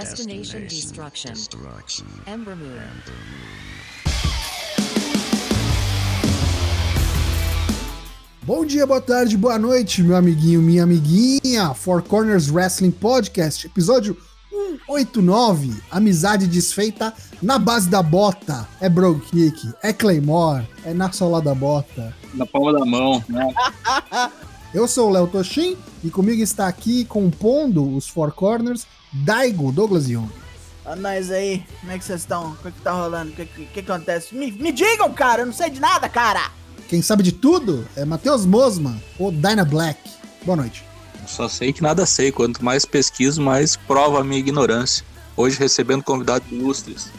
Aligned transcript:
Destination 0.00 0.60
Destruction. 0.60 1.32
Ember 2.24 2.54
Moon. 2.54 2.68
Bom 8.42 8.64
dia, 8.64 8.86
boa 8.86 9.00
tarde, 9.00 9.36
boa 9.36 9.58
noite, 9.58 10.04
meu 10.04 10.14
amiguinho, 10.14 10.62
minha 10.62 10.84
amiguinha. 10.84 11.74
Four 11.74 12.02
Corners 12.02 12.48
Wrestling 12.48 12.92
Podcast, 12.92 13.66
episódio 13.66 14.16
189. 14.86 15.74
Amizade 15.90 16.46
desfeita 16.46 17.12
na 17.42 17.58
base 17.58 17.88
da 17.88 18.00
bota. 18.00 18.68
É 18.80 18.88
Bro 18.88 19.18
Kick, 19.18 19.68
é 19.82 19.92
Claymore, 19.92 20.64
é 20.84 20.94
na 20.94 21.10
sola 21.10 21.42
da 21.42 21.56
bota. 21.56 22.14
Na 22.34 22.46
palma 22.46 22.72
da 22.72 22.84
mão, 22.84 23.24
né? 23.28 23.52
Eu 24.72 24.86
sou 24.86 25.08
o 25.08 25.12
Léo 25.12 25.26
Toshin 25.26 25.76
e 26.04 26.10
comigo 26.10 26.40
está 26.40 26.68
aqui 26.68 27.04
compondo 27.04 27.96
os 27.96 28.06
Four 28.06 28.30
Corners 28.30 28.86
Daigo 29.12 29.72
Douglas 29.72 30.08
Young. 30.08 30.28
Ó 30.84 30.96
nós 30.96 31.30
aí, 31.30 31.62
como 31.80 31.92
é 31.92 31.98
que 31.98 32.04
vocês 32.04 32.20
estão? 32.20 32.52
O 32.52 32.56
que, 32.56 32.70
que 32.70 32.80
tá 32.80 32.92
rolando? 32.92 33.32
O 33.32 33.34
que, 33.34 33.44
que, 33.44 33.66
que 33.66 33.80
acontece? 33.80 34.34
Me, 34.34 34.50
me 34.50 34.72
digam, 34.72 35.12
cara, 35.12 35.42
eu 35.42 35.46
não 35.46 35.52
sei 35.52 35.70
de 35.70 35.80
nada, 35.80 36.08
cara! 36.08 36.50
Quem 36.88 37.02
sabe 37.02 37.22
de 37.22 37.32
tudo 37.32 37.86
é 37.94 38.04
Matheus 38.04 38.46
Mosman, 38.46 38.98
ou 39.18 39.30
Dyna 39.30 39.64
Black. 39.64 40.00
Boa 40.44 40.56
noite. 40.56 40.82
Só 41.26 41.46
sei 41.46 41.72
que 41.72 41.82
nada 41.82 42.06
sei. 42.06 42.32
Quanto 42.32 42.64
mais 42.64 42.86
pesquiso, 42.86 43.42
mais 43.42 43.76
prova 43.76 44.20
a 44.20 44.24
minha 44.24 44.40
ignorância. 44.40 45.04
Hoje 45.36 45.58
recebendo 45.58 46.02
convidados 46.02 46.50
ilustres. 46.50 47.10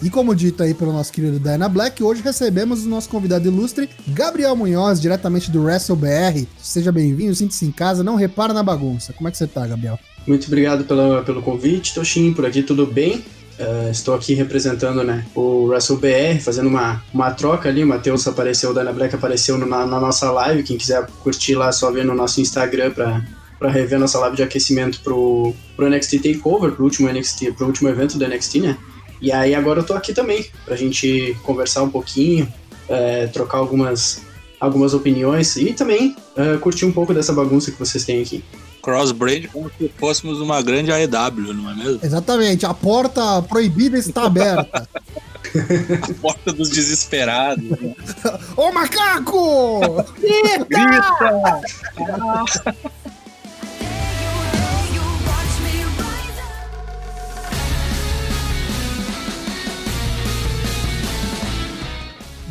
E 0.00 0.08
como 0.08 0.34
dito 0.34 0.62
aí 0.62 0.72
pelo 0.72 0.92
nosso 0.92 1.12
querido 1.12 1.40
Dyna 1.40 1.68
Black, 1.68 2.00
hoje 2.04 2.22
recebemos 2.22 2.86
o 2.86 2.88
nosso 2.88 3.08
convidado 3.08 3.48
ilustre, 3.48 3.90
Gabriel 4.06 4.54
Munhoz, 4.54 5.00
diretamente 5.00 5.50
do 5.50 5.64
WrestleBR. 5.64 6.46
Seja 6.62 6.92
bem-vindo, 6.92 7.34
sinta-se 7.34 7.66
em 7.66 7.72
casa, 7.72 8.04
não 8.04 8.14
repara 8.14 8.54
na 8.54 8.62
bagunça. 8.62 9.12
Como 9.12 9.26
é 9.26 9.32
que 9.32 9.36
você 9.36 9.48
tá, 9.48 9.66
Gabriel? 9.66 9.98
Muito 10.28 10.46
obrigado 10.46 10.84
pela, 10.84 11.22
pelo 11.22 11.40
convite, 11.40 11.94
Toshin. 11.94 12.34
Por 12.34 12.44
aqui 12.44 12.62
tudo 12.62 12.84
bem? 12.84 13.24
Uh, 13.58 13.90
estou 13.90 14.14
aqui 14.14 14.34
representando 14.34 15.02
né, 15.02 15.24
o 15.34 15.64
WrestleBR, 15.64 16.38
fazendo 16.38 16.68
uma, 16.68 17.02
uma 17.14 17.30
troca 17.30 17.70
ali. 17.70 17.82
O 17.82 17.86
Matheus 17.86 18.28
apareceu, 18.28 18.70
o 18.70 18.74
Dana 18.74 18.92
Black 18.92 19.14
apareceu 19.14 19.56
na, 19.56 19.86
na, 19.86 19.98
nossa 19.98 20.30
live. 20.30 20.62
Quem 20.64 20.76
quiser 20.76 21.06
curtir 21.22 21.54
lá, 21.54 21.70
é 21.70 21.72
só 21.72 21.90
ver 21.90 22.04
no 22.04 22.14
nosso 22.14 22.42
Instagram 22.42 22.90
para 22.90 23.70
rever 23.70 23.98
nossa 23.98 24.18
live 24.18 24.36
de 24.36 24.42
aquecimento 24.42 25.00
pro, 25.00 25.54
pro 25.74 25.88
NXT 25.88 26.18
Takeover, 26.18 26.72
pro 26.72 26.84
último, 26.84 27.10
NXT, 27.10 27.52
pro 27.52 27.66
último 27.66 27.88
evento 27.88 28.18
do 28.18 28.28
NXT, 28.28 28.56
né? 28.60 28.76
E 29.22 29.32
aí 29.32 29.54
agora 29.54 29.80
eu 29.80 29.84
tô 29.84 29.94
aqui 29.94 30.12
também, 30.12 30.44
pra 30.66 30.76
gente 30.76 31.34
conversar 31.42 31.82
um 31.82 31.90
pouquinho, 31.90 32.46
é, 32.86 33.28
trocar 33.28 33.56
algumas, 33.56 34.20
algumas 34.60 34.92
opiniões 34.92 35.56
e 35.56 35.72
também 35.72 36.14
é, 36.36 36.58
curtir 36.58 36.84
um 36.84 36.92
pouco 36.92 37.14
dessa 37.14 37.32
bagunça 37.32 37.72
que 37.72 37.78
vocês 37.78 38.04
têm 38.04 38.20
aqui. 38.20 38.44
Crossbreed 38.82 39.48
como 39.48 39.70
se 39.76 39.92
fôssemos 39.96 40.40
uma 40.40 40.62
grande 40.62 40.92
AEW, 40.92 41.54
não 41.54 41.70
é 41.70 41.74
mesmo? 41.74 42.00
Exatamente, 42.02 42.66
a 42.66 42.74
porta 42.74 43.42
proibida 43.42 43.98
está 43.98 44.24
aberta. 44.24 44.88
a 46.02 46.14
porta 46.20 46.52
dos 46.52 46.70
desesperados. 46.70 47.64
Né? 47.70 47.94
Ô 48.56 48.72
macaco! 48.72 49.80
Grita! 50.18 50.66
Grita! 50.68 51.40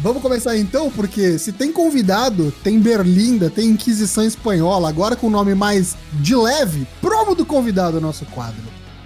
Vamos 0.07 0.21
começar 0.21 0.55
então, 0.55 0.89
porque 0.89 1.37
se 1.37 1.51
tem 1.51 1.69
convidado, 1.69 2.53
tem 2.63 2.79
Berlinda, 2.79 3.49
tem 3.49 3.71
Inquisição 3.71 4.23
Espanhola, 4.23 4.87
agora 4.87 5.17
com 5.17 5.27
o 5.27 5.29
nome 5.29 5.53
mais 5.53 5.97
de 6.13 6.33
leve, 6.33 6.87
promo 7.01 7.35
do 7.35 7.45
convidado 7.45 7.99
nosso 7.99 8.23
quadro. 8.27 8.63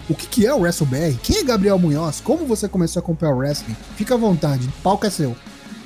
O 0.07 0.13
que, 0.13 0.27
que 0.27 0.45
é 0.45 0.53
o 0.53 0.59
WrestleBR? 0.59 1.17
Quem 1.23 1.37
é 1.39 1.43
Gabriel 1.43 1.79
Munhoz? 1.79 2.21
Como 2.23 2.45
você 2.45 2.67
começou 2.67 2.99
a 2.99 3.03
acompanhar 3.03 3.33
o 3.33 3.37
wrestling? 3.39 3.75
Fica 3.97 4.13
à 4.13 4.17
vontade, 4.17 4.67
o 4.67 4.81
palco 4.83 5.07
é 5.07 5.09
seu. 5.09 5.35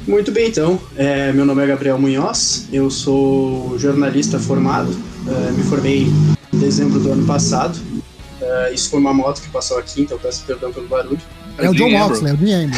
Muito 0.05 0.33
bem, 0.33 0.49
então. 0.49 0.77
É, 0.97 1.31
meu 1.31 1.45
nome 1.45 1.63
é 1.63 1.67
Gabriel 1.67 1.97
Munhoz, 1.97 2.67
eu 2.73 2.91
sou 2.91 3.79
jornalista 3.79 4.37
formado, 4.37 4.93
é, 5.29 5.51
me 5.51 5.63
formei 5.63 6.07
em 6.51 6.59
dezembro 6.59 6.99
do 6.99 7.13
ano 7.13 7.25
passado. 7.25 7.79
É, 8.41 8.73
isso 8.73 8.89
foi 8.89 8.99
uma 8.99 9.13
moto 9.13 9.41
que 9.41 9.47
passou 9.47 9.77
aqui, 9.77 10.01
então 10.01 10.19
peço 10.19 10.43
perdão 10.43 10.73
pelo 10.73 10.89
barulho. 10.89 11.21
É 11.57 11.69
o 11.69 11.73
John 11.73 11.89
Moxley, 11.89 12.31
é 12.31 12.33
o 12.33 12.37
Dean. 12.37 12.69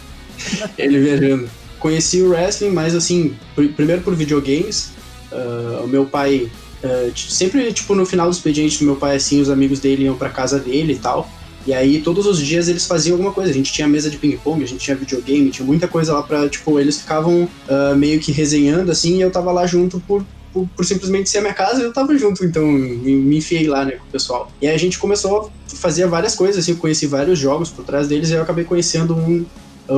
ele 0.78 0.98
viajando. 1.00 1.48
Conheci 1.78 2.20
o 2.20 2.30
wrestling, 2.30 2.70
mas 2.70 2.94
assim, 2.94 3.34
primeiro 3.76 4.02
por 4.02 4.14
videogames. 4.14 4.90
Uh, 5.32 5.84
o 5.84 5.88
meu 5.88 6.04
pai, 6.04 6.50
uh, 6.84 7.12
sempre 7.16 7.72
tipo 7.72 7.94
no 7.94 8.04
final 8.04 8.28
do 8.28 8.32
expediente 8.32 8.78
do 8.78 8.84
meu 8.84 8.96
pai, 8.96 9.16
assim, 9.16 9.40
os 9.40 9.48
amigos 9.48 9.80
dele 9.80 10.04
iam 10.04 10.16
pra 10.16 10.28
casa 10.28 10.58
dele 10.58 10.94
e 10.94 10.98
tal. 10.98 11.30
E 11.66 11.74
aí 11.74 12.00
todos 12.00 12.26
os 12.26 12.38
dias 12.38 12.68
eles 12.68 12.86
faziam 12.86 13.14
alguma 13.14 13.32
coisa. 13.32 13.50
A 13.50 13.54
gente 13.54 13.72
tinha 13.72 13.86
mesa 13.86 14.10
de 14.10 14.16
ping-pong, 14.16 14.62
a 14.62 14.66
gente 14.66 14.80
tinha 14.80 14.96
videogame, 14.96 15.50
tinha 15.50 15.66
muita 15.66 15.86
coisa 15.86 16.12
lá 16.12 16.22
pra, 16.22 16.48
tipo, 16.48 16.78
eles 16.80 17.00
ficavam 17.00 17.44
uh, 17.44 17.96
meio 17.96 18.18
que 18.20 18.32
resenhando 18.32 18.90
assim, 18.90 19.18
e 19.18 19.20
eu 19.20 19.30
tava 19.30 19.52
lá 19.52 19.66
junto 19.66 20.00
por, 20.00 20.24
por, 20.52 20.66
por, 20.74 20.84
simplesmente 20.84 21.28
ser 21.28 21.38
a 21.38 21.42
minha 21.42 21.54
casa, 21.54 21.82
eu 21.82 21.92
tava 21.92 22.16
junto, 22.16 22.44
então 22.44 22.66
me, 22.66 23.14
me 23.14 23.38
enfiei 23.38 23.68
lá, 23.68 23.84
né, 23.84 23.92
com 23.92 24.04
o 24.04 24.10
pessoal. 24.10 24.50
E 24.60 24.66
aí 24.66 24.74
a 24.74 24.78
gente 24.78 24.98
começou 24.98 25.50
a 25.72 25.76
fazer 25.76 26.06
várias 26.06 26.34
coisas, 26.34 26.58
assim, 26.58 26.72
eu 26.72 26.78
conheci 26.78 27.06
vários 27.06 27.38
jogos 27.38 27.68
por 27.68 27.84
trás 27.84 28.08
deles, 28.08 28.30
e 28.30 28.32
eu 28.32 28.42
acabei 28.42 28.64
conhecendo 28.64 29.14
um, 29.14 29.44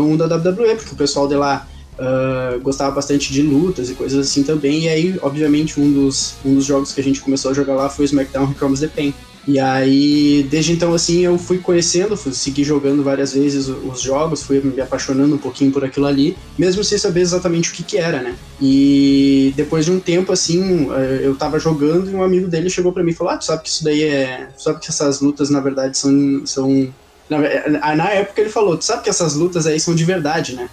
um 0.01 0.17
da 0.17 0.27
WWE, 0.27 0.77
porque 0.77 0.93
o 0.93 0.97
pessoal 0.97 1.29
de 1.29 1.35
lá 1.35 1.67
uh, 1.99 2.61
gostava 2.61 2.95
bastante 2.95 3.33
de 3.33 3.43
lutas 3.43 3.91
e 3.91 3.95
coisas 3.95 4.27
assim 4.27 4.43
também. 4.43 4.85
E 4.85 4.89
aí, 4.89 5.19
obviamente, 5.23 5.81
um 5.81 5.93
dos, 5.93 6.35
um 6.45 6.55
dos 6.55 6.65
jogos 6.65 6.93
que 6.93 7.01
a 7.01 7.05
gente 7.05 7.21
começou 7.21 7.51
a 7.51 7.55
jogar 7.55 7.75
lá 7.75 7.89
foi 7.89 8.05
o 8.05 8.07
SmackDown 8.07 8.47
Recomes 8.47 8.81
the 8.81 8.89
Pain. 8.89 9.15
E 9.47 9.59
aí, 9.59 10.47
desde 10.49 10.73
então, 10.73 10.95
assim, 10.95 11.23
eu 11.23 11.37
fui 11.37 11.59
conhecendo, 11.59 12.17
fui 12.17 12.33
seguir 12.33 12.63
jogando 12.63 13.03
várias 13.03 13.35
vezes 13.35 13.67
os 13.67 14.01
jogos, 14.01 14.45
fui 14.45 14.61
me 14.61 14.81
apaixonando 14.81 15.35
um 15.35 15.39
pouquinho 15.39 15.73
por 15.73 15.85
aquilo 15.85 16.07
ali, 16.07 16.37
mesmo 16.57 16.85
sem 16.85 16.97
saber 16.97 17.23
exatamente 17.23 17.71
o 17.71 17.73
que 17.73 17.83
que 17.83 17.99
era, 17.99 18.23
né? 18.23 18.37
E 18.61 19.53
depois 19.57 19.85
de 19.85 19.91
um 19.91 19.99
tempo, 19.99 20.33
assim, 20.33 20.89
eh, 20.93 21.23
eu 21.25 21.35
tava 21.35 21.59
jogando 21.59 22.09
e 22.09 22.15
um 22.15 22.23
amigo 22.23 22.47
dele 22.47 22.71
chegou 22.71 22.93
para 22.93 23.03
mim 23.03 23.11
e 23.11 23.15
falou: 23.15 23.33
Ah, 23.33 23.37
tu 23.37 23.45
sabe 23.45 23.65
que 23.65 23.69
isso 23.69 23.83
daí 23.83 24.05
é. 24.05 24.49
Tu 24.57 24.63
sabe 24.63 24.79
que 24.79 24.89
essas 24.89 25.21
lutas, 25.21 25.51
na 25.51 25.59
verdade, 25.59 25.99
são, 25.99 26.47
são 26.47 26.95
na, 27.29 27.97
na 27.97 28.11
época 28.11 28.41
ele 28.41 28.51
falou, 28.51 28.77
tu 28.77 28.85
sabe 28.85 29.03
que 29.03 29.11
essas 29.11 29.35
lutas 29.35 29.67
aí 29.67 29.79
são 29.81 29.95
de 29.95 30.05
verdade, 30.05 30.55
né? 30.55 30.69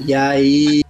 E 0.00 0.14
aí. 0.14 0.82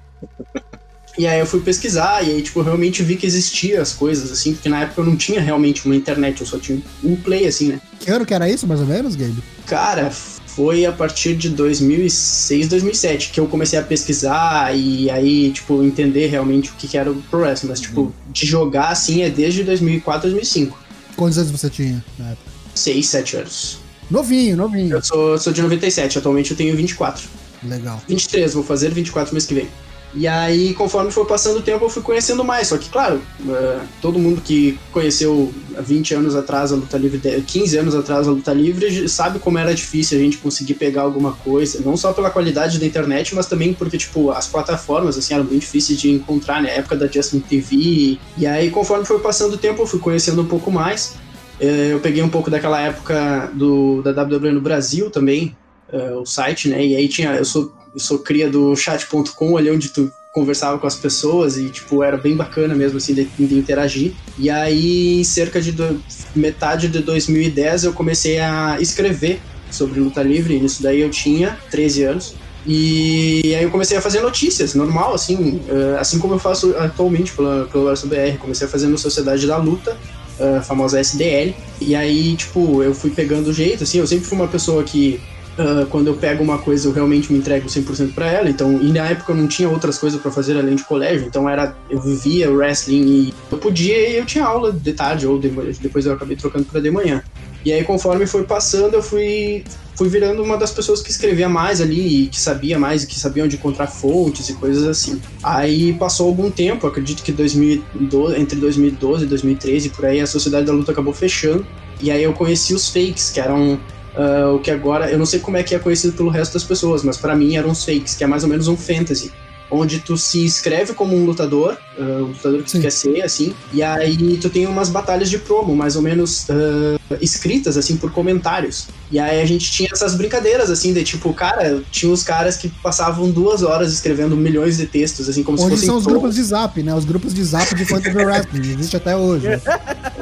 E 1.16 1.26
aí 1.26 1.40
eu 1.40 1.46
fui 1.46 1.60
pesquisar, 1.60 2.24
e 2.24 2.30
aí, 2.30 2.42
tipo, 2.42 2.60
eu 2.60 2.64
realmente 2.64 3.02
vi 3.02 3.16
que 3.16 3.26
existia 3.26 3.82
as 3.82 3.92
coisas, 3.92 4.30
assim, 4.30 4.54
porque 4.54 4.68
na 4.68 4.82
época 4.82 5.00
eu 5.00 5.04
não 5.04 5.16
tinha 5.16 5.40
realmente 5.40 5.84
uma 5.84 5.96
internet, 5.96 6.40
eu 6.40 6.46
só 6.46 6.60
tinha 6.60 6.80
um 7.02 7.16
play, 7.16 7.44
assim, 7.44 7.70
né? 7.70 7.80
Que 7.98 8.08
ano 8.08 8.24
que 8.24 8.32
era 8.32 8.48
isso, 8.48 8.68
mais 8.68 8.80
ou 8.80 8.86
menos, 8.86 9.16
Gabe? 9.16 9.42
Cara, 9.66 10.12
foi 10.58 10.86
a 10.86 10.92
partir 10.92 11.36
de 11.36 11.50
2006, 11.50 12.68
2007 12.68 13.30
que 13.30 13.38
eu 13.38 13.46
comecei 13.46 13.78
a 13.78 13.82
pesquisar 13.82 14.76
e 14.76 15.10
aí, 15.10 15.52
tipo, 15.52 15.82
entender 15.82 16.26
realmente 16.26 16.70
o 16.70 16.74
que, 16.74 16.86
que 16.86 16.98
era 16.98 17.10
o 17.10 17.22
Pro 17.22 17.40
Wrestling. 17.40 17.70
Mas, 17.70 17.80
tipo, 17.80 18.12
de 18.28 18.46
jogar, 18.46 18.88
assim, 18.88 19.22
é 19.22 19.30
desde 19.30 19.64
2004, 19.64 20.22
2005. 20.22 20.78
Quantos 21.16 21.38
anos 21.38 21.50
você 21.50 21.68
tinha 21.68 22.04
na 22.18 22.30
época? 22.30 22.50
6, 22.74 23.06
7 23.06 23.36
anos. 23.36 23.78
Novinho, 24.10 24.56
novinho. 24.56 24.96
Eu 24.96 25.02
sou, 25.02 25.38
sou 25.38 25.52
de 25.52 25.62
97, 25.62 26.18
atualmente 26.18 26.50
eu 26.50 26.56
tenho 26.56 26.74
24. 26.76 27.28
Legal. 27.62 28.02
23, 28.08 28.54
vou 28.54 28.62
fazer 28.62 28.90
24 28.90 29.32
mês 29.32 29.46
que 29.46 29.54
vem. 29.54 29.68
E 30.14 30.26
aí, 30.26 30.72
conforme 30.72 31.10
foi 31.10 31.26
passando 31.26 31.58
o 31.58 31.62
tempo, 31.62 31.84
eu 31.84 31.90
fui 31.90 32.02
conhecendo 32.02 32.42
mais. 32.42 32.68
Só 32.68 32.78
que, 32.78 32.88
claro, 32.88 33.20
uh, 33.40 33.80
todo 34.00 34.18
mundo 34.18 34.40
que 34.40 34.78
conheceu 34.90 35.52
há 35.76 35.82
20 35.82 36.14
anos 36.14 36.34
atrás 36.34 36.72
a 36.72 36.76
luta 36.76 36.96
livre, 36.96 37.20
15 37.42 37.76
anos 37.76 37.94
atrás 37.94 38.26
a 38.26 38.30
luta 38.30 38.52
livre, 38.52 39.06
sabe 39.08 39.38
como 39.38 39.58
era 39.58 39.74
difícil 39.74 40.18
a 40.18 40.20
gente 40.20 40.38
conseguir 40.38 40.74
pegar 40.74 41.02
alguma 41.02 41.32
coisa. 41.32 41.82
Não 41.84 41.96
só 41.96 42.12
pela 42.14 42.30
qualidade 42.30 42.78
da 42.78 42.86
internet, 42.86 43.34
mas 43.34 43.46
também 43.46 43.74
porque, 43.74 43.98
tipo, 43.98 44.30
as 44.30 44.46
plataformas, 44.46 45.18
assim, 45.18 45.34
eram 45.34 45.44
bem 45.44 45.58
difíceis 45.58 46.00
de 46.00 46.10
encontrar, 46.10 46.62
né? 46.62 46.78
época 46.78 46.96
da 46.96 47.06
Justin 47.06 47.40
TV. 47.40 48.18
E 48.36 48.46
aí, 48.46 48.70
conforme 48.70 49.04
foi 49.04 49.18
passando 49.18 49.54
o 49.54 49.58
tempo, 49.58 49.82
eu 49.82 49.86
fui 49.86 50.00
conhecendo 50.00 50.40
um 50.40 50.46
pouco 50.46 50.70
mais. 50.70 51.16
É, 51.60 51.92
eu 51.92 52.00
peguei 52.00 52.22
um 52.22 52.28
pouco 52.28 52.50
daquela 52.50 52.80
época 52.80 53.50
do, 53.54 54.02
da 54.02 54.22
WWE 54.22 54.52
no 54.52 54.60
Brasil 54.60 55.10
também, 55.10 55.56
uh, 55.92 56.20
o 56.20 56.26
site, 56.26 56.68
né? 56.68 56.84
E 56.84 56.96
aí 56.96 57.08
tinha. 57.08 57.34
Eu 57.34 57.44
sou, 57.44 57.72
eu 57.92 58.00
sou 58.00 58.18
cria 58.20 58.48
do 58.48 58.76
chat.com, 58.76 59.56
ali 59.56 59.70
onde 59.70 59.88
tu 59.88 60.10
conversava 60.32 60.78
com 60.78 60.86
as 60.86 60.94
pessoas 60.94 61.56
e, 61.56 61.68
tipo, 61.68 62.02
era 62.02 62.16
bem 62.16 62.36
bacana 62.36 62.74
mesmo, 62.74 62.98
assim, 62.98 63.14
de, 63.14 63.24
de 63.24 63.54
interagir. 63.56 64.12
E 64.38 64.48
aí, 64.48 65.24
cerca 65.24 65.60
de 65.60 65.72
do, 65.72 66.00
metade 66.34 66.88
de 66.88 67.00
2010, 67.00 67.84
eu 67.84 67.92
comecei 67.92 68.38
a 68.38 68.76
escrever 68.80 69.40
sobre 69.70 70.00
luta 70.00 70.22
livre, 70.22 70.58
nisso 70.60 70.82
daí 70.82 71.00
eu 71.00 71.10
tinha 71.10 71.58
13 71.70 72.04
anos. 72.04 72.36
E 72.66 73.54
aí 73.56 73.64
eu 73.64 73.70
comecei 73.70 73.96
a 73.96 74.00
fazer 74.00 74.20
notícias, 74.20 74.74
normal, 74.74 75.14
assim, 75.14 75.60
assim 75.98 76.18
como 76.18 76.34
eu 76.34 76.38
faço 76.38 76.76
atualmente 76.76 77.32
pela, 77.32 77.64
pelo 77.66 77.86
BR. 77.86 78.36
Comecei 78.38 78.66
a 78.66 78.70
fazer 78.70 78.88
no 78.88 78.98
Sociedade 78.98 79.46
da 79.46 79.56
Luta, 79.56 79.96
a 80.38 80.62
famosa 80.62 81.00
SDL. 81.00 81.54
E 81.80 81.94
aí, 81.94 82.36
tipo, 82.36 82.82
eu 82.82 82.94
fui 82.94 83.10
pegando 83.10 83.48
o 83.48 83.52
jeito, 83.52 83.84
assim, 83.84 83.98
eu 83.98 84.06
sempre 84.06 84.24
fui 84.26 84.36
uma 84.36 84.48
pessoa 84.48 84.82
que 84.84 85.20
Uh, 85.58 85.84
quando 85.86 86.06
eu 86.06 86.14
pego 86.14 86.44
uma 86.44 86.58
coisa, 86.58 86.86
eu 86.86 86.92
realmente 86.92 87.32
me 87.32 87.38
entrego 87.40 87.66
100% 87.66 88.14
para 88.14 88.30
ela. 88.30 88.48
Então, 88.48 88.80
e 88.80 88.92
na 88.92 89.06
época 89.06 89.32
eu 89.32 89.36
não 89.36 89.48
tinha 89.48 89.68
outras 89.68 89.98
coisas 89.98 90.20
para 90.20 90.30
fazer 90.30 90.56
além 90.56 90.76
de 90.76 90.84
colégio. 90.84 91.26
Então, 91.26 91.48
era 91.48 91.74
eu 91.90 92.00
vivia 92.00 92.48
wrestling 92.48 93.06
e 93.06 93.34
eu 93.50 93.58
podia 93.58 94.08
e 94.08 94.16
eu 94.18 94.24
tinha 94.24 94.44
aula 94.44 94.72
de 94.72 94.92
tarde 94.92 95.26
ou 95.26 95.36
de, 95.36 95.48
depois 95.80 96.06
eu 96.06 96.12
acabei 96.12 96.36
trocando 96.36 96.64
para 96.64 96.80
de 96.80 96.90
manhã. 96.92 97.24
E 97.64 97.72
aí, 97.72 97.82
conforme 97.82 98.24
foi 98.24 98.44
passando, 98.44 98.94
eu 98.94 99.02
fui, 99.02 99.64
fui 99.96 100.08
virando 100.08 100.42
uma 100.44 100.56
das 100.56 100.70
pessoas 100.70 101.02
que 101.02 101.10
escrevia 101.10 101.48
mais 101.48 101.80
ali, 101.80 102.24
e 102.24 102.26
que 102.28 102.40
sabia 102.40 102.78
mais, 102.78 103.02
e 103.02 103.06
que 103.08 103.18
sabia 103.18 103.44
onde 103.44 103.56
encontrar 103.56 103.88
fontes 103.88 104.48
e 104.48 104.54
coisas 104.54 104.84
assim. 104.84 105.20
Aí 105.42 105.92
passou 105.94 106.28
algum 106.28 106.52
tempo, 106.52 106.86
acredito 106.86 107.22
que 107.22 107.32
2012, 107.32 108.40
entre 108.40 108.60
2012 108.60 109.24
e 109.24 109.26
2013, 109.26 109.88
por 109.90 110.06
aí, 110.06 110.20
a 110.20 110.26
Sociedade 110.26 110.66
da 110.66 110.72
Luta 110.72 110.92
acabou 110.92 111.12
fechando. 111.12 111.66
E 112.00 112.12
aí 112.12 112.22
eu 112.22 112.32
conheci 112.32 112.72
os 112.74 112.88
fakes, 112.88 113.30
que 113.30 113.40
eram 113.40 113.80
uh, 114.18 114.54
o 114.54 114.58
que 114.58 114.70
agora, 114.70 115.10
eu 115.10 115.18
não 115.18 115.26
sei 115.26 115.40
como 115.40 115.56
é 115.56 115.62
que 115.62 115.74
é 115.74 115.78
conhecido 115.78 116.12
pelo 116.14 116.28
resto 116.28 116.54
das 116.54 116.64
pessoas, 116.64 117.02
mas 117.02 117.16
para 117.16 117.34
mim 117.34 117.56
eram 117.56 117.70
os 117.70 117.84
fakes, 117.84 118.14
que 118.14 118.24
é 118.24 118.26
mais 118.26 118.42
ou 118.42 118.50
menos 118.50 118.68
um 118.68 118.76
fantasy 118.76 119.32
onde 119.70 119.98
tu 120.00 120.16
se 120.16 120.44
inscreve 120.44 120.94
como 120.94 121.14
um 121.14 121.24
lutador, 121.24 121.76
uh, 121.98 122.02
um 122.02 122.28
lutador 122.28 122.62
que 122.62 122.70
Sim. 122.70 122.78
tu 122.78 122.82
quer 122.82 122.90
ser, 122.90 123.22
assim, 123.22 123.54
e 123.72 123.82
aí 123.82 124.38
tu 124.38 124.48
tem 124.48 124.66
umas 124.66 124.88
batalhas 124.88 125.28
de 125.28 125.38
promo, 125.38 125.76
mais 125.76 125.96
ou 125.96 126.02
menos 126.02 126.46
uh, 126.48 127.16
escritas, 127.20 127.76
assim, 127.76 127.96
por 127.96 128.10
comentários. 128.10 128.88
E 129.10 129.18
aí 129.18 129.40
a 129.40 129.46
gente 129.46 129.70
tinha 129.70 129.90
essas 129.92 130.14
brincadeiras, 130.14 130.70
assim, 130.70 130.92
de 130.92 131.04
tipo, 131.04 131.32
cara, 131.34 131.82
tinha 131.90 132.10
os 132.10 132.22
caras 132.22 132.56
que 132.56 132.68
passavam 132.82 133.30
duas 133.30 133.62
horas 133.62 133.92
escrevendo 133.92 134.36
milhões 134.36 134.78
de 134.78 134.86
textos, 134.86 135.28
assim, 135.28 135.42
como 135.42 135.58
Onde 135.58 135.76
se 135.76 135.86
fossem... 135.86 135.88
são 135.88 135.96
os 135.96 136.06
grupos 136.06 136.34
de 136.34 136.42
zap, 136.42 136.82
né? 136.82 136.94
Os 136.94 137.04
grupos 137.04 137.34
de 137.34 137.44
zap 137.44 137.74
de 137.74 137.84
Fantasy 137.84 138.16
Wrestling, 138.16 138.60
existe 138.72 138.96
até 138.96 139.16
hoje. 139.16 139.48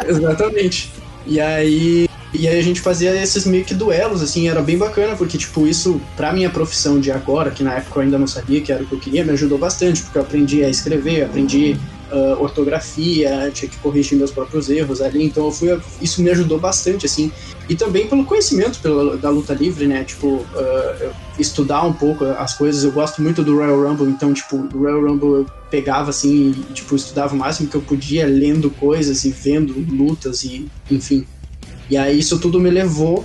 Exatamente. 0.08 0.92
E 1.26 1.40
aí 1.40 2.05
e 2.38 2.48
aí 2.48 2.58
a 2.58 2.62
gente 2.62 2.80
fazia 2.80 3.14
esses 3.20 3.46
meio 3.46 3.64
que 3.64 3.74
duelos, 3.74 4.22
assim, 4.22 4.48
era 4.48 4.60
bem 4.60 4.76
bacana, 4.76 5.16
porque, 5.16 5.38
tipo, 5.38 5.66
isso, 5.66 6.00
pra 6.16 6.32
minha 6.32 6.50
profissão 6.50 7.00
de 7.00 7.10
agora, 7.10 7.50
que 7.50 7.62
na 7.62 7.74
época 7.74 7.98
eu 7.98 8.02
ainda 8.04 8.18
não 8.18 8.26
sabia 8.26 8.60
que 8.60 8.72
era 8.72 8.82
o 8.82 8.86
que 8.86 8.94
eu 8.94 9.00
queria, 9.00 9.24
me 9.24 9.32
ajudou 9.32 9.58
bastante, 9.58 10.02
porque 10.02 10.18
eu 10.18 10.22
aprendi 10.22 10.64
a 10.64 10.68
escrever, 10.68 11.24
aprendi 11.24 11.76
uh, 12.10 12.42
ortografia, 12.42 13.50
tinha 13.52 13.70
que 13.70 13.78
corrigir 13.78 14.18
meus 14.18 14.30
próprios 14.30 14.68
erros 14.68 15.00
ali, 15.00 15.24
então 15.24 15.46
eu 15.46 15.52
fui, 15.52 15.78
isso 16.00 16.22
me 16.22 16.30
ajudou 16.30 16.58
bastante, 16.58 17.06
assim, 17.06 17.30
e 17.68 17.74
também 17.74 18.06
pelo 18.06 18.24
conhecimento 18.24 18.80
pela, 18.80 19.16
da 19.16 19.30
luta 19.30 19.54
livre, 19.54 19.86
né, 19.86 20.04
tipo, 20.04 20.36
uh, 20.36 21.14
estudar 21.38 21.82
um 21.84 21.92
pouco 21.92 22.24
as 22.24 22.54
coisas, 22.54 22.84
eu 22.84 22.92
gosto 22.92 23.22
muito 23.22 23.42
do 23.42 23.56
Royal 23.56 23.82
Rumble, 23.82 24.08
então, 24.08 24.32
tipo, 24.32 24.56
o 24.56 24.78
Royal 24.78 25.02
Rumble 25.02 25.40
eu 25.40 25.46
pegava, 25.70 26.10
assim, 26.10 26.50
e, 26.50 26.72
tipo, 26.72 26.94
estudava 26.94 27.34
o 27.34 27.38
máximo 27.38 27.68
que 27.68 27.76
eu 27.76 27.82
podia, 27.82 28.26
lendo 28.26 28.70
coisas 28.70 29.24
e 29.24 29.30
vendo 29.30 29.74
lutas 29.90 30.44
e, 30.44 30.68
enfim, 30.90 31.26
e 31.90 31.96
aí 31.96 32.18
isso 32.18 32.38
tudo 32.38 32.60
me 32.60 32.70
levou 32.70 33.24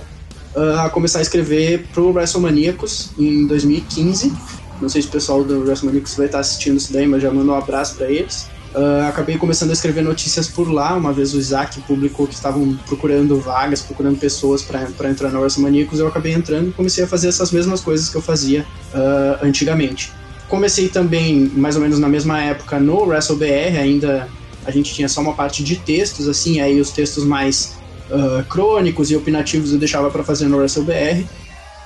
uh, 0.54 0.80
a 0.80 0.90
começar 0.90 1.18
a 1.18 1.22
escrever 1.22 1.86
pro 1.92 2.12
WrestleManiacos 2.12 3.10
em 3.18 3.46
2015. 3.46 4.32
Não 4.80 4.88
sei 4.88 5.02
se 5.02 5.08
o 5.08 5.10
pessoal 5.10 5.44
do 5.44 5.60
WrestleManiacos 5.60 6.14
vai 6.14 6.26
estar 6.26 6.40
assistindo 6.40 6.76
isso 6.76 6.92
daí, 6.92 7.06
mas 7.06 7.22
já 7.22 7.30
mando 7.30 7.52
um 7.52 7.54
abraço 7.54 7.96
para 7.96 8.10
eles. 8.10 8.48
Uh, 8.74 9.06
acabei 9.06 9.36
começando 9.36 9.68
a 9.68 9.74
escrever 9.74 10.02
notícias 10.02 10.48
por 10.48 10.70
lá. 10.70 10.94
Uma 10.94 11.12
vez 11.12 11.34
o 11.34 11.38
Isaac 11.38 11.80
publicou 11.82 12.26
que 12.26 12.34
estavam 12.34 12.74
procurando 12.86 13.38
vagas, 13.38 13.82
procurando 13.82 14.18
pessoas 14.18 14.62
para 14.62 15.10
entrar 15.10 15.30
no 15.30 15.40
WrestleManiacos. 15.40 15.98
Eu 15.98 16.06
acabei 16.08 16.32
entrando 16.32 16.70
e 16.70 16.72
comecei 16.72 17.04
a 17.04 17.06
fazer 17.06 17.28
essas 17.28 17.52
mesmas 17.52 17.80
coisas 17.80 18.08
que 18.08 18.16
eu 18.16 18.22
fazia 18.22 18.66
uh, 18.94 19.44
antigamente. 19.44 20.12
Comecei 20.48 20.88
também, 20.88 21.50
mais 21.54 21.76
ou 21.76 21.82
menos 21.82 21.98
na 21.98 22.08
mesma 22.08 22.42
época, 22.42 22.80
no 22.80 23.04
WrestleBR. 23.04 23.78
Ainda 23.78 24.28
a 24.64 24.70
gente 24.70 24.94
tinha 24.94 25.08
só 25.08 25.20
uma 25.20 25.34
parte 25.34 25.62
de 25.62 25.76
textos, 25.76 26.26
assim, 26.28 26.60
aí 26.60 26.80
os 26.80 26.90
textos 26.90 27.24
mais 27.24 27.74
uh, 28.10 28.44
crônicos 28.44 29.10
e 29.10 29.16
opinativos 29.16 29.72
eu 29.72 29.78
deixava 29.78 30.10
para 30.10 30.22
fazer 30.22 30.46
no 30.48 30.58
WrestleBR. 30.58 31.26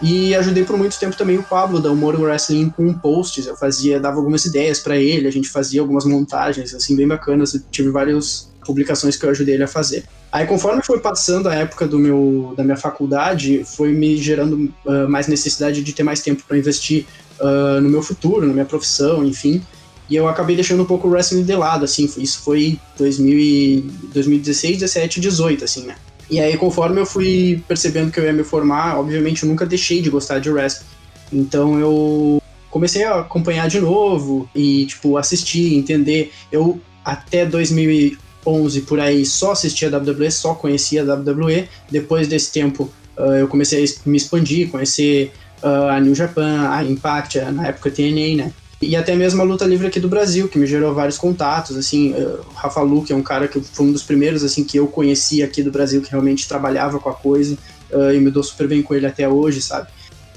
E 0.02 0.34
ajudei 0.34 0.62
por 0.62 0.76
muito 0.76 0.98
tempo 0.98 1.16
também 1.16 1.38
o 1.38 1.42
Pablo 1.42 1.80
da 1.80 1.90
Humor 1.90 2.20
Wrestling 2.20 2.68
com 2.68 2.92
posts. 2.92 3.46
Eu 3.46 3.56
fazia, 3.56 3.98
dava 3.98 4.18
algumas 4.18 4.44
ideias 4.44 4.78
para 4.78 4.96
ele, 4.96 5.26
a 5.26 5.32
gente 5.32 5.48
fazia 5.48 5.80
algumas 5.80 6.04
montagens 6.04 6.74
assim 6.74 6.94
bem 6.94 7.08
bacanas. 7.08 7.54
Eu 7.54 7.62
tive 7.70 7.90
várias 7.90 8.52
publicações 8.64 9.16
que 9.16 9.24
eu 9.24 9.30
ajudei 9.30 9.54
ele 9.54 9.64
a 9.64 9.68
fazer. 9.68 10.04
Aí 10.30 10.46
conforme 10.46 10.82
foi 10.82 11.00
passando 11.00 11.48
a 11.48 11.54
época 11.54 11.86
do 11.86 11.98
meu 11.98 12.52
da 12.56 12.62
minha 12.62 12.76
faculdade, 12.76 13.64
foi 13.64 13.92
me 13.92 14.18
gerando 14.18 14.70
uh, 14.84 15.08
mais 15.08 15.28
necessidade 15.28 15.82
de 15.82 15.92
ter 15.94 16.02
mais 16.02 16.20
tempo 16.20 16.42
para 16.46 16.58
investir 16.58 17.06
uh, 17.40 17.80
no 17.80 17.88
meu 17.88 18.02
futuro, 18.02 18.46
na 18.46 18.52
minha 18.52 18.66
profissão, 18.66 19.24
enfim. 19.24 19.62
E 20.08 20.16
eu 20.16 20.28
acabei 20.28 20.54
deixando 20.54 20.82
um 20.82 20.86
pouco 20.86 21.08
o 21.08 21.10
wrestling 21.10 21.42
de 21.42 21.54
lado, 21.54 21.84
assim, 21.84 22.10
isso 22.18 22.40
foi 22.40 22.78
2000 22.96 23.90
2016, 24.12 24.78
17, 24.78 25.20
18, 25.20 25.64
assim, 25.64 25.86
né? 25.86 25.96
E 26.30 26.40
aí, 26.40 26.56
conforme 26.56 27.00
eu 27.00 27.06
fui 27.06 27.62
percebendo 27.68 28.10
que 28.10 28.18
eu 28.18 28.24
ia 28.24 28.32
me 28.32 28.42
formar, 28.42 28.98
obviamente 28.98 29.42
eu 29.42 29.48
nunca 29.48 29.64
deixei 29.64 30.02
de 30.02 30.10
gostar 30.10 30.38
de 30.38 30.50
wrestling. 30.50 30.86
Então 31.32 31.78
eu 31.78 32.42
comecei 32.70 33.04
a 33.04 33.20
acompanhar 33.20 33.68
de 33.68 33.80
novo 33.80 34.48
e, 34.54 34.86
tipo, 34.86 35.16
assistir, 35.16 35.74
entender. 35.74 36.32
Eu, 36.50 36.80
até 37.04 37.46
2011, 37.46 38.80
por 38.82 39.00
aí, 39.00 39.24
só 39.24 39.52
assistia 39.52 39.88
a 39.88 39.98
WWE, 39.98 40.30
só 40.30 40.54
conhecia 40.54 41.02
a 41.02 41.14
WWE. 41.14 41.68
Depois 41.90 42.26
desse 42.28 42.52
tempo, 42.52 42.90
uh, 43.16 43.34
eu 43.34 43.48
comecei 43.48 43.84
a 43.84 44.08
me 44.08 44.16
expandir, 44.16 44.68
conhecer 44.68 45.32
uh, 45.62 45.90
a 45.90 46.00
New 46.00 46.14
Japan, 46.14 46.68
a 46.70 46.84
Impact, 46.84 47.38
na 47.52 47.68
época 47.68 47.90
TNA, 47.90 48.44
né? 48.44 48.52
E 48.80 48.94
até 48.94 49.14
mesmo 49.14 49.40
a 49.40 49.44
luta 49.44 49.64
livre 49.64 49.86
aqui 49.86 49.98
do 49.98 50.08
Brasil, 50.08 50.48
que 50.48 50.58
me 50.58 50.66
gerou 50.66 50.92
vários 50.92 51.16
contatos, 51.16 51.76
assim, 51.76 52.12
uh, 52.12 52.40
o 52.46 52.54
Rafa 52.54 52.82
Lu, 52.82 53.02
que 53.02 53.12
é 53.12 53.16
um 53.16 53.22
cara 53.22 53.48
que 53.48 53.58
foi 53.60 53.86
um 53.86 53.92
dos 53.92 54.02
primeiros, 54.02 54.44
assim, 54.44 54.64
que 54.64 54.78
eu 54.78 54.86
conheci 54.86 55.42
aqui 55.42 55.62
do 55.62 55.70
Brasil, 55.70 56.02
que 56.02 56.10
realmente 56.10 56.46
trabalhava 56.46 56.98
com 56.98 57.08
a 57.08 57.14
coisa, 57.14 57.56
uh, 57.90 58.12
e 58.12 58.20
me 58.20 58.30
dou 58.30 58.42
super 58.42 58.68
bem 58.68 58.82
com 58.82 58.94
ele 58.94 59.06
até 59.06 59.26
hoje, 59.26 59.62
sabe? 59.62 59.88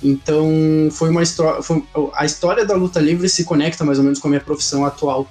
Então, 0.02 0.88
foi 0.92 1.10
uma 1.10 1.22
história, 1.22 1.60
a 2.14 2.26
história 2.26 2.66
da 2.66 2.74
luta 2.74 3.02
livre 3.02 3.28
se 3.28 3.44
conecta 3.44 3.84
mais 3.84 3.98
ou 3.98 4.06
menos 4.06 4.20
com 4.20 4.30
a 4.30 4.32
minha 4.32 4.42
profissão 4.42 4.86
atual, 4.86 5.30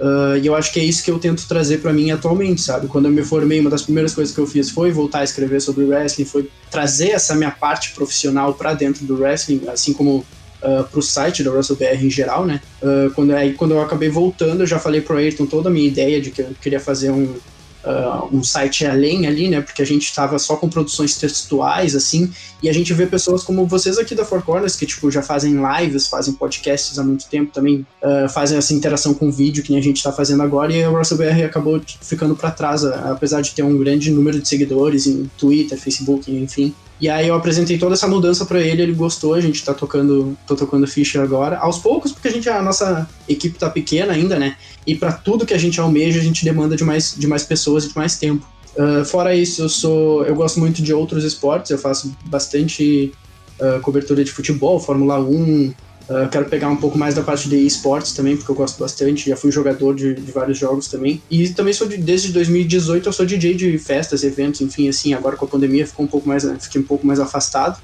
uh, 0.00 0.36
e 0.42 0.44
eu 0.44 0.56
acho 0.56 0.72
que 0.72 0.80
é 0.80 0.84
isso 0.84 1.04
que 1.04 1.12
eu 1.12 1.20
tento 1.20 1.46
trazer 1.46 1.78
para 1.78 1.92
mim 1.92 2.10
atualmente, 2.10 2.60
sabe? 2.60 2.88
Quando 2.88 3.04
eu 3.04 3.12
me 3.12 3.22
formei, 3.22 3.60
uma 3.60 3.70
das 3.70 3.82
primeiras 3.82 4.12
coisas 4.12 4.34
que 4.34 4.40
eu 4.40 4.46
fiz 4.48 4.68
foi 4.68 4.90
voltar 4.90 5.20
a 5.20 5.24
escrever 5.24 5.60
sobre 5.60 5.84
wrestling, 5.84 6.24
foi 6.24 6.50
trazer 6.68 7.10
essa 7.10 7.36
minha 7.36 7.52
parte 7.52 7.92
profissional 7.92 8.52
para 8.54 8.74
dentro 8.74 9.06
do 9.06 9.14
wrestling, 9.14 9.62
assim 9.68 9.92
como 9.92 10.26
uh, 10.62 10.84
pro 10.84 11.02
site 11.02 11.42
da 11.42 11.50
WrestleBR 11.50 12.04
em 12.04 12.10
geral, 12.10 12.46
né? 12.46 12.60
Uh, 12.82 13.10
quando, 13.14 13.32
aí, 13.32 13.54
quando 13.54 13.72
eu 13.72 13.82
acabei 13.82 14.08
voltando, 14.08 14.62
eu 14.62 14.66
já 14.66 14.78
falei 14.78 15.00
pro 15.00 15.16
Ayrton 15.16 15.46
toda 15.46 15.68
a 15.68 15.72
minha 15.72 15.86
ideia 15.86 16.20
de 16.20 16.30
que 16.30 16.42
eu 16.42 16.50
queria 16.60 16.80
fazer 16.80 17.10
um, 17.10 17.36
uh, 17.84 18.28
um 18.32 18.42
site 18.42 18.86
além 18.86 19.26
ali, 19.26 19.48
né? 19.48 19.60
Porque 19.60 19.82
a 19.82 19.86
gente 19.86 20.04
estava 20.04 20.38
só 20.38 20.56
com 20.56 20.68
produções 20.68 21.16
textuais, 21.16 21.94
assim, 21.94 22.30
e 22.62 22.68
a 22.68 22.72
gente 22.72 22.92
vê 22.92 23.06
pessoas 23.06 23.42
como 23.42 23.66
vocês 23.66 23.98
aqui 23.98 24.14
da 24.14 24.24
Four 24.24 24.42
Corners, 24.42 24.76
que, 24.76 24.86
tipo, 24.86 25.10
já 25.10 25.22
fazem 25.22 25.54
lives, 25.54 26.06
fazem 26.06 26.34
podcasts 26.34 26.98
há 26.98 27.04
muito 27.04 27.26
tempo 27.26 27.52
também, 27.52 27.86
uh, 28.02 28.28
fazem 28.28 28.58
essa 28.58 28.74
interação 28.74 29.14
com 29.14 29.30
vídeo 29.30 29.62
que 29.62 29.76
a 29.76 29.80
gente 29.80 29.96
está 29.96 30.12
fazendo 30.12 30.42
agora, 30.42 30.72
e 30.72 30.86
o 30.86 30.92
RussellBR 30.92 31.44
acabou 31.44 31.80
ficando 32.00 32.34
para 32.36 32.50
trás, 32.50 32.84
apesar 32.84 33.40
de 33.40 33.52
ter 33.52 33.62
um 33.62 33.78
grande 33.78 34.10
número 34.10 34.40
de 34.40 34.48
seguidores 34.48 35.06
em 35.06 35.30
Twitter, 35.38 35.78
Facebook, 35.78 36.30
enfim. 36.30 36.74
E 37.00 37.08
aí 37.08 37.28
eu 37.28 37.34
apresentei 37.34 37.78
toda 37.78 37.94
essa 37.94 38.08
mudança 38.08 38.44
para 38.44 38.60
ele, 38.60 38.82
ele 38.82 38.92
gostou, 38.92 39.34
a 39.34 39.40
gente 39.40 39.64
tá 39.64 39.72
tocando, 39.72 40.36
tô 40.46 40.56
tocando 40.56 40.86
ficha 40.86 41.22
agora, 41.22 41.56
aos 41.58 41.78
poucos, 41.78 42.10
porque 42.10 42.28
a 42.28 42.30
gente 42.32 42.48
a 42.48 42.60
nossa 42.60 43.08
equipe 43.28 43.58
tá 43.58 43.70
pequena 43.70 44.12
ainda, 44.12 44.38
né? 44.38 44.56
E 44.86 44.94
para 44.94 45.12
tudo 45.12 45.46
que 45.46 45.54
a 45.54 45.58
gente 45.58 45.80
almeja, 45.80 46.18
a 46.18 46.22
gente 46.22 46.44
demanda 46.44 46.76
de 46.76 46.82
mais 46.82 47.14
de 47.16 47.26
mais 47.26 47.44
pessoas 47.44 47.84
e 47.84 47.88
de 47.88 47.96
mais 47.96 48.18
tempo. 48.18 48.46
Uh, 48.76 49.04
fora 49.04 49.34
isso, 49.34 49.62
eu 49.62 49.68
sou 49.68 50.24
eu 50.24 50.34
gosto 50.34 50.58
muito 50.58 50.82
de 50.82 50.92
outros 50.92 51.24
esportes, 51.24 51.70
eu 51.70 51.78
faço 51.78 52.14
bastante 52.26 53.12
uh, 53.60 53.80
cobertura 53.80 54.24
de 54.24 54.32
futebol, 54.32 54.80
Fórmula 54.80 55.20
1, 55.20 55.72
Uh, 56.08 56.26
quero 56.30 56.46
pegar 56.46 56.68
um 56.68 56.76
pouco 56.76 56.96
mais 56.96 57.14
da 57.14 57.22
parte 57.22 57.50
de 57.50 57.56
esportes 57.66 58.12
também, 58.12 58.34
porque 58.34 58.50
eu 58.50 58.54
gosto 58.54 58.78
bastante. 58.78 59.28
Já 59.28 59.36
fui 59.36 59.52
jogador 59.52 59.94
de, 59.94 60.14
de 60.14 60.32
vários 60.32 60.56
jogos 60.56 60.88
também. 60.88 61.22
E 61.30 61.48
também 61.50 61.74
sou 61.74 61.86
de, 61.86 61.98
desde 61.98 62.32
2018 62.32 63.06
eu 63.06 63.12
sou 63.12 63.26
DJ 63.26 63.54
de 63.54 63.78
festas, 63.78 64.24
eventos, 64.24 64.62
enfim, 64.62 64.88
assim. 64.88 65.12
Agora 65.12 65.36
com 65.36 65.44
a 65.44 65.48
pandemia 65.48 65.86
ficou 65.86 66.06
um 66.06 66.08
pouco 66.08 66.26
mais, 66.26 66.44
fiquei 66.62 66.80
um 66.80 66.84
pouco 66.84 67.06
mais 67.06 67.20
afastado. 67.20 67.78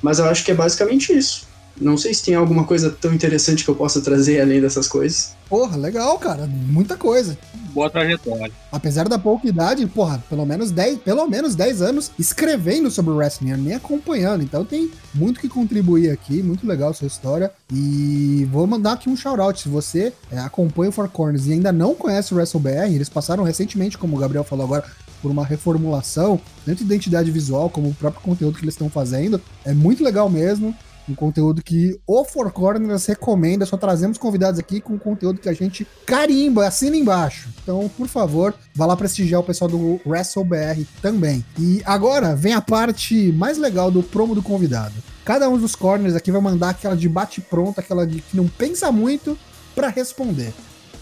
Mas 0.00 0.18
eu 0.18 0.24
acho 0.24 0.42
que 0.44 0.50
é 0.50 0.54
basicamente 0.54 1.12
isso. 1.12 1.46
Não 1.80 1.96
sei 1.96 2.14
se 2.14 2.24
tem 2.24 2.34
alguma 2.34 2.64
coisa 2.64 2.90
tão 2.90 3.12
interessante 3.12 3.64
que 3.64 3.70
eu 3.70 3.74
possa 3.74 4.00
trazer 4.00 4.40
além 4.40 4.60
dessas 4.60 4.88
coisas. 4.88 5.34
Porra, 5.48 5.76
legal, 5.76 6.18
cara. 6.18 6.46
Muita 6.46 6.96
coisa. 6.96 7.36
Boa 7.72 7.90
trajetória. 7.90 8.50
Apesar 8.72 9.06
da 9.06 9.18
pouca 9.18 9.46
idade, 9.46 9.86
porra, 9.86 10.22
pelo 10.30 10.46
menos 10.46 10.70
10, 10.70 11.00
pelo 11.00 11.28
menos 11.28 11.54
10 11.54 11.82
anos 11.82 12.10
escrevendo 12.18 12.90
sobre 12.90 13.12
o 13.12 13.16
wrestling, 13.16 13.52
nem 13.52 13.74
acompanhando. 13.74 14.42
Então 14.42 14.64
tem 14.64 14.90
muito 15.14 15.38
que 15.38 15.48
contribuir 15.48 16.10
aqui, 16.10 16.42
muito 16.42 16.66
legal 16.66 16.90
a 16.90 16.94
sua 16.94 17.06
história. 17.06 17.50
E 17.70 18.48
vou 18.50 18.66
mandar 18.66 18.92
aqui 18.92 19.10
um 19.10 19.16
shout-out. 19.16 19.60
Se 19.60 19.68
você 19.68 20.12
é, 20.32 20.38
acompanha 20.38 20.88
o 20.88 20.92
Four 20.92 21.10
Corners 21.10 21.46
e 21.46 21.52
ainda 21.52 21.70
não 21.70 21.94
conhece 21.94 22.32
o 22.32 22.36
WrestleBR, 22.36 22.94
eles 22.94 23.10
passaram 23.10 23.44
recentemente, 23.44 23.98
como 23.98 24.16
o 24.16 24.18
Gabriel 24.18 24.42
falou 24.42 24.64
agora, 24.64 24.84
por 25.20 25.30
uma 25.30 25.44
reformulação, 25.44 26.40
tanto 26.64 26.82
identidade 26.82 27.30
visual 27.30 27.68
como 27.68 27.88
o 27.88 27.94
próprio 27.94 28.22
conteúdo 28.22 28.56
que 28.56 28.64
eles 28.64 28.74
estão 28.74 28.88
fazendo. 28.88 29.40
É 29.64 29.74
muito 29.74 30.02
legal 30.02 30.30
mesmo 30.30 30.74
um 31.08 31.14
conteúdo 31.14 31.62
que 31.62 31.98
o 32.06 32.24
Four 32.24 32.50
Corners 32.50 33.06
recomenda. 33.06 33.66
Só 33.66 33.76
trazemos 33.76 34.18
convidados 34.18 34.58
aqui 34.58 34.80
com 34.80 34.98
conteúdo 34.98 35.40
que 35.40 35.48
a 35.48 35.52
gente 35.52 35.86
carimba, 36.04 36.66
assina 36.66 36.96
embaixo. 36.96 37.48
Então, 37.62 37.90
por 37.96 38.08
favor, 38.08 38.54
vá 38.74 38.86
lá 38.86 38.96
prestigiar 38.96 39.40
o 39.40 39.44
pessoal 39.44 39.70
do 39.70 40.00
WrestleBR 40.06 40.86
também. 41.00 41.44
E 41.58 41.82
agora 41.84 42.34
vem 42.34 42.54
a 42.54 42.60
parte 42.60 43.32
mais 43.32 43.58
legal 43.58 43.90
do 43.90 44.02
promo 44.02 44.34
do 44.34 44.42
convidado. 44.42 44.94
Cada 45.24 45.48
um 45.48 45.58
dos 45.58 45.74
corners 45.74 46.14
aqui 46.14 46.30
vai 46.30 46.40
mandar 46.40 46.70
aquela 46.70 46.96
de 46.96 47.08
bate-pronto, 47.08 47.80
aquela 47.80 48.06
de 48.06 48.20
que 48.20 48.36
não 48.36 48.46
pensa 48.46 48.92
muito 48.92 49.36
para 49.74 49.88
responder. 49.88 50.52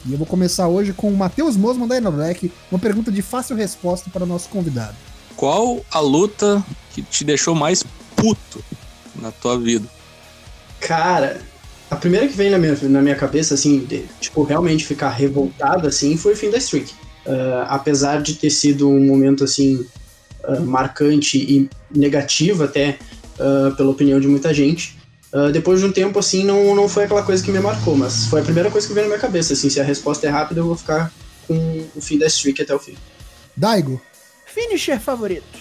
E 0.07 0.13
eu 0.13 0.19
vou 0.19 0.27
começar 0.27 0.69
hoje 0.69 0.93
com 0.93 1.09
o 1.09 1.17
Matheus 1.17 1.57
Mosman 1.57 1.89
da 1.89 1.97
Enodec, 1.97 2.53
uma 2.71 2.79
pergunta 2.79 3.11
de 3.11 3.23
fácil 3.23 3.57
resposta 3.57 4.11
para 4.11 4.25
o 4.25 4.27
nosso 4.27 4.49
convidado. 4.51 4.95
Qual 5.35 5.81
a 5.91 5.99
luta 6.01 6.63
que 6.93 7.03
te 7.03 7.25
deixou 7.25 7.55
mais 7.55 7.83
puto 8.15 8.63
na 9.21 9.31
tua 9.31 9.59
vida? 9.59 9.87
Cara, 10.81 11.41
a 11.91 11.97
primeira 11.97 12.27
que 12.27 12.37
vem 12.37 12.51
na 12.51 12.59
minha, 12.59 12.77
na 12.83 13.03
minha 13.03 13.15
cabeça, 13.15 13.55
assim, 13.55 13.81
de, 13.81 14.05
tipo, 14.21 14.43
realmente 14.43 14.85
ficar 14.85 15.11
revoltado, 15.11 15.87
assim, 15.87 16.17
foi 16.17 16.33
o 16.33 16.37
fim 16.37 16.51
da 16.51 16.59
streak. 16.59 16.93
Uh, 17.27 17.65
apesar 17.69 18.21
de 18.21 18.35
ter 18.35 18.51
sido 18.51 18.89
um 18.89 19.07
momento, 19.07 19.45
assim, 19.45 19.87
uh, 20.45 20.61
marcante 20.63 21.39
e 21.39 21.71
negativo 21.95 22.65
até, 22.65 22.99
uh, 23.39 23.75
pela 23.77 23.91
opinião 23.91 24.21
de 24.21 24.29
muita 24.29 24.53
gente, 24.53 25.03
depois 25.53 25.81
de 25.81 25.87
um 25.87 25.91
tempo, 25.91 26.17
assim, 26.17 26.45
não, 26.45 26.77
não 26.77 26.89
foi 26.89 27.05
aquela 27.05 27.25
coisa 27.25 27.43
que 27.43 27.51
me 27.51 27.59
marcou, 27.59 27.97
mas 27.97 28.27
foi 28.27 28.41
a 28.41 28.45
primeira 28.45 28.71
coisa 28.71 28.87
que 28.87 28.93
veio 28.93 29.07
na 29.07 29.15
minha 29.15 29.21
cabeça, 29.21 29.55
assim, 29.55 29.69
se 29.69 29.81
a 29.81 29.83
resposta 29.83 30.29
é 30.29 30.31
rápida, 30.31 30.61
eu 30.61 30.65
vou 30.65 30.77
ficar 30.77 31.13
com 31.49 31.85
o 31.97 32.01
fim 32.01 32.17
da 32.17 32.27
streak 32.29 32.63
até 32.63 32.73
o 32.73 32.79
fim. 32.79 32.95
Daigo? 33.57 34.01
Finisher 34.47 35.01
favorito? 35.01 35.59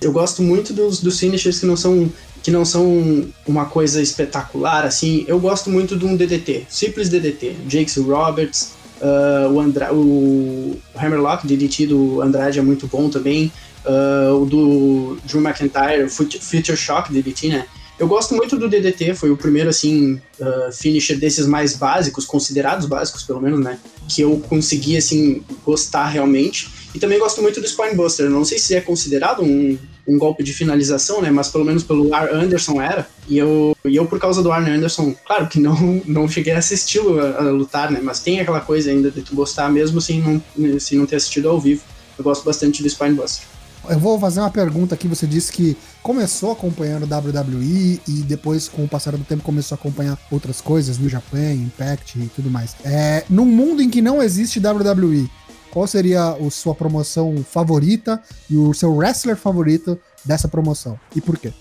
Eu 0.00 0.10
gosto 0.10 0.42
muito 0.42 0.72
dos, 0.72 1.00
dos 1.00 1.18
finishers 1.18 1.60
que 1.60 1.66
não 1.66 1.76
são 1.76 2.10
que 2.44 2.50
não 2.50 2.62
são 2.62 3.26
uma 3.46 3.64
coisa 3.64 4.02
espetacular, 4.02 4.84
assim. 4.84 5.24
Eu 5.26 5.40
gosto 5.40 5.70
muito 5.70 5.96
de 5.96 6.04
um 6.04 6.14
DDT, 6.14 6.66
simples 6.68 7.08
DDT. 7.08 7.56
Jakes 7.66 7.96
Roberts, 7.96 8.74
uh, 9.00 9.50
o, 9.50 9.58
Andra 9.58 9.94
o 9.94 10.76
Hammerlock 10.94 11.46
DDT 11.46 11.86
do 11.86 12.20
Andrade 12.20 12.58
é 12.58 12.62
muito 12.62 12.86
bom 12.86 13.08
também. 13.08 13.50
Uh, 13.86 14.42
o 14.42 14.44
do 14.44 15.18
Drew 15.24 15.40
McIntyre, 15.40 16.06
Future 16.10 16.76
Shock 16.76 17.10
DDT, 17.10 17.48
né? 17.48 17.66
Eu 17.98 18.08
gosto 18.08 18.34
muito 18.34 18.58
do 18.58 18.68
DDT, 18.68 19.14
foi 19.14 19.30
o 19.30 19.36
primeiro, 19.38 19.70
assim, 19.70 20.20
uh, 20.38 20.70
finisher 20.70 21.16
desses 21.18 21.46
mais 21.46 21.74
básicos, 21.74 22.26
considerados 22.26 22.84
básicos, 22.86 23.22
pelo 23.22 23.40
menos, 23.40 23.60
né? 23.60 23.78
Que 24.06 24.20
eu 24.20 24.38
consegui, 24.48 24.98
assim, 24.98 25.42
gostar 25.64 26.08
realmente. 26.08 26.68
E 26.94 26.98
também 26.98 27.18
gosto 27.18 27.42
muito 27.42 27.60
do 27.60 27.66
Spinebuster. 27.66 28.30
Não 28.30 28.44
sei 28.44 28.58
se 28.58 28.74
é 28.74 28.80
considerado 28.80 29.42
um, 29.42 29.76
um 30.06 30.16
golpe 30.16 30.44
de 30.44 30.52
finalização, 30.52 31.20
né? 31.20 31.30
Mas 31.30 31.48
pelo 31.48 31.64
menos 31.64 31.82
pelo 31.82 32.14
Ar 32.14 32.32
Anderson 32.32 32.80
era. 32.80 33.08
E 33.28 33.36
eu, 33.36 33.76
e 33.84 33.96
eu 33.96 34.06
por 34.06 34.20
causa 34.20 34.42
do 34.42 34.52
Arn 34.52 34.70
Anderson, 34.70 35.14
claro 35.26 35.48
que 35.48 35.58
não, 35.58 36.02
não 36.06 36.28
cheguei 36.28 36.52
a 36.52 36.58
assisti-lo 36.58 37.18
a, 37.18 37.38
a, 37.38 37.50
lutar, 37.50 37.90
né? 37.90 38.00
Mas 38.02 38.20
tem 38.20 38.40
aquela 38.40 38.60
coisa 38.60 38.90
ainda 38.90 39.10
de 39.10 39.22
tu 39.22 39.34
gostar 39.34 39.68
mesmo 39.70 40.00
sem 40.00 40.20
não, 40.20 40.42
não 40.56 41.06
ter 41.06 41.16
assistido 41.16 41.48
ao 41.48 41.60
vivo. 41.60 41.82
Eu 42.16 42.22
gosto 42.22 42.44
bastante 42.44 42.80
do 42.80 42.88
Spinebuster. 42.88 43.44
Eu 43.88 43.98
vou 43.98 44.18
fazer 44.18 44.40
uma 44.40 44.50
pergunta 44.50 44.94
aqui. 44.94 45.06
Você 45.08 45.26
disse 45.26 45.52
que 45.52 45.76
começou 46.02 46.52
acompanhando 46.52 47.04
WWE 47.04 48.00
e 48.06 48.22
depois, 48.22 48.68
com 48.68 48.84
o 48.84 48.88
passar 48.88 49.16
do 49.16 49.24
tempo, 49.24 49.42
começou 49.42 49.76
a 49.76 49.78
acompanhar 49.78 50.18
outras 50.30 50.60
coisas, 50.60 50.96
no 50.96 51.08
Japão, 51.08 51.52
Impact 51.52 52.18
e 52.18 52.30
tudo 52.34 52.48
mais. 52.48 52.74
É, 52.84 53.24
num 53.28 53.44
mundo 53.44 53.82
em 53.82 53.90
que 53.90 54.00
não 54.00 54.22
existe 54.22 54.58
WWE, 54.58 55.28
qual 55.74 55.88
seria 55.88 56.28
a 56.28 56.50
sua 56.50 56.72
promoção 56.72 57.44
favorita 57.50 58.22
e 58.48 58.56
o 58.56 58.72
seu 58.72 58.94
wrestler 58.94 59.36
favorito 59.36 59.98
dessa 60.24 60.46
promoção? 60.46 60.98
E 61.16 61.20
por 61.20 61.36
quê? 61.36 61.52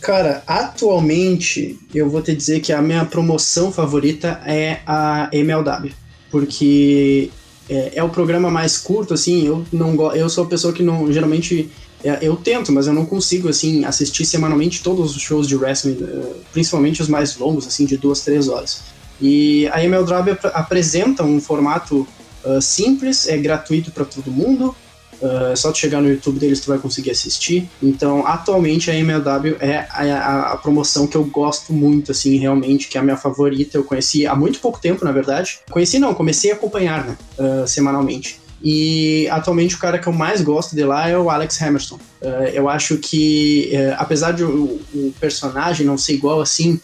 Cara, 0.00 0.44
atualmente 0.46 1.76
eu 1.92 2.08
vou 2.08 2.22
te 2.22 2.32
dizer 2.32 2.60
que 2.60 2.72
a 2.72 2.80
minha 2.80 3.04
promoção 3.04 3.72
favorita 3.72 4.40
é 4.46 4.78
a 4.86 5.28
MLW. 5.32 5.92
Porque 6.30 7.28
é, 7.68 7.90
é, 7.96 8.04
o 8.04 8.08
programa 8.08 8.52
mais 8.52 8.78
curto, 8.78 9.14
assim, 9.14 9.44
eu 9.44 9.66
não 9.72 10.14
eu 10.14 10.28
sou 10.28 10.44
a 10.44 10.46
pessoa 10.46 10.72
que 10.72 10.84
não 10.84 11.12
geralmente 11.12 11.72
é, 12.04 12.20
eu 12.22 12.36
tento, 12.36 12.70
mas 12.70 12.86
eu 12.86 12.92
não 12.92 13.04
consigo 13.04 13.48
assim 13.48 13.84
assistir 13.84 14.24
semanalmente 14.24 14.80
todos 14.80 15.16
os 15.16 15.20
shows 15.20 15.48
de 15.48 15.56
wrestling, 15.56 15.98
é, 16.00 16.34
principalmente 16.52 17.02
os 17.02 17.08
mais 17.08 17.36
longos, 17.36 17.66
assim, 17.66 17.84
de 17.84 17.96
duas, 17.96 18.20
três 18.20 18.48
horas. 18.48 18.82
E 19.20 19.66
a 19.72 19.84
MLW 19.84 20.32
ap 20.32 20.46
apresenta 20.54 21.24
um 21.24 21.40
formato 21.40 22.06
uh, 22.44 22.60
simples, 22.60 23.28
é 23.28 23.36
gratuito 23.36 23.90
para 23.90 24.04
todo 24.04 24.30
mundo, 24.30 24.74
Uh, 25.20 25.54
só 25.54 25.70
tu 25.70 25.76
chegar 25.76 26.00
no 26.00 26.08
YouTube 26.08 26.38
deles 26.38 26.60
tu 26.60 26.68
vai 26.68 26.78
conseguir 26.78 27.10
assistir. 27.10 27.68
Então, 27.82 28.26
atualmente 28.26 28.90
a 28.90 28.94
MLW 28.94 29.56
é 29.60 29.86
a, 29.90 30.52
a, 30.52 30.56
promoção 30.56 31.06
que 31.06 31.16
eu 31.16 31.24
gosto 31.24 31.74
muito, 31.74 32.10
assim, 32.10 32.38
realmente, 32.38 32.88
que 32.88 32.96
é 32.96 33.00
a 33.00 33.04
minha 33.04 33.18
favorita. 33.18 33.76
Eu 33.76 33.84
conheci 33.84 34.26
há 34.26 34.34
muito 34.34 34.60
pouco 34.60 34.80
tempo, 34.80 35.04
na 35.04 35.12
verdade. 35.12 35.58
Conheci 35.70 35.98
não, 35.98 36.14
comecei 36.14 36.50
a 36.50 36.54
acompanhar, 36.54 37.04
né, 37.04 37.18
uh, 37.38 37.68
semanalmente. 37.68 38.40
E 38.62 39.28
atualmente 39.30 39.74
o 39.74 39.78
cara 39.78 39.98
que 39.98 40.06
eu 40.06 40.12
mais 40.12 40.40
gosto 40.40 40.74
de 40.74 40.84
lá 40.84 41.08
é 41.08 41.16
o 41.16 41.28
Alex 41.28 41.60
Hammerstone. 41.60 42.00
Uh, 42.22 42.48
eu 42.54 42.68
acho 42.68 42.96
que, 42.96 43.72
apesar 43.98 44.32
de 44.32 44.44
o, 44.44 44.80
o, 44.94 45.14
personagem 45.20 45.86
não 45.86 45.98
ser 45.98 46.14
igual 46.14 46.40
assim, 46.40 46.80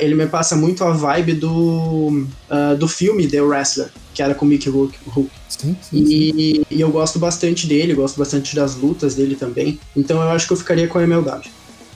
ele 0.00 0.16
me 0.16 0.26
passa 0.26 0.56
muito 0.56 0.82
a 0.82 0.90
vibe 0.90 1.34
do, 1.34 2.26
do 2.76 2.88
filme 2.88 3.28
The 3.28 3.40
Wrestler, 3.40 3.90
que 4.18 4.22
era 4.22 4.34
com 4.34 4.44
o 4.44 4.48
Mickey 4.48 4.68
Rourke. 4.68 4.98
Sim, 5.48 5.76
sim, 5.80 5.96
e, 5.96 6.66
e, 6.68 6.80
eu 6.80 6.90
gosto 6.90 7.20
bastante 7.20 7.68
dele, 7.68 7.94
gosto 7.94 8.18
bastante 8.18 8.52
das 8.56 8.74
lutas 8.74 9.14
dele 9.14 9.36
também. 9.36 9.78
Então 9.96 10.20
eu 10.20 10.28
acho 10.30 10.44
que 10.44 10.52
eu 10.52 10.56
ficaria 10.56 10.88
com 10.88 10.98
a 10.98 11.04
MLW. 11.04 11.44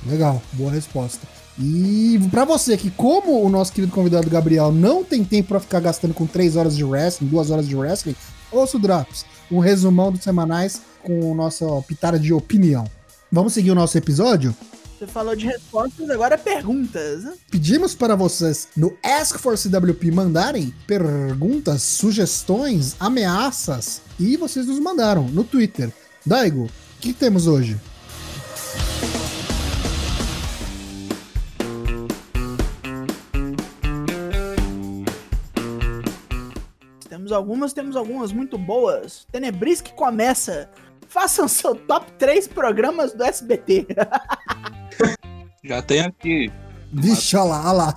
Legal, 0.06 0.40
boa 0.52 0.70
resposta. 0.70 1.26
E 1.58 2.20
para 2.30 2.44
você 2.44 2.76
que, 2.76 2.92
como 2.92 3.44
o 3.44 3.48
nosso 3.48 3.72
querido 3.72 3.92
convidado 3.92 4.30
Gabriel 4.30 4.70
não 4.70 5.02
tem 5.02 5.24
tempo 5.24 5.48
para 5.48 5.58
ficar 5.58 5.80
gastando 5.80 6.14
com 6.14 6.24
3 6.24 6.54
horas 6.54 6.76
de 6.76 6.84
wrestling, 6.84 7.26
2 7.26 7.50
horas 7.50 7.66
de 7.66 7.74
wrestling, 7.74 8.14
ouça 8.52 8.76
o 8.76 8.80
Drops, 8.80 9.26
um 9.50 9.58
resumão 9.58 10.12
dos 10.12 10.22
semanais 10.22 10.80
com 11.02 11.34
nossa 11.34 11.66
pitada 11.88 12.20
de 12.20 12.32
opinião. 12.32 12.84
Vamos 13.32 13.52
seguir 13.52 13.72
o 13.72 13.74
nosso 13.74 13.98
episódio? 13.98 14.54
Você 15.02 15.08
falou 15.08 15.34
de 15.34 15.46
respostas, 15.46 16.08
agora 16.10 16.38
perguntas. 16.38 17.24
Pedimos 17.50 17.92
para 17.92 18.14
vocês 18.14 18.68
no 18.76 18.96
Ask 19.02 19.36
for 19.36 19.58
CWP 19.58 20.12
mandarem 20.12 20.72
perguntas, 20.86 21.82
sugestões, 21.82 22.94
ameaças 23.00 24.00
e 24.16 24.36
vocês 24.36 24.64
nos 24.64 24.78
mandaram 24.78 25.24
no 25.24 25.42
Twitter. 25.42 25.92
Daigo, 26.24 26.66
o 26.66 26.70
que 27.00 27.12
temos 27.12 27.48
hoje? 27.48 27.80
Temos 37.08 37.32
algumas, 37.32 37.72
temos 37.72 37.96
algumas 37.96 38.32
muito 38.32 38.56
boas. 38.56 39.26
Tenebris 39.32 39.80
que 39.80 39.92
começa. 39.94 40.70
Façam 41.08 41.48
seu 41.48 41.74
top 41.74 42.12
3 42.12 42.46
programas 42.46 43.12
do 43.12 43.24
SBT. 43.24 43.88
Já 45.64 45.82
tem 45.82 46.00
aqui. 46.00 46.50
Vixe, 46.92 47.36
olha 47.36 47.44
lá, 47.44 47.62
olha 47.64 47.72
lá. 47.72 47.94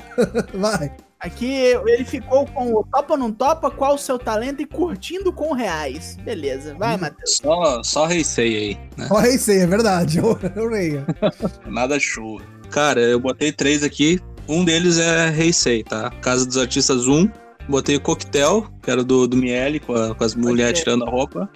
Vai. 0.53 0.95
Aqui 1.19 1.47
ele 1.87 2.05
ficou 2.05 2.45
com 2.45 2.71
o 2.71 2.83
topa 2.83 3.13
ou 3.13 3.17
não 3.17 3.31
topa, 3.31 3.71
qual 3.71 3.95
o 3.95 3.97
seu 3.97 4.19
talento 4.19 4.61
e 4.61 4.65
curtindo 4.65 5.33
com 5.33 5.53
reais. 5.53 6.17
Beleza, 6.23 6.75
vai, 6.75 6.97
Matheus. 6.97 7.37
Só, 7.37 7.81
só 7.83 8.07
Heisei 8.07 8.55
aí, 8.55 8.79
né? 8.95 9.07
Só 9.07 9.21
Heisei, 9.21 9.61
é 9.61 9.67
verdade. 9.67 10.19
Eu, 10.19 10.37
eu 10.55 11.71
Nada 11.71 11.99
show. 11.99 12.39
Cara, 12.69 13.01
eu 13.01 13.19
botei 13.19 13.51
três 13.51 13.81
aqui. 13.81 14.19
Um 14.47 14.63
deles 14.63 14.99
é 14.99 15.33
Heisei, 15.35 15.83
tá? 15.83 16.11
Casa 16.21 16.45
dos 16.45 16.57
Artistas 16.57 17.07
1. 17.07 17.27
Botei 17.67 17.95
o 17.95 18.01
Coquetel, 18.01 18.67
que 18.83 18.91
era 18.91 19.03
do, 19.03 19.27
do 19.27 19.35
Miele, 19.35 19.79
com, 19.79 20.13
com 20.13 20.23
as 20.23 20.35
mulheres 20.35 20.79
tirando 20.79 21.05
a 21.05 21.09
roupa. 21.09 21.49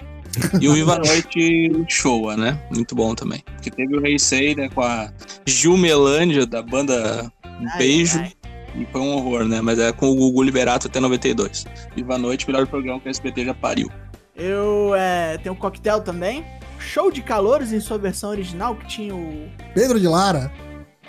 E 0.62 0.68
o 0.68 0.74
Viva 0.74 0.98
Noite 0.98 1.86
Showa, 1.88 2.38
né? 2.38 2.62
Muito 2.74 2.96
bom 2.96 3.16
também. 3.16 3.44
Que 3.62 3.72
teve 3.72 3.98
o 3.98 4.06
Heisei, 4.06 4.56
né? 4.56 4.70
Com 4.70 4.82
a 4.82 5.12
Gil 5.46 5.78
Melândia, 5.78 6.46
da 6.46 6.62
banda 6.62 7.32
Beijo. 7.78 8.20
Ai, 8.20 8.26
ai. 8.26 8.40
E 8.76 8.86
foi 8.92 9.02
um 9.02 9.14
horror, 9.14 9.46
né? 9.46 9.62
Mas 9.62 9.80
é 9.80 9.92
com 9.92 10.08
o 10.08 10.16
Gugu 10.16 10.44
Liberato 10.44 10.88
até 10.88 11.00
92. 11.00 11.66
Viva 11.96 12.18
Noite, 12.18 12.48
melhor 12.48 12.68
programa 12.68 13.00
que 13.00 13.08
a 13.08 13.12
SBT 13.12 13.46
já 13.46 13.54
pariu. 13.54 13.90
Eu 14.36 14.94
é, 14.96 15.38
tenho 15.38 15.54
um 15.54 15.58
coquetel 15.58 16.02
também. 16.02 16.46
Show 16.80 17.12
de 17.12 17.22
calores 17.22 17.74
em 17.74 17.80
sua 17.80 17.98
versão 17.98 18.30
original, 18.30 18.76
que 18.76 18.88
tinha 18.88 19.14
o. 19.14 19.50
Pedro 19.74 20.00
de 20.00 20.08
Lara. 20.08 20.52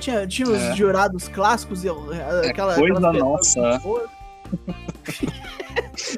Tinha, 0.00 0.26
tinha 0.26 0.48
os 0.48 0.58
é. 0.58 0.74
jurados 0.74 1.28
clássicos 1.28 1.84
e 1.84 1.88
é 1.88 1.92
aquela. 2.48 2.74
É 2.74 2.78
coisa 2.78 3.12
nossa. 3.12 3.80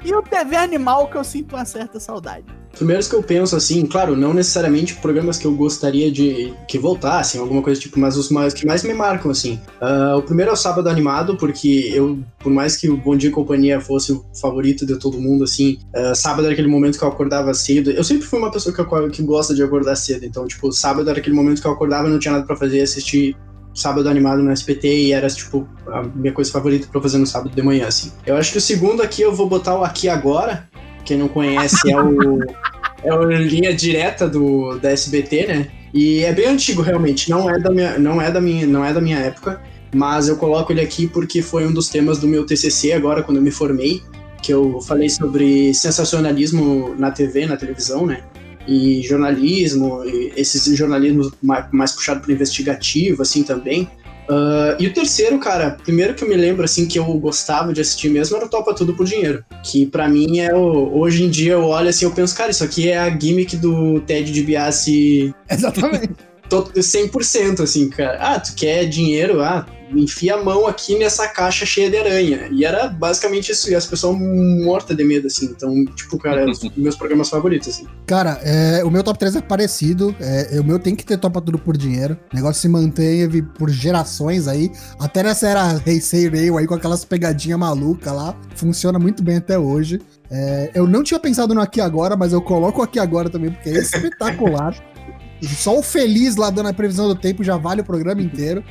E 0.04 0.14
o 0.14 0.22
TV 0.22 0.56
Animal 0.56 1.08
que 1.08 1.16
eu 1.16 1.24
sinto 1.24 1.54
uma 1.54 1.64
certa 1.64 1.98
saudade. 2.00 2.44
Primeiros 2.74 3.06
que 3.06 3.14
eu 3.14 3.22
penso, 3.22 3.54
assim, 3.54 3.84
claro, 3.84 4.16
não 4.16 4.32
necessariamente 4.32 4.94
programas 4.94 5.36
que 5.36 5.46
eu 5.46 5.54
gostaria 5.54 6.10
de 6.10 6.54
que 6.66 6.78
voltassem, 6.78 7.38
alguma 7.38 7.60
coisa 7.60 7.78
tipo, 7.78 8.00
mas 8.00 8.16
os 8.16 8.30
mais, 8.30 8.54
que 8.54 8.66
mais 8.66 8.82
me 8.82 8.94
marcam, 8.94 9.30
assim. 9.30 9.60
Uh, 9.80 10.16
o 10.16 10.22
primeiro 10.22 10.50
é 10.50 10.54
o 10.54 10.56
Sábado 10.56 10.88
Animado, 10.88 11.36
porque 11.36 11.92
eu, 11.94 12.18
por 12.38 12.50
mais 12.50 12.74
que 12.74 12.88
o 12.88 12.96
Bom 12.96 13.14
Dia 13.14 13.28
e 13.28 13.32
Companhia 13.32 13.78
fosse 13.78 14.12
o 14.12 14.24
favorito 14.40 14.86
de 14.86 14.98
todo 14.98 15.20
mundo, 15.20 15.44
assim, 15.44 15.78
uh, 15.94 16.14
sábado 16.14 16.44
era 16.44 16.54
aquele 16.54 16.68
momento 16.68 16.98
que 16.98 17.04
eu 17.04 17.08
acordava 17.08 17.52
cedo. 17.52 17.90
Eu 17.90 18.02
sempre 18.02 18.26
fui 18.26 18.38
uma 18.38 18.50
pessoa 18.50 18.74
que, 18.74 19.10
que 19.10 19.22
gosta 19.22 19.54
de 19.54 19.62
acordar 19.62 19.94
cedo, 19.96 20.24
então, 20.24 20.46
tipo, 20.46 20.72
sábado 20.72 21.10
era 21.10 21.18
aquele 21.18 21.36
momento 21.36 21.60
que 21.60 21.66
eu 21.66 21.72
acordava 21.72 22.08
e 22.08 22.10
não 22.10 22.18
tinha 22.18 22.32
nada 22.32 22.46
para 22.46 22.56
fazer, 22.56 22.80
assistir 22.80 23.36
sábado 23.74 24.08
animado 24.08 24.42
no 24.42 24.52
SPT 24.52 24.88
e 24.88 25.12
era, 25.12 25.28
tipo, 25.28 25.68
a 25.86 26.02
minha 26.02 26.32
coisa 26.32 26.50
favorita 26.50 26.88
pra 26.90 27.00
fazer 27.00 27.18
no 27.18 27.26
sábado 27.26 27.54
de 27.54 27.62
manhã, 27.62 27.86
assim. 27.86 28.12
Eu 28.26 28.36
acho 28.36 28.52
que 28.52 28.58
o 28.58 28.60
segundo 28.60 29.02
aqui 29.02 29.22
eu 29.22 29.34
vou 29.34 29.48
botar 29.48 29.76
o 29.76 29.84
Aqui 29.84 30.08
Agora. 30.08 30.68
Quem 31.04 31.16
não 31.16 31.28
conhece 31.28 31.90
é 31.90 32.00
o, 32.00 32.40
é 33.02 33.12
o 33.14 33.24
linha 33.24 33.74
direta 33.74 34.28
do, 34.28 34.78
da 34.78 34.90
SBT, 34.90 35.46
né? 35.46 35.68
E 35.92 36.20
é 36.20 36.32
bem 36.32 36.46
antigo, 36.46 36.82
realmente. 36.82 37.30
Não 37.30 37.50
é 37.50 37.58
da 37.58 37.70
minha, 37.70 37.98
não 37.98 38.20
é 38.20 38.30
da 38.30 38.40
minha, 38.40 38.66
não 38.66 38.84
é 38.84 38.92
da 38.92 39.00
minha 39.00 39.18
época, 39.18 39.60
mas 39.94 40.28
eu 40.28 40.36
coloco 40.36 40.72
ele 40.72 40.80
aqui 40.80 41.06
porque 41.06 41.42
foi 41.42 41.66
um 41.66 41.72
dos 41.72 41.88
temas 41.88 42.18
do 42.18 42.26
meu 42.26 42.46
TCC 42.46 42.92
agora 42.92 43.22
quando 43.22 43.38
eu 43.38 43.42
me 43.42 43.50
formei, 43.50 44.02
que 44.42 44.52
eu 44.52 44.80
falei 44.80 45.08
sobre 45.08 45.72
sensacionalismo 45.74 46.94
na 46.98 47.10
TV, 47.10 47.46
na 47.46 47.56
televisão, 47.56 48.06
né? 48.06 48.22
E 48.66 49.02
jornalismo, 49.02 50.04
e 50.04 50.32
esse 50.36 50.74
jornalismo 50.76 51.32
mais, 51.42 51.66
mais 51.72 51.92
puxado 51.92 52.20
para 52.20 52.32
investigativo, 52.32 53.22
assim 53.22 53.42
também. 53.42 53.88
Uh, 54.28 54.78
e 54.78 54.86
o 54.86 54.94
terceiro, 54.94 55.38
cara, 55.38 55.72
primeiro 55.82 56.14
que 56.14 56.22
eu 56.22 56.28
me 56.28 56.36
lembro, 56.36 56.64
assim, 56.64 56.86
que 56.86 56.98
eu 56.98 57.04
gostava 57.18 57.72
de 57.72 57.80
assistir 57.80 58.08
mesmo 58.08 58.36
era 58.36 58.46
o 58.46 58.48
Topa 58.48 58.72
Tudo 58.72 58.94
por 58.94 59.04
Dinheiro. 59.04 59.44
Que 59.64 59.84
para 59.84 60.08
mim 60.08 60.38
é 60.38 60.54
o. 60.54 60.96
Hoje 60.96 61.24
em 61.24 61.30
dia 61.30 61.54
eu 61.54 61.64
olho 61.64 61.88
assim 61.88 62.04
eu 62.04 62.12
penso, 62.12 62.34
cara, 62.36 62.50
isso 62.50 62.62
aqui 62.62 62.88
é 62.88 62.98
a 62.98 63.10
gimmick 63.10 63.56
do 63.56 64.00
Ted 64.00 64.30
DiBiase. 64.30 65.34
Exatamente. 65.50 66.10
100%, 66.48 67.60
assim, 67.60 67.88
cara. 67.88 68.18
Ah, 68.20 68.38
tu 68.38 68.54
quer 68.54 68.84
dinheiro? 68.84 69.40
Ah, 69.40 69.66
enfia 69.94 70.34
a 70.34 70.42
mão 70.42 70.66
aqui 70.66 70.98
nessa 70.98 71.28
caixa 71.28 71.64
cheia 71.66 71.90
de 71.90 71.96
aranha. 71.96 72.48
E 72.50 72.64
era 72.64 72.88
basicamente 72.88 73.52
isso, 73.52 73.70
e 73.70 73.74
as 73.74 73.86
pessoas 73.86 74.16
mortas 74.18 74.96
de 74.96 75.04
medo, 75.04 75.26
assim. 75.26 75.46
Então, 75.46 75.84
tipo, 75.96 76.18
cara, 76.18 76.42
é 76.42 76.50
os 76.50 76.60
meus 76.76 76.96
programas 76.96 77.28
favoritos, 77.28 77.68
assim. 77.68 77.86
Cara, 78.06 78.40
é, 78.42 78.84
o 78.84 78.90
meu 78.90 79.02
top 79.02 79.18
3 79.18 79.36
é 79.36 79.40
parecido. 79.40 80.14
É, 80.20 80.58
o 80.60 80.64
meu 80.64 80.78
tem 80.78 80.94
que 80.94 81.04
ter 81.04 81.18
topa 81.18 81.40
tudo 81.40 81.58
por 81.58 81.76
dinheiro. 81.76 82.18
O 82.32 82.36
negócio 82.36 82.60
se 82.60 82.68
manteve 82.68 83.42
por 83.42 83.70
gerações 83.70 84.48
aí. 84.48 84.70
Até 84.98 85.22
nessa 85.22 85.48
era 85.48 85.78
Rei 85.78 86.00
Sei 86.00 86.28
Rail 86.28 86.58
aí 86.58 86.66
com 86.66 86.74
aquelas 86.74 87.04
pegadinhas 87.04 87.58
malucas 87.58 88.12
lá. 88.12 88.36
Funciona 88.54 88.98
muito 88.98 89.22
bem 89.22 89.36
até 89.36 89.58
hoje. 89.58 90.00
É, 90.30 90.70
eu 90.74 90.86
não 90.86 91.02
tinha 91.02 91.20
pensado 91.20 91.54
no 91.54 91.60
aqui 91.60 91.80
agora, 91.80 92.16
mas 92.16 92.32
eu 92.32 92.40
coloco 92.40 92.80
aqui 92.80 92.98
agora 92.98 93.28
também, 93.28 93.50
porque 93.50 93.68
é 93.68 93.78
espetacular. 93.78 94.74
Só 95.42 95.78
o 95.78 95.82
feliz 95.82 96.36
lá 96.36 96.50
dando 96.50 96.68
a 96.68 96.72
previsão 96.72 97.08
do 97.08 97.14
tempo 97.14 97.42
já 97.42 97.56
vale 97.56 97.80
o 97.80 97.84
programa 97.84 98.22
inteiro. 98.22 98.64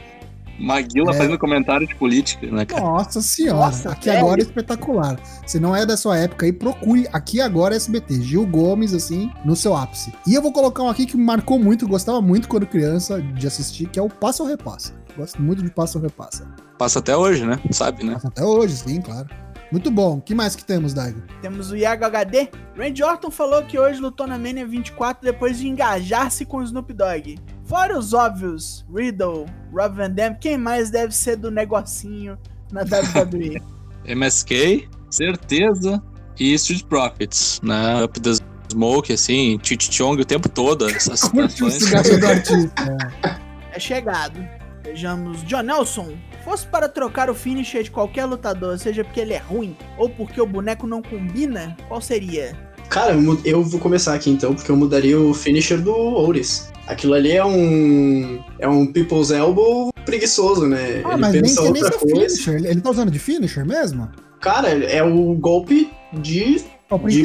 Maguila 0.62 1.12
é. 1.12 1.14
fazendo 1.14 1.40
comentário 1.40 1.88
de 1.88 1.96
política, 1.96 2.48
né, 2.48 2.66
cara? 2.66 2.82
Nossa 2.82 3.22
senhora, 3.22 3.66
Nossa, 3.66 3.92
aqui 3.92 4.10
agora 4.10 4.40
é 4.40 4.44
espetacular. 4.44 5.20
Se 5.46 5.60
não 5.60 5.76
é 5.76 5.86
da 5.86 5.98
sua 5.98 6.18
época 6.18 6.46
aí, 6.46 6.54
procure 6.54 7.08
aqui 7.12 7.42
agora 7.42 7.76
SBT. 7.76 8.22
Gil 8.22 8.46
Gomes, 8.46 8.94
assim, 8.94 9.32
no 9.44 9.56
seu 9.56 9.76
ápice. 9.76 10.14
E 10.28 10.34
eu 10.34 10.42
vou 10.42 10.52
colocar 10.52 10.84
um 10.84 10.90
aqui 10.90 11.06
que 11.06 11.18
me 11.18 11.24
marcou 11.24 11.58
muito, 11.58 11.88
gostava 11.88 12.22
muito 12.22 12.48
quando 12.48 12.66
criança 12.66 13.22
de 13.22 13.48
assistir, 13.48 13.88
que 13.88 14.00
é 14.00 14.02
o 14.02 14.10
Passa 14.10 14.44
ou 14.44 14.50
Repassa. 14.50 14.94
Gosto 15.18 15.42
muito 15.42 15.64
de 15.64 15.70
Passa 15.72 15.98
ou 15.98 16.04
Repassa. 16.04 16.48
Passa 16.78 17.00
até 17.00 17.16
hoje, 17.16 17.46
né? 17.46 17.60
Sabe, 17.72 18.04
né? 18.04 18.14
Passa 18.14 18.28
até 18.28 18.44
hoje, 18.44 18.76
sim, 18.78 19.02
claro. 19.02 19.28
Muito 19.72 19.90
bom. 19.90 20.18
O 20.18 20.22
que 20.22 20.36
mais 20.36 20.54
que 20.54 20.66
temos, 20.66 20.94
Daigo? 20.94 21.22
Temos 21.42 21.72
o 21.72 21.78
Iago 21.78 22.04
HD. 22.04 22.50
Randy 22.78 23.04
Orton 23.04 23.32
falou 23.32 23.64
que 23.64 23.80
hoje 23.80 24.02
lutou 24.02 24.28
na 24.28 24.38
Mania 24.38 24.68
24 24.68 25.24
depois 25.24 25.58
de 25.58 25.68
engajar-se 25.68 26.46
com 26.46 26.58
o 26.58 26.64
Snoop 26.64 26.92
Dogg. 26.92 27.40
Fora 27.72 27.98
os 27.98 28.14
óbvios, 28.14 28.86
Riddle, 28.94 29.46
Rob 29.74 29.96
Van 29.96 30.12
Dam, 30.12 30.34
quem 30.34 30.58
mais 30.58 30.90
deve 30.90 31.16
ser 31.16 31.38
do 31.38 31.50
negocinho 31.50 32.38
na 32.70 32.82
WWE? 32.82 33.62
MSK, 34.04 34.90
certeza. 35.10 36.04
E 36.38 36.54
Street 36.56 36.84
Profits, 36.84 37.62
né? 37.64 38.04
Up 38.04 38.20
the 38.20 38.32
Smoke, 38.70 39.14
assim, 39.14 39.58
Chit 39.64 39.90
Chong 39.90 40.22
o 40.22 40.26
tempo 40.26 40.50
todo, 40.50 40.90
essas 40.90 41.22
situações. 41.22 41.82
é 43.72 43.80
chegado. 43.80 44.46
Vejamos, 44.84 45.42
John 45.44 45.62
Nelson. 45.62 46.18
Fosse 46.44 46.68
para 46.68 46.90
trocar 46.90 47.30
o 47.30 47.34
finisher 47.34 47.84
de 47.84 47.92
qualquer 47.92 48.26
lutador, 48.26 48.78
seja 48.80 49.02
porque 49.06 49.22
ele 49.22 49.32
é 49.32 49.38
ruim 49.40 49.78
ou 49.98 50.10
porque 50.10 50.42
o 50.42 50.46
boneco 50.46 50.86
não 50.86 51.02
combina, 51.02 51.78
qual 51.88 52.02
seria? 52.02 52.54
Cara, 52.90 53.16
eu 53.46 53.64
vou 53.64 53.80
começar 53.80 54.14
aqui 54.14 54.30
então, 54.30 54.54
porque 54.54 54.70
eu 54.70 54.76
mudaria 54.76 55.18
o 55.18 55.34
finisher 55.34 55.80
do 55.80 55.94
Ouris. 55.94 56.70
Aquilo 56.92 57.14
ali 57.14 57.32
é 57.32 57.46
um. 57.46 58.44
É 58.60 58.68
um 58.68 58.86
People's 58.86 59.32
Elbow 59.32 59.94
preguiçoso, 60.06 60.68
né? 60.68 61.02
Ah, 61.06 61.14
ele 61.14 61.22
mas 61.22 61.32
pensa 61.32 61.62
nem, 61.62 61.70
outra 61.70 61.90
nem 61.90 62.00
coisa. 62.00 62.36
Finisher. 62.36 62.66
Ele 62.66 62.82
tá 62.82 62.90
usando 62.90 63.10
de 63.10 63.18
finisher 63.18 63.66
mesmo? 63.66 64.10
Cara, 64.42 64.70
é 64.70 65.02
o 65.02 65.34
golpe 65.36 65.90
de. 66.12 66.62
É, 66.92 66.98
de 67.08 67.24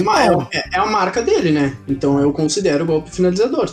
é, 0.53 0.65
é 0.75 0.79
a 0.79 0.87
marca 0.87 1.21
dele, 1.21 1.51
né? 1.51 1.77
Então 1.89 2.21
eu 2.21 2.33
considero 2.33 2.85
o 2.85 2.87
golpe 2.87 3.11
finalizador. 3.11 3.69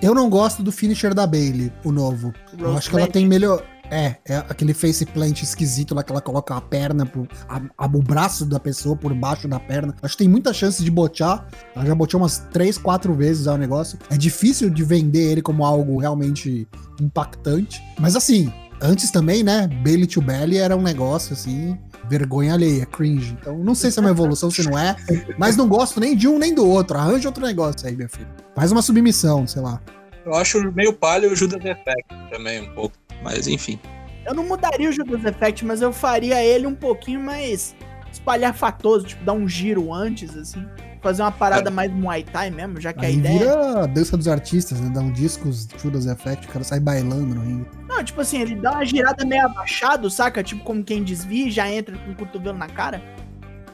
Eu 0.00 0.14
não 0.14 0.30
gosto 0.30 0.62
do 0.62 0.72
finisher 0.72 1.12
da 1.12 1.26
Bailey, 1.26 1.70
o 1.84 1.92
novo. 1.92 2.32
Eu 2.58 2.74
acho 2.74 2.88
que 2.88 2.96
ela 2.96 3.06
tem 3.06 3.26
melhor. 3.26 3.62
É, 3.94 4.16
é 4.26 4.36
aquele 4.48 4.74
face 4.74 5.06
plant 5.06 5.40
esquisito 5.40 5.94
lá 5.94 6.02
que 6.02 6.10
ela 6.10 6.20
coloca 6.20 6.52
a 6.56 6.60
perna, 6.60 7.06
pro, 7.06 7.28
a, 7.48 7.62
a, 7.78 7.86
o 7.86 8.02
braço 8.02 8.44
da 8.44 8.58
pessoa 8.58 8.96
por 8.96 9.14
baixo 9.14 9.46
da 9.46 9.60
perna. 9.60 9.94
Acho 10.02 10.16
que 10.16 10.24
tem 10.24 10.28
muita 10.28 10.52
chance 10.52 10.82
de 10.82 10.90
botear. 10.90 11.46
Ela 11.76 11.86
já 11.86 11.94
boteou 11.94 12.20
umas 12.20 12.38
3, 12.52 12.76
4 12.76 13.14
vezes 13.14 13.46
o 13.46 13.56
negócio. 13.56 13.96
É 14.10 14.16
difícil 14.16 14.68
de 14.68 14.82
vender 14.82 15.30
ele 15.30 15.40
como 15.40 15.64
algo 15.64 15.96
realmente 16.00 16.66
impactante. 17.00 17.80
Mas 17.96 18.16
assim, 18.16 18.52
antes 18.82 19.12
também, 19.12 19.44
né? 19.44 19.68
Bailey 19.68 20.08
to 20.08 20.20
Belly 20.20 20.58
era 20.58 20.76
um 20.76 20.82
negócio 20.82 21.34
assim. 21.34 21.78
Vergonha 22.10 22.54
alheia, 22.54 22.84
cringe. 22.86 23.38
Então, 23.40 23.56
não 23.58 23.76
sei 23.76 23.92
se 23.92 24.00
é 24.00 24.02
uma 24.02 24.10
evolução, 24.10 24.50
se 24.50 24.68
não 24.68 24.76
é. 24.76 24.96
Mas 25.38 25.56
não 25.56 25.68
gosto 25.68 26.00
nem 26.00 26.16
de 26.16 26.26
um 26.26 26.36
nem 26.36 26.52
do 26.52 26.66
outro. 26.66 26.98
Arranja 26.98 27.28
outro 27.28 27.46
negócio 27.46 27.86
aí, 27.86 27.94
minha 27.94 28.08
filha. 28.08 28.28
Faz 28.56 28.72
uma 28.72 28.82
submissão, 28.82 29.46
sei 29.46 29.62
lá. 29.62 29.80
Eu 30.26 30.34
acho 30.34 30.72
meio 30.72 30.92
palha 30.92 31.30
o 31.30 31.36
Judas 31.36 31.64
Effect 31.64 32.08
também, 32.30 32.62
um 32.62 32.74
pouco. 32.74 33.03
Mas 33.24 33.48
enfim. 33.48 33.80
Eu 34.26 34.34
não 34.34 34.44
mudaria 34.44 34.88
o 34.88 34.92
Judas 34.92 35.24
Effect, 35.24 35.64
mas 35.64 35.82
eu 35.82 35.92
faria 35.92 36.42
ele 36.44 36.66
um 36.66 36.74
pouquinho 36.74 37.20
mais 37.20 37.74
espalhafatoso, 38.12 39.06
tipo, 39.06 39.24
dar 39.24 39.32
um 39.32 39.48
giro 39.48 39.92
antes, 39.92 40.36
assim. 40.36 40.64
Fazer 41.02 41.22
uma 41.22 41.32
parada 41.32 41.68
é. 41.68 41.72
mais 41.72 41.92
Muay 41.92 42.22
Thai 42.22 42.50
mesmo, 42.50 42.80
já 42.80 42.92
que 42.92 43.04
Aí 43.04 43.12
a 43.12 43.16
ideia. 43.16 43.38
Vira 43.38 43.82
a 43.82 43.86
dança 43.86 44.16
dos 44.16 44.28
artistas, 44.28 44.80
né? 44.80 44.90
Dá 44.94 45.00
um 45.00 45.12
disco 45.12 45.50
Judas 45.78 46.06
Effect, 46.06 46.46
o 46.46 46.50
cara 46.50 46.64
sai 46.64 46.80
bailando 46.80 47.34
no 47.34 47.42
ringue. 47.42 47.66
Não, 47.86 48.02
tipo 48.02 48.20
assim, 48.20 48.40
ele 48.40 48.54
dá 48.54 48.72
uma 48.72 48.84
girada 48.84 49.24
meio 49.24 49.44
abaixado, 49.44 50.08
saca? 50.08 50.42
Tipo, 50.42 50.64
como 50.64 50.82
quem 50.82 51.02
desvia 51.02 51.48
e 51.48 51.50
já 51.50 51.68
entra 51.70 51.98
com 51.98 52.12
o 52.12 52.14
cotovelo 52.14 52.56
na 52.56 52.68
cara. 52.68 53.02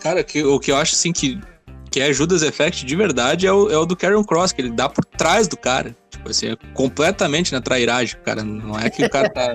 Cara, 0.01 0.25
que, 0.25 0.43
o 0.43 0.59
que 0.59 0.73
eu 0.73 0.77
acho 0.77 0.95
assim 0.95 1.13
que, 1.13 1.41
que 1.91 2.01
é 2.01 2.13
Judas 2.13 2.43
Effect 2.43 2.85
de 2.87 2.97
verdade 2.97 3.47
é 3.47 3.53
o, 3.53 3.69
é 3.71 3.77
o 3.77 3.85
do 3.85 3.97
Karen 3.97 4.23
Cross, 4.23 4.53
que 4.53 4.63
ele 4.63 4.71
dá 4.71 4.89
por 4.89 5.05
trás 5.05 5.49
do 5.49 5.57
cara. 5.57 5.95
Tipo 6.11 6.31
assim, 6.31 6.51
é 6.51 6.57
completamente 6.75 7.53
na 7.53 7.61
trairagem, 7.61 8.19
cara. 8.23 8.45
Não 8.45 8.79
é 8.79 8.89
que 8.91 9.05
o 9.05 9.11
cara 9.11 9.29
tá, 9.31 9.49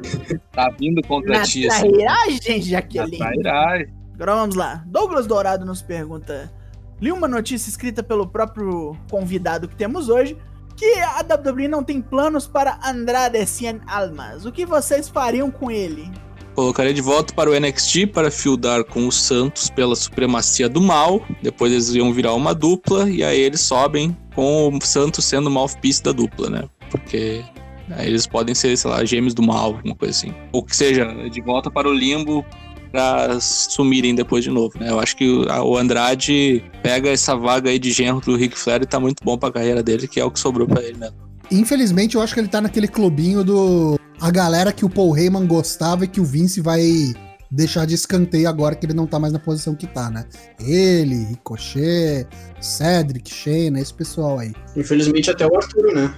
tá 0.52 0.70
vindo 0.78 1.02
contra 1.06 1.38
na 1.38 1.44
ti. 1.44 1.66
Na 1.66 1.74
assim. 1.74 1.90
trairagem, 1.90 2.62
Jaqueline. 2.62 3.18
Na 3.18 3.26
trairagem. 3.26 3.94
Agora 4.14 4.34
vamos 4.36 4.54
lá. 4.54 4.82
Douglas 4.86 5.26
Dourado 5.26 5.64
nos 5.64 5.82
pergunta: 5.82 6.52
li 7.00 7.12
uma 7.12 7.28
notícia 7.28 7.68
escrita 7.68 8.02
pelo 8.02 8.26
próprio 8.26 8.96
convidado 9.10 9.68
que 9.68 9.76
temos 9.76 10.08
hoje 10.08 10.36
que 10.76 10.98
a 11.00 11.20
WWE 11.20 11.68
não 11.68 11.84
tem 11.84 12.00
planos 12.00 12.46
para 12.46 12.78
Andrade 12.84 13.44
Cien 13.46 13.80
Almas. 13.86 14.44
O 14.44 14.52
que 14.52 14.66
vocês 14.66 15.08
fariam 15.08 15.50
com 15.50 15.70
ele? 15.70 16.10
Colocaria 16.54 16.94
de 16.94 17.00
volta 17.00 17.34
para 17.34 17.50
o 17.50 17.58
NXT 17.58 18.06
para 18.12 18.30
fildar 18.30 18.84
com 18.84 19.08
os 19.08 19.20
Santos 19.20 19.68
pela 19.68 19.96
supremacia 19.96 20.68
do 20.68 20.80
mal. 20.80 21.20
Depois 21.42 21.72
eles 21.72 21.94
iam 21.94 22.12
virar 22.12 22.34
uma 22.34 22.54
dupla 22.54 23.10
e 23.10 23.24
aí 23.24 23.40
eles 23.40 23.60
sobem 23.60 24.16
com 24.34 24.68
o 24.68 24.80
Santos 24.84 25.24
sendo 25.24 25.48
o 25.48 25.50
mouthpiece 25.50 26.02
da 26.02 26.12
dupla, 26.12 26.48
né? 26.48 26.64
Porque 26.90 27.42
aí 27.90 28.06
eles 28.06 28.26
podem 28.26 28.54
ser, 28.54 28.76
sei 28.76 28.88
lá, 28.88 29.04
gêmeos 29.04 29.34
do 29.34 29.42
mal, 29.42 29.74
alguma 29.74 29.96
coisa 29.96 30.16
assim. 30.16 30.32
Ou 30.52 30.62
que 30.62 30.76
seja, 30.76 31.06
de 31.28 31.40
volta 31.40 31.70
para 31.70 31.88
o 31.88 31.92
limbo 31.92 32.46
para 32.92 33.40
sumirem 33.40 34.14
depois 34.14 34.44
de 34.44 34.50
novo, 34.50 34.78
né? 34.78 34.88
Eu 34.90 35.00
acho 35.00 35.16
que 35.16 35.28
o 35.28 35.76
Andrade 35.76 36.64
pega 36.80 37.10
essa 37.10 37.34
vaga 37.34 37.68
aí 37.68 37.80
de 37.80 37.90
genro 37.90 38.20
do 38.20 38.36
Ric 38.36 38.56
Flair 38.56 38.82
e 38.82 38.86
tá 38.86 39.00
muito 39.00 39.24
bom 39.24 39.36
pra 39.36 39.50
carreira 39.50 39.82
dele, 39.82 40.06
que 40.06 40.20
é 40.20 40.24
o 40.24 40.30
que 40.30 40.38
sobrou 40.38 40.68
para 40.68 40.84
ele 40.84 40.98
mesmo. 40.98 41.23
Infelizmente, 41.50 42.16
eu 42.16 42.22
acho 42.22 42.34
que 42.34 42.40
ele 42.40 42.48
tá 42.48 42.60
naquele 42.60 42.88
clubinho 42.88 43.44
do 43.44 43.98
a 44.20 44.30
galera 44.30 44.72
que 44.72 44.84
o 44.84 44.90
Paul 44.90 45.16
Heyman 45.16 45.46
gostava 45.46 46.04
e 46.04 46.08
que 46.08 46.20
o 46.20 46.24
Vince 46.24 46.60
vai 46.60 47.14
deixar 47.50 47.86
de 47.86 47.94
escanteio 47.94 48.48
agora 48.48 48.74
que 48.74 48.86
ele 48.86 48.94
não 48.94 49.06
tá 49.06 49.18
mais 49.18 49.32
na 49.32 49.38
posição 49.38 49.74
que 49.74 49.86
tá, 49.86 50.10
né? 50.10 50.24
Ele, 50.58 51.24
Ricochet, 51.24 52.26
Cedric, 52.60 53.32
Shayna, 53.32 53.80
esse 53.80 53.94
pessoal 53.94 54.38
aí. 54.38 54.52
Infelizmente 54.76 55.30
até 55.30 55.46
o 55.46 55.56
Arturo, 55.56 55.94
né? 55.94 56.12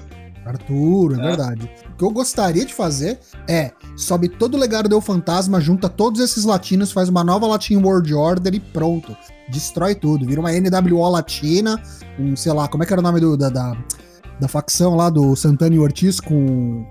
Arturo, 0.46 1.16
é, 1.16 1.18
é 1.18 1.22
verdade. 1.22 1.70
O 1.92 1.96
que 1.96 2.04
eu 2.04 2.10
gostaria 2.10 2.64
de 2.64 2.72
fazer 2.72 3.18
é 3.48 3.72
sobe 3.96 4.28
todo 4.28 4.54
o 4.54 4.58
legado 4.58 4.88
do 4.88 5.00
Fantasma, 5.00 5.60
junta 5.60 5.88
todos 5.88 6.20
esses 6.20 6.44
latinos, 6.44 6.92
faz 6.92 7.08
uma 7.08 7.24
nova 7.24 7.46
Latin 7.46 7.76
World 7.76 8.14
Order 8.14 8.54
e 8.54 8.60
pronto. 8.60 9.16
Destrói 9.48 9.94
tudo. 9.94 10.26
Vira 10.26 10.40
uma 10.40 10.52
NWO 10.52 11.08
latina, 11.08 11.82
um, 12.18 12.36
sei 12.36 12.52
lá, 12.52 12.68
como 12.68 12.82
é 12.82 12.86
que 12.86 12.92
era 12.92 13.00
o 13.00 13.02
nome 13.02 13.20
do, 13.20 13.36
da, 13.36 13.48
da, 13.48 13.76
da 14.40 14.48
facção 14.48 14.94
lá 14.94 15.10
do 15.10 15.34
Santana 15.34 15.74
e 15.74 15.78
Ortiz 15.78 16.20
com 16.20 16.84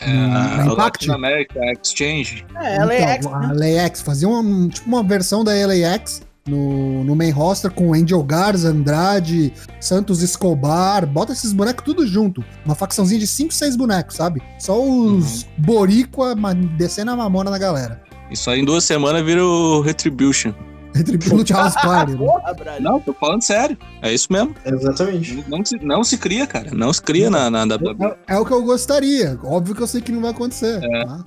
é, 0.00 0.12
na 0.12 0.66
Impact? 0.66 1.10
América 1.10 1.60
Exchange. 1.72 2.44
É, 2.56 2.84
LAX. 2.84 3.26
Então, 3.26 3.40
né? 3.40 3.82
LAX, 3.82 4.02
fazia 4.02 4.28
uma, 4.28 4.68
tipo 4.68 4.88
uma 4.88 5.02
versão 5.02 5.42
da 5.42 5.52
LAX 5.52 6.22
no, 6.46 7.04
no 7.04 7.16
main 7.16 7.30
roster 7.30 7.70
com 7.70 7.92
Angel 7.92 8.22
Garza, 8.22 8.68
Andrade, 8.68 9.52
Santos 9.80 10.22
Escobar, 10.22 11.06
bota 11.06 11.32
esses 11.32 11.52
bonecos 11.52 11.84
tudo 11.84 12.06
junto. 12.06 12.44
Uma 12.64 12.74
facçãozinha 12.74 13.20
de 13.20 13.26
5, 13.26 13.52
6 13.52 13.76
bonecos, 13.76 14.16
sabe? 14.16 14.42
Só 14.58 14.80
os 14.80 15.42
uhum. 15.42 15.48
Boricua 15.58 16.34
descendo 16.76 17.10
a 17.10 17.16
mamona 17.16 17.50
na 17.50 17.58
galera. 17.58 18.00
Isso 18.30 18.50
aí 18.50 18.60
em 18.60 18.64
duas 18.64 18.84
semanas 18.84 19.24
vira 19.24 19.44
o 19.44 19.80
Retribution. 19.80 20.52
Entre 20.98 21.18
Pilot 21.18 21.52
House 21.52 21.74
Party. 21.74 22.12
Né? 22.14 22.78
Não, 22.80 23.00
tô 23.00 23.12
falando 23.12 23.42
sério. 23.42 23.76
É 24.02 24.12
isso 24.12 24.28
mesmo. 24.30 24.54
Exatamente. 24.64 25.44
Não 25.48 25.64
se, 25.64 25.76
não 25.78 26.04
se 26.04 26.18
cria, 26.18 26.46
cara. 26.46 26.70
Não 26.72 26.92
se 26.92 27.02
cria 27.02 27.30
na, 27.30 27.50
na 27.50 27.62
WWE. 27.64 28.16
É, 28.28 28.34
é 28.34 28.38
o 28.38 28.44
que 28.44 28.52
eu 28.52 28.62
gostaria. 28.62 29.38
Óbvio 29.44 29.74
que 29.74 29.82
eu 29.82 29.86
sei 29.86 30.00
que 30.00 30.12
não 30.12 30.22
vai 30.22 30.30
acontecer. 30.30 30.80
tá? 30.80 31.24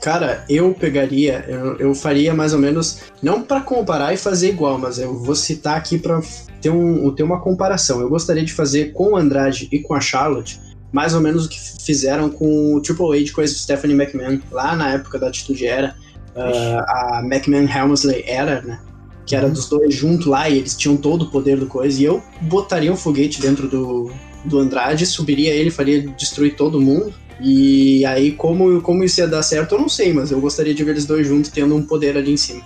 Cara, 0.00 0.44
eu 0.48 0.72
pegaria, 0.72 1.44
eu, 1.46 1.76
eu 1.76 1.94
faria 1.94 2.32
mais 2.32 2.54
ou 2.54 2.58
menos, 2.58 3.00
não 3.22 3.42
pra 3.42 3.60
comparar 3.60 4.14
e 4.14 4.16
fazer 4.16 4.48
igual, 4.48 4.78
mas 4.78 4.98
eu 4.98 5.14
vou 5.14 5.34
citar 5.34 5.76
aqui 5.76 5.98
pra 5.98 6.22
ter, 6.60 6.70
um, 6.70 7.14
ter 7.14 7.22
uma 7.22 7.38
comparação. 7.40 8.00
Eu 8.00 8.08
gostaria 8.08 8.42
de 8.42 8.52
fazer 8.52 8.92
com 8.94 9.12
o 9.12 9.16
Andrade 9.16 9.68
e 9.70 9.78
com 9.80 9.92
a 9.92 10.00
Charlotte, 10.00 10.58
mais 10.90 11.12
ou 11.14 11.20
menos 11.20 11.44
o 11.44 11.48
que 11.50 11.60
fizeram 11.84 12.30
com 12.30 12.74
o 12.74 12.80
Triple 12.80 13.20
H 13.20 13.32
com 13.34 13.42
a 13.42 13.46
Stephanie 13.46 13.94
McMahon, 13.94 14.40
lá 14.50 14.74
na 14.74 14.90
época 14.92 15.18
da 15.18 15.28
Atitude 15.28 15.66
Era, 15.66 15.94
ah, 16.34 16.84
a 16.88 17.22
McMahon 17.22 17.68
Helmsley 17.68 18.24
Era, 18.26 18.62
né? 18.62 18.80
Que 19.26 19.36
era 19.36 19.46
Uhum. 19.46 19.52
dos 19.52 19.68
dois 19.68 19.94
juntos 19.94 20.26
lá 20.26 20.48
e 20.48 20.58
eles 20.58 20.76
tinham 20.76 20.96
todo 20.96 21.22
o 21.22 21.30
poder 21.30 21.58
do 21.58 21.66
coisa. 21.66 22.00
E 22.00 22.04
eu 22.04 22.22
botaria 22.42 22.92
um 22.92 22.96
foguete 22.96 23.40
dentro 23.40 23.68
do, 23.68 24.10
do 24.44 24.58
Andrade, 24.58 25.06
subiria 25.06 25.52
ele, 25.54 25.70
faria 25.70 26.02
destruir 26.08 26.56
todo 26.56 26.80
mundo. 26.80 27.12
E 27.40 28.04
aí, 28.04 28.32
como, 28.32 28.82
como 28.82 29.02
isso 29.04 29.20
ia 29.20 29.26
dar 29.28 29.42
certo, 29.42 29.74
eu 29.74 29.80
não 29.80 29.88
sei, 29.88 30.12
mas 30.12 30.30
eu 30.30 30.40
gostaria 30.40 30.74
de 30.74 30.84
ver 30.84 30.90
eles 30.92 31.06
dois 31.06 31.26
juntos 31.26 31.50
tendo 31.50 31.74
um 31.74 31.82
poder 31.82 32.16
ali 32.16 32.32
em 32.32 32.36
cima. 32.36 32.62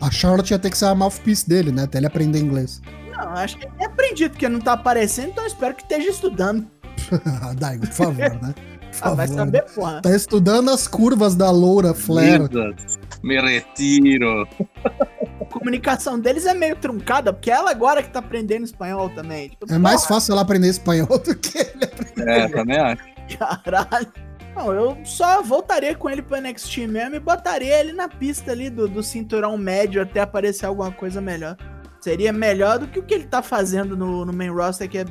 A 0.00 0.10
Charlotte 0.10 0.50
ia 0.50 0.58
ter 0.58 0.70
que 0.70 0.76
ser 0.78 0.84
a 0.86 0.94
mouthpiece 0.94 1.48
dele, 1.48 1.72
né? 1.72 1.84
Até 1.84 1.98
ele 1.98 2.06
aprender 2.06 2.38
inglês. 2.38 2.80
Não, 3.10 3.30
acho 3.32 3.56
que 3.58 3.64
ele 3.66 3.72
é 3.80 3.86
aprendido, 3.86 4.30
porque 4.30 4.48
não 4.48 4.60
tá 4.60 4.74
aparecendo, 4.74 5.30
então 5.30 5.44
eu 5.44 5.48
espero 5.48 5.74
que 5.74 5.82
esteja 5.82 6.10
estudando. 6.10 6.66
Daigo, 7.58 7.86
por 7.86 7.92
favor, 7.94 8.18
né? 8.42 8.54
Por 8.54 8.68
Ah, 9.00 9.10
vai 9.14 9.26
favor, 9.28 9.38
saber, 9.44 9.58
né? 9.62 9.68
porra. 9.74 10.02
Tá 10.02 10.14
estudando 10.16 10.70
as 10.70 10.88
curvas 10.88 11.34
da 11.36 11.50
loura 11.50 11.94
Flair. 11.94 12.40
Me 13.22 13.40
retiro. 13.40 14.46
A 15.68 15.70
comunicação 15.70 16.18
deles 16.18 16.46
é 16.46 16.54
meio 16.54 16.74
truncada, 16.76 17.30
porque 17.30 17.50
ela 17.50 17.70
agora 17.70 18.02
que 18.02 18.08
tá 18.08 18.20
aprendendo 18.20 18.64
espanhol 18.64 19.10
também. 19.10 19.50
Tipo, 19.50 19.70
É 19.70 19.76
mais 19.76 20.06
fácil 20.06 20.32
ela 20.32 20.40
aprender 20.40 20.66
espanhol 20.66 21.06
do 21.20 21.36
que 21.36 21.58
ele 21.58 21.84
aprender. 21.84 22.26
É, 22.26 22.48
também 22.48 22.78
acho. 22.78 23.04
Caralho. 23.38 24.12
Não, 24.56 24.72
eu 24.72 24.98
só 25.04 25.42
voltaria 25.42 25.94
com 25.94 26.08
ele 26.08 26.22
pro 26.22 26.40
NXT 26.40 26.86
mesmo 26.86 27.16
e 27.16 27.20
botaria 27.20 27.78
ele 27.80 27.92
na 27.92 28.08
pista 28.08 28.50
ali 28.50 28.70
do, 28.70 28.88
do 28.88 29.02
cinturão 29.02 29.58
médio 29.58 30.00
até 30.00 30.20
aparecer 30.20 30.64
alguma 30.64 30.90
coisa 30.90 31.20
melhor. 31.20 31.54
Seria 32.00 32.32
melhor 32.32 32.78
do 32.78 32.88
que 32.88 32.98
o 32.98 33.02
que 33.02 33.12
ele 33.12 33.26
tá 33.26 33.42
fazendo 33.42 33.94
no, 33.94 34.24
no 34.24 34.32
main 34.32 34.48
roster, 34.48 34.88
que 34.88 34.96
é 34.96 35.04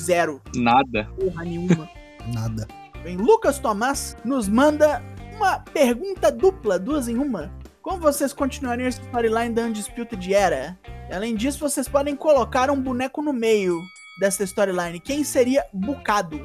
zero. 0.00 0.40
Nada. 0.54 1.06
Porra 1.20 1.44
nenhuma. 1.44 1.86
Nada. 2.32 2.66
Bem, 3.04 3.18
Lucas 3.18 3.58
Tomás 3.58 4.16
nos 4.24 4.48
manda 4.48 5.02
uma 5.36 5.58
pergunta 5.58 6.32
dupla, 6.32 6.78
duas 6.78 7.08
em 7.08 7.18
uma. 7.18 7.52
Como 7.88 8.00
vocês 8.00 8.34
continuariam 8.34 8.86
essa 8.86 9.00
storyline 9.00 9.54
da 9.54 9.62
Undisputed 9.62 10.34
Era? 10.34 10.78
Além 11.10 11.34
disso, 11.34 11.58
vocês 11.58 11.88
podem 11.88 12.14
colocar 12.14 12.70
um 12.70 12.78
boneco 12.78 13.22
no 13.22 13.32
meio 13.32 13.80
dessa 14.20 14.44
storyline. 14.44 15.00
Quem 15.00 15.24
seria 15.24 15.64
Bucado? 15.72 16.38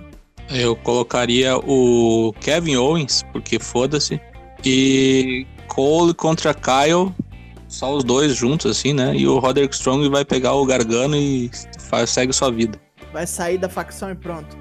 Eu 0.50 0.74
colocaria 0.74 1.58
o 1.58 2.34
Kevin 2.40 2.78
Owens, 2.78 3.24
porque 3.34 3.60
foda-se. 3.60 4.22
E 4.64 5.46
Cole 5.68 6.14
contra 6.14 6.54
Kyle. 6.54 7.14
Só 7.68 7.94
os 7.94 8.06
dois 8.06 8.34
juntos, 8.34 8.72
assim, 8.72 8.94
né? 8.94 9.14
E 9.14 9.28
o 9.28 9.38
Roderick 9.38 9.76
Strong 9.76 10.08
vai 10.08 10.24
pegar 10.24 10.54
o 10.54 10.66
Gargano 10.66 11.18
e 11.18 11.52
faz, 11.78 12.10
segue 12.12 12.32
sua 12.32 12.54
vida. 12.54 12.80
Vai 13.12 13.28
sair 13.28 13.58
da 13.58 13.68
facção 13.68 14.10
e 14.10 14.16
pronto. 14.16 14.58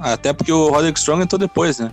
Até 0.00 0.32
porque 0.32 0.50
o 0.50 0.70
Roderick 0.70 0.98
Strong 0.98 1.24
entrou 1.24 1.38
depois, 1.38 1.78
né? 1.78 1.92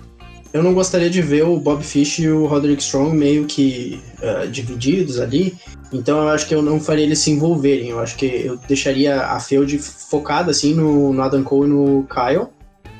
Eu 0.54 0.62
não 0.62 0.74
gostaria 0.74 1.10
de 1.10 1.22
ver 1.22 1.44
o 1.44 1.60
Bob 1.60 1.84
Fish 1.84 2.20
e 2.20 2.28
o 2.28 2.46
Roderick 2.46 2.82
Strong 2.82 3.16
meio 3.16 3.46
que 3.46 4.02
ah, 4.22 4.46
divididos 4.46 5.20
ali. 5.20 5.58
Então 5.94 6.22
eu 6.22 6.30
acho 6.30 6.48
que 6.48 6.56
eu 6.56 6.62
não 6.62 6.80
faria 6.80 7.06
eles 7.06 7.20
se 7.20 7.32
envolverem. 7.32 7.90
Eu 7.90 8.00
acho 8.00 8.16
que 8.18 8.26
eu 8.26 8.58
deixaria 8.68 9.22
a 9.22 9.40
feud 9.40 9.78
focada 9.78 10.52
assim 10.52 10.74
no, 10.74 11.14
no 11.14 11.22
Adam 11.22 11.44
Cole 11.44 11.70
e 11.70 11.74
no 11.74 12.08
Kyle. 12.08 12.48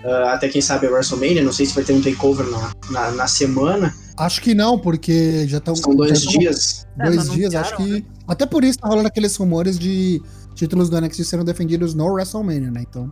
Ah, 0.04 0.34
até 0.34 0.48
quem 0.48 0.62
sabe 0.62 0.88
a 0.88 0.92
WrestleMania. 0.92 1.44
Não 1.44 1.52
sei 1.52 1.66
se 1.66 1.76
vai 1.76 1.84
ter 1.84 1.94
um 1.94 2.02
takeover 2.02 2.46
na, 2.48 2.72
na, 2.90 3.12
na 3.12 3.28
semana. 3.28 3.94
Acho 4.18 4.42
que 4.42 4.54
não, 4.54 4.78
porque 4.78 5.48
já 5.48 5.58
estão. 5.58 5.76
São 5.76 5.96
dois 5.96 6.22
dias. 6.22 6.88
É, 7.00 7.06
Dois 7.06 7.28
não 7.28 7.36
dias, 7.36 7.56
acho 7.56 7.76
que. 7.78 8.06
Até 8.28 8.46
por 8.46 8.64
isso 8.64 8.80
tá 8.80 8.88
rolando 8.88 9.08
aqueles 9.08 9.36
rumores 9.36 9.80
de 9.80 10.22
títulos 10.54 10.90
do 10.90 11.00
NXT 11.00 11.24
sendo 11.24 11.44
defendidos 11.44 11.94
no 11.94 12.06
WrestleMania, 12.06 12.72
né? 12.72 12.84
Então. 12.88 13.12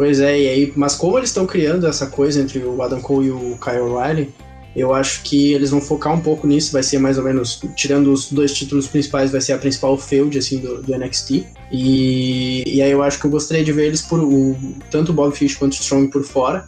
Pois 0.00 0.18
é, 0.18 0.40
e 0.40 0.48
aí, 0.48 0.72
mas 0.76 0.94
como 0.94 1.18
eles 1.18 1.28
estão 1.28 1.44
criando 1.44 1.86
essa 1.86 2.06
coisa 2.06 2.40
entre 2.40 2.58
o 2.60 2.80
Adam 2.80 3.02
Cole 3.02 3.26
e 3.26 3.30
o 3.30 3.58
Kyle 3.62 3.80
O'Reilly, 3.80 4.32
eu 4.74 4.94
acho 4.94 5.22
que 5.22 5.52
eles 5.52 5.68
vão 5.68 5.78
focar 5.78 6.14
um 6.14 6.20
pouco 6.22 6.46
nisso, 6.46 6.72
vai 6.72 6.82
ser 6.82 6.98
mais 6.98 7.18
ou 7.18 7.24
menos, 7.24 7.60
tirando 7.76 8.10
os 8.10 8.32
dois 8.32 8.54
títulos 8.54 8.86
principais, 8.86 9.30
vai 9.30 9.42
ser 9.42 9.52
a 9.52 9.58
principal 9.58 9.98
feud, 9.98 10.38
assim, 10.38 10.56
do, 10.56 10.80
do 10.80 10.96
NXT. 10.96 11.44
E, 11.70 12.64
e 12.66 12.80
aí 12.80 12.90
eu 12.90 13.02
acho 13.02 13.20
que 13.20 13.26
eu 13.26 13.30
gostaria 13.30 13.62
de 13.62 13.72
ver 13.72 13.88
eles 13.88 14.00
por 14.00 14.20
o, 14.20 14.56
tanto 14.90 15.12
o 15.12 15.14
Bob 15.14 15.36
Fish 15.36 15.54
quanto 15.54 15.74
o 15.74 15.76
Strong 15.76 16.08
por 16.08 16.24
fora. 16.24 16.66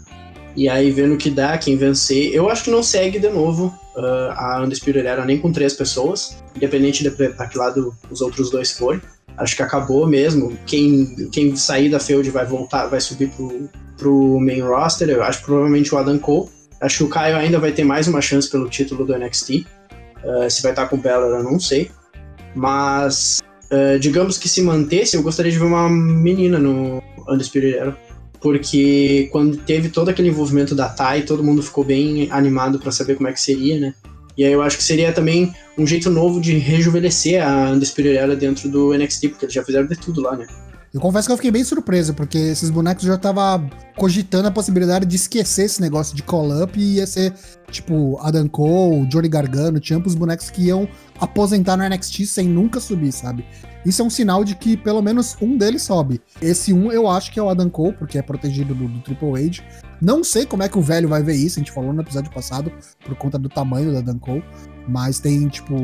E 0.54 0.68
aí 0.68 0.90
vendo 0.90 1.14
o 1.14 1.16
que 1.16 1.30
dá, 1.30 1.56
quem 1.56 1.74
vencer. 1.74 2.34
Eu 2.34 2.50
acho 2.50 2.64
que 2.64 2.70
não 2.70 2.82
segue 2.82 3.18
de 3.18 3.30
novo 3.30 3.74
uh, 3.96 4.32
a 4.32 4.62
Undisputed 4.62 5.06
Era 5.06 5.24
nem 5.24 5.38
com 5.38 5.50
três 5.50 5.72
pessoas, 5.72 6.36
independente 6.54 7.02
de 7.02 7.10
pra 7.10 7.46
que 7.46 7.56
lado 7.56 7.96
os 8.10 8.20
outros 8.20 8.50
dois 8.50 8.72
forem. 8.72 9.00
Acho 9.36 9.56
que 9.56 9.62
acabou 9.62 10.06
mesmo. 10.06 10.56
Quem, 10.66 11.28
quem 11.30 11.56
sair 11.56 11.88
da 11.88 11.98
feud 11.98 12.28
vai 12.30 12.44
voltar, 12.44 12.86
vai 12.86 13.00
subir 13.00 13.30
pro, 13.30 13.68
pro 13.96 14.40
main 14.40 14.60
roster. 14.60 15.08
Eu 15.08 15.22
acho 15.22 15.42
provavelmente 15.42 15.94
o 15.94 15.98
Adam 15.98 16.18
Cole. 16.18 16.48
Acho 16.80 16.98
que 16.98 17.04
o 17.04 17.08
Caio 17.08 17.36
ainda 17.36 17.58
vai 17.58 17.72
ter 17.72 17.84
mais 17.84 18.08
uma 18.08 18.20
chance 18.20 18.50
pelo 18.50 18.68
título 18.68 19.04
do 19.06 19.16
NXT. 19.16 19.64
Uh, 20.24 20.50
se 20.50 20.62
vai 20.62 20.72
estar 20.72 20.86
com 20.88 20.96
o 20.96 20.98
Bella, 20.98 21.38
eu 21.38 21.42
não 21.42 21.58
sei. 21.58 21.90
Mas, 22.54 23.40
uh, 23.70 23.98
digamos 23.98 24.36
que 24.36 24.48
se 24.48 24.62
mantesse, 24.62 25.16
eu 25.16 25.22
gostaria 25.22 25.50
de 25.50 25.58
ver 25.58 25.64
uma 25.64 25.88
menina 25.88 26.58
no 26.58 27.02
Undisputed 27.28 27.74
Era. 27.74 27.96
Porque 28.40 29.28
quando 29.30 29.56
teve 29.58 29.88
todo 29.88 30.08
aquele 30.08 30.28
envolvimento 30.28 30.74
da 30.74 30.88
Tai, 30.88 31.22
todo 31.22 31.44
mundo 31.44 31.62
ficou 31.62 31.84
bem 31.84 32.28
animado 32.32 32.78
para 32.80 32.90
saber 32.90 33.14
como 33.14 33.28
é 33.28 33.32
que 33.32 33.40
seria, 33.40 33.78
né? 33.78 33.94
E 34.36 34.44
aí 34.44 34.52
eu 34.52 34.62
acho 34.62 34.76
que 34.76 34.84
seria 34.84 35.12
também 35.12 35.54
um 35.76 35.86
jeito 35.86 36.10
novo 36.10 36.40
de 36.40 36.56
rejuvenescer 36.58 37.46
a 37.46 37.70
Undisputed 37.70 38.36
dentro 38.36 38.68
do 38.68 38.96
NXT, 38.96 39.28
porque 39.28 39.44
eles 39.46 39.54
já 39.54 39.64
fizeram 39.64 39.86
de 39.86 39.96
tudo 39.96 40.20
lá, 40.20 40.36
né? 40.36 40.46
Eu 40.92 41.00
confesso 41.00 41.26
que 41.26 41.32
eu 41.32 41.36
fiquei 41.36 41.50
bem 41.50 41.64
surpreso, 41.64 42.12
porque 42.12 42.36
esses 42.36 42.68
bonecos 42.68 43.04
já 43.04 43.16
tava 43.16 43.66
cogitando 43.96 44.48
a 44.48 44.50
possibilidade 44.50 45.06
de 45.06 45.16
esquecer 45.16 45.64
esse 45.64 45.80
negócio 45.80 46.14
de 46.14 46.22
call-up 46.22 46.78
e 46.78 46.96
ia 46.96 47.06
ser, 47.06 47.32
tipo, 47.70 48.18
Adam 48.20 48.46
Cole, 48.46 49.06
Johnny 49.06 49.28
Gargano, 49.28 49.80
tinha 49.80 49.98
os 49.98 50.14
bonecos 50.14 50.50
que 50.50 50.64
iam 50.64 50.86
aposentar 51.18 51.78
no 51.78 51.88
NXT 51.88 52.26
sem 52.26 52.46
nunca 52.46 52.78
subir, 52.78 53.10
sabe? 53.10 53.42
Isso 53.86 54.02
é 54.02 54.04
um 54.04 54.10
sinal 54.10 54.44
de 54.44 54.54
que 54.54 54.76
pelo 54.76 55.00
menos 55.00 55.34
um 55.40 55.56
deles 55.56 55.80
sobe. 55.80 56.20
Esse 56.42 56.74
um 56.74 56.92
eu 56.92 57.08
acho 57.08 57.32
que 57.32 57.40
é 57.40 57.42
o 57.42 57.48
Adam 57.48 57.70
Cole, 57.70 57.94
porque 57.94 58.18
é 58.18 58.22
protegido 58.22 58.74
do, 58.74 58.86
do 58.86 59.00
Triple 59.00 59.46
H. 59.46 59.64
Não 60.02 60.24
sei 60.24 60.44
como 60.44 60.64
é 60.64 60.68
que 60.68 60.76
o 60.76 60.82
velho 60.82 61.08
vai 61.08 61.22
ver 61.22 61.34
isso, 61.34 61.60
a 61.60 61.62
gente 61.62 61.70
falou 61.70 61.92
no 61.92 62.02
episódio 62.02 62.32
passado, 62.32 62.72
por 63.04 63.14
conta 63.14 63.38
do 63.38 63.48
tamanho 63.48 63.92
do 63.92 63.98
Adam 63.98 64.18
Cole, 64.18 64.44
mas 64.88 65.20
tem, 65.20 65.46
tipo, 65.46 65.76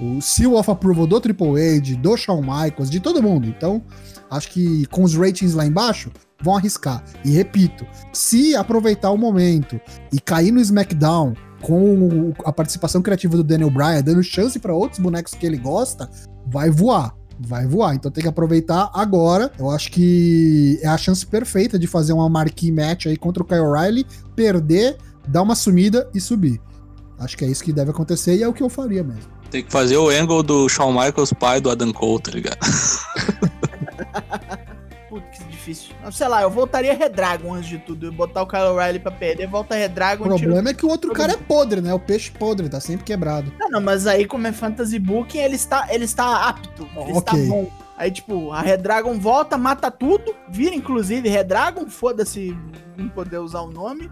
o 0.00 0.22
seal 0.22 0.54
of 0.54 0.70
approval 0.70 1.06
do 1.06 1.20
Triple 1.20 1.60
H, 1.60 1.96
do 2.00 2.16
Shawn 2.16 2.40
Michaels, 2.40 2.88
de 2.88 2.98
todo 2.98 3.22
mundo. 3.22 3.46
Então, 3.46 3.82
acho 4.30 4.48
que 4.48 4.86
com 4.86 5.02
os 5.02 5.14
ratings 5.14 5.52
lá 5.52 5.66
embaixo, 5.66 6.10
vão 6.42 6.56
arriscar. 6.56 7.04
E 7.22 7.30
repito, 7.30 7.86
se 8.10 8.56
aproveitar 8.56 9.10
o 9.10 9.18
momento 9.18 9.78
e 10.10 10.18
cair 10.18 10.50
no 10.50 10.60
SmackDown 10.60 11.34
com 11.60 12.32
a 12.42 12.50
participação 12.50 13.02
criativa 13.02 13.36
do 13.36 13.44
Daniel 13.44 13.68
Bryan, 13.68 14.02
dando 14.02 14.22
chance 14.22 14.58
para 14.58 14.74
outros 14.74 14.98
bonecos 14.98 15.34
que 15.34 15.44
ele 15.44 15.58
gosta, 15.58 16.08
vai 16.46 16.70
voar. 16.70 17.14
Vai 17.42 17.66
voar, 17.66 17.94
então 17.94 18.10
tem 18.10 18.22
que 18.22 18.28
aproveitar 18.28 18.90
agora. 18.92 19.50
Eu 19.58 19.70
acho 19.70 19.90
que 19.90 20.78
é 20.82 20.88
a 20.88 20.98
chance 20.98 21.26
perfeita 21.26 21.78
de 21.78 21.86
fazer 21.86 22.12
uma 22.12 22.28
marquee 22.28 22.70
match 22.70 23.06
aí 23.06 23.16
contra 23.16 23.42
o 23.42 23.46
Kyle 23.46 23.60
O'Reilly, 23.60 24.06
perder, 24.36 24.98
dar 25.26 25.40
uma 25.40 25.54
sumida 25.54 26.08
e 26.14 26.20
subir. 26.20 26.60
Acho 27.18 27.38
que 27.38 27.44
é 27.44 27.48
isso 27.48 27.64
que 27.64 27.72
deve 27.72 27.92
acontecer 27.92 28.36
e 28.36 28.42
é 28.42 28.48
o 28.48 28.52
que 28.52 28.62
eu 28.62 28.68
faria 28.68 29.02
mesmo. 29.02 29.30
Tem 29.50 29.64
que 29.64 29.72
fazer 29.72 29.96
o 29.96 30.10
angle 30.10 30.42
do 30.42 30.68
Shawn 30.68 30.92
Michaels, 30.92 31.32
pai 31.32 31.60
do 31.60 31.70
Adam 31.70 31.92
Cole, 31.92 32.22
tá 32.22 32.30
ligado? 32.30 32.58
Difícil. 35.70 35.94
Não, 36.02 36.12
sei 36.12 36.28
lá, 36.28 36.42
eu 36.42 36.50
voltaria 36.50 36.94
Redragon 36.94 37.54
antes 37.54 37.68
de 37.68 37.78
tudo. 37.78 38.06
Eu 38.06 38.12
botar 38.12 38.42
o 38.42 38.46
Kyle 38.46 38.62
O'Reilly 38.62 38.98
pra 38.98 39.10
perder, 39.10 39.46
volta 39.46 39.74
O 39.74 39.78
Redragon 39.78 40.24
tiro... 40.24 40.38
problema 40.38 40.70
é 40.70 40.74
que 40.74 40.84
o 40.84 40.88
outro 40.88 41.12
cara 41.12 41.32
é 41.32 41.36
podre, 41.36 41.80
né? 41.80 41.94
O 41.94 41.98
peixe 41.98 42.30
podre, 42.30 42.68
tá 42.68 42.80
sempre 42.80 43.04
quebrado. 43.04 43.52
Não, 43.58 43.70
não, 43.70 43.80
mas 43.80 44.06
aí 44.06 44.26
como 44.26 44.46
é 44.46 44.52
Fantasy 44.52 44.98
Booking, 44.98 45.38
ele 45.38 45.56
está, 45.56 45.86
ele 45.90 46.04
está 46.04 46.48
apto. 46.48 46.88
Ele 46.96 47.18
está 47.18 47.32
Ok. 47.32 47.48
bom. 47.48 47.70
Aí, 47.96 48.10
tipo, 48.10 48.50
a 48.50 48.62
Redragon 48.62 49.18
volta, 49.18 49.58
mata 49.58 49.90
tudo, 49.90 50.34
vira 50.48 50.74
inclusive 50.74 51.28
Redragon, 51.28 51.86
foda-se 51.86 52.56
não 52.96 53.08
poder 53.08 53.38
usar 53.38 53.60
o 53.60 53.70
nome. 53.70 54.10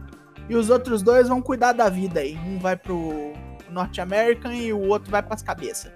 E 0.49 0.55
os 0.55 0.71
outros 0.71 1.03
dois 1.03 1.29
vão 1.29 1.41
cuidar 1.43 1.73
da 1.73 1.89
vida 1.89 2.21
aí. 2.21 2.39
Um 2.47 2.59
vai 2.59 2.77
pro 2.77 3.33
Norte 3.71 4.01
American 4.01 4.53
e 4.53 4.73
o 4.73 4.89
outro 4.89 5.11
vai 5.11 5.23
pras 5.23 5.43
cabeças. 5.43 5.91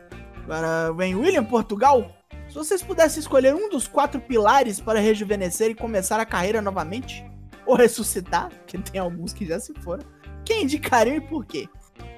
Agora 0.45 0.93
vem 0.95 1.15
William 1.15 1.45
Portugal. 1.45 2.11
Se 2.53 2.59
vocês 2.59 2.83
pudessem 2.83 3.19
escolher 3.19 3.55
um 3.55 3.71
dos 3.71 3.89
quatro 3.89 4.21
pilares 4.21 4.79
para 4.79 5.01
rejuvenescer 5.01 5.71
e 5.71 5.75
começar 5.75 6.21
a 6.21 6.27
carreira 6.27 6.61
novamente, 6.61 7.25
ou 7.65 7.75
ressuscitar, 7.75 8.51
porque 8.51 8.77
tem 8.77 9.01
alguns 9.01 9.33
que 9.33 9.47
já 9.47 9.59
se 9.59 9.73
foram, 9.83 10.05
quem 10.45 10.65
indicariam 10.65 11.17
e 11.17 11.21
por 11.23 11.47
quê? 11.47 11.67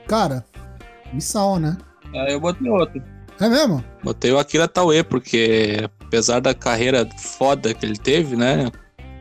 Cara, 0.08 0.44
missão, 1.12 1.60
né? 1.60 1.78
Aí 2.12 2.32
eu 2.32 2.40
botei 2.40 2.68
outro. 2.68 3.00
É 3.40 3.48
mesmo? 3.48 3.84
Botei 4.02 4.32
o 4.32 4.38
Akira 4.40 4.66
Taue, 4.66 5.04
porque 5.04 5.88
apesar 6.04 6.40
da 6.40 6.52
carreira 6.52 7.08
foda 7.16 7.72
que 7.72 7.86
ele 7.86 7.96
teve, 7.96 8.34
né? 8.34 8.72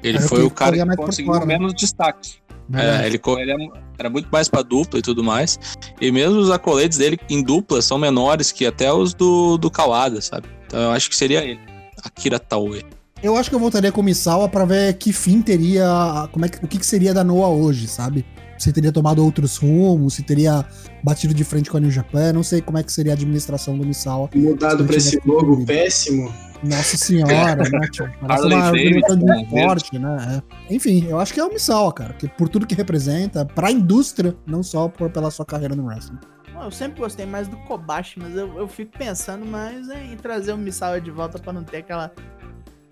Ele 0.01 0.17
Era 0.17 0.25
o 0.25 0.29
foi 0.29 0.39
que 0.39 0.45
o 0.45 0.49
cara 0.49 0.75
que 0.75 0.95
conseguiu 0.95 1.31
fora, 1.31 1.45
né? 1.45 1.59
menos 1.59 1.75
destaque. 1.75 2.37
Verdade. 2.67 3.03
É, 3.03 3.07
ele, 3.07 3.21
ele 3.39 3.51
é- 3.51 3.81
era 3.99 4.09
muito 4.09 4.29
mais 4.31 4.49
pra 4.49 4.63
dupla 4.63 4.97
e 4.97 5.01
tudo 5.03 5.23
mais. 5.23 5.59
E 6.01 6.11
mesmo 6.11 6.39
os 6.39 6.49
acolates 6.49 6.97
dele 6.97 7.19
em 7.29 7.43
dupla 7.43 7.83
são 7.83 7.99
menores 7.99 8.51
que 8.51 8.65
até 8.65 8.91
os 8.91 9.13
do, 9.13 9.59
do 9.59 9.69
Kawada, 9.69 10.19
sabe? 10.19 10.47
Então 10.73 10.81
eu 10.81 10.91
acho 10.91 11.07
que 11.07 11.15
seria 11.15 11.45
ele. 11.45 11.59
Akira 12.03 12.39
Taue. 12.39 12.83
Eu 13.21 13.37
acho 13.37 13.47
que 13.47 13.55
eu 13.55 13.59
voltaria 13.59 13.91
com 13.91 14.01
o 14.01 14.03
Misawa 14.03 14.49
pra 14.49 14.65
ver 14.65 14.95
que 14.95 15.13
fim 15.13 15.39
teria. 15.39 16.27
Como 16.31 16.45
é 16.45 16.49
que, 16.49 16.65
o 16.65 16.67
que, 16.67 16.79
que 16.79 16.85
seria 16.85 17.13
da 17.13 17.23
Noah 17.23 17.49
hoje, 17.49 17.87
sabe? 17.87 18.25
Se 18.57 18.73
teria 18.73 18.91
tomado 18.91 19.23
outros 19.23 19.57
rumos, 19.57 20.15
se 20.15 20.23
teria 20.23 20.65
batido 21.03 21.31
de 21.31 21.43
frente 21.43 21.69
com 21.69 21.77
a 21.77 21.79
New 21.79 21.91
Japan. 21.91 22.33
Não 22.33 22.41
sei 22.41 22.59
como 22.59 22.79
é 22.79 22.83
que 22.83 22.91
seria 22.91 23.13
a 23.13 23.15
administração 23.15 23.77
do 23.77 23.85
Misawa. 23.85 24.31
Mudado 24.33 24.83
pra 24.83 24.95
esse 24.95 25.21
logo 25.23 25.63
péssimo. 25.63 26.33
Nossa 26.63 26.97
senhora, 26.97 27.55
né, 27.69 27.87
tio? 27.91 28.09
Parece 28.19 28.45
uma 28.47 28.71
de 28.71 29.25
né, 29.25 29.41
esporte, 29.43 29.99
né? 29.99 30.41
É. 30.69 30.73
Enfim, 30.73 31.05
eu 31.07 31.19
acho 31.19 31.33
que 31.33 31.39
é 31.39 31.45
o 31.45 31.53
Misawa, 31.53 31.93
cara. 31.93 32.13
Que 32.13 32.27
por 32.27 32.49
tudo 32.49 32.65
que 32.65 32.73
representa, 32.73 33.45
pra 33.45 33.71
indústria, 33.71 34.35
não 34.47 34.63
só 34.63 34.87
por, 34.87 35.11
pela 35.11 35.29
sua 35.29 35.45
carreira 35.45 35.75
no 35.75 35.85
wrestling. 35.85 36.17
Eu 36.63 36.71
sempre 36.71 36.99
gostei 37.01 37.25
mais 37.25 37.47
do 37.47 37.57
Kobashi, 37.57 38.19
mas 38.19 38.35
eu, 38.35 38.57
eu 38.57 38.67
fico 38.67 38.97
pensando 38.97 39.45
mais 39.45 39.89
em 39.89 40.15
trazer 40.17 40.53
o 40.53 40.57
Misawa 40.57 40.99
de 41.01 41.11
volta 41.11 41.37
pra 41.39 41.51
não 41.53 41.63
ter 41.63 41.77
aquela. 41.77 42.11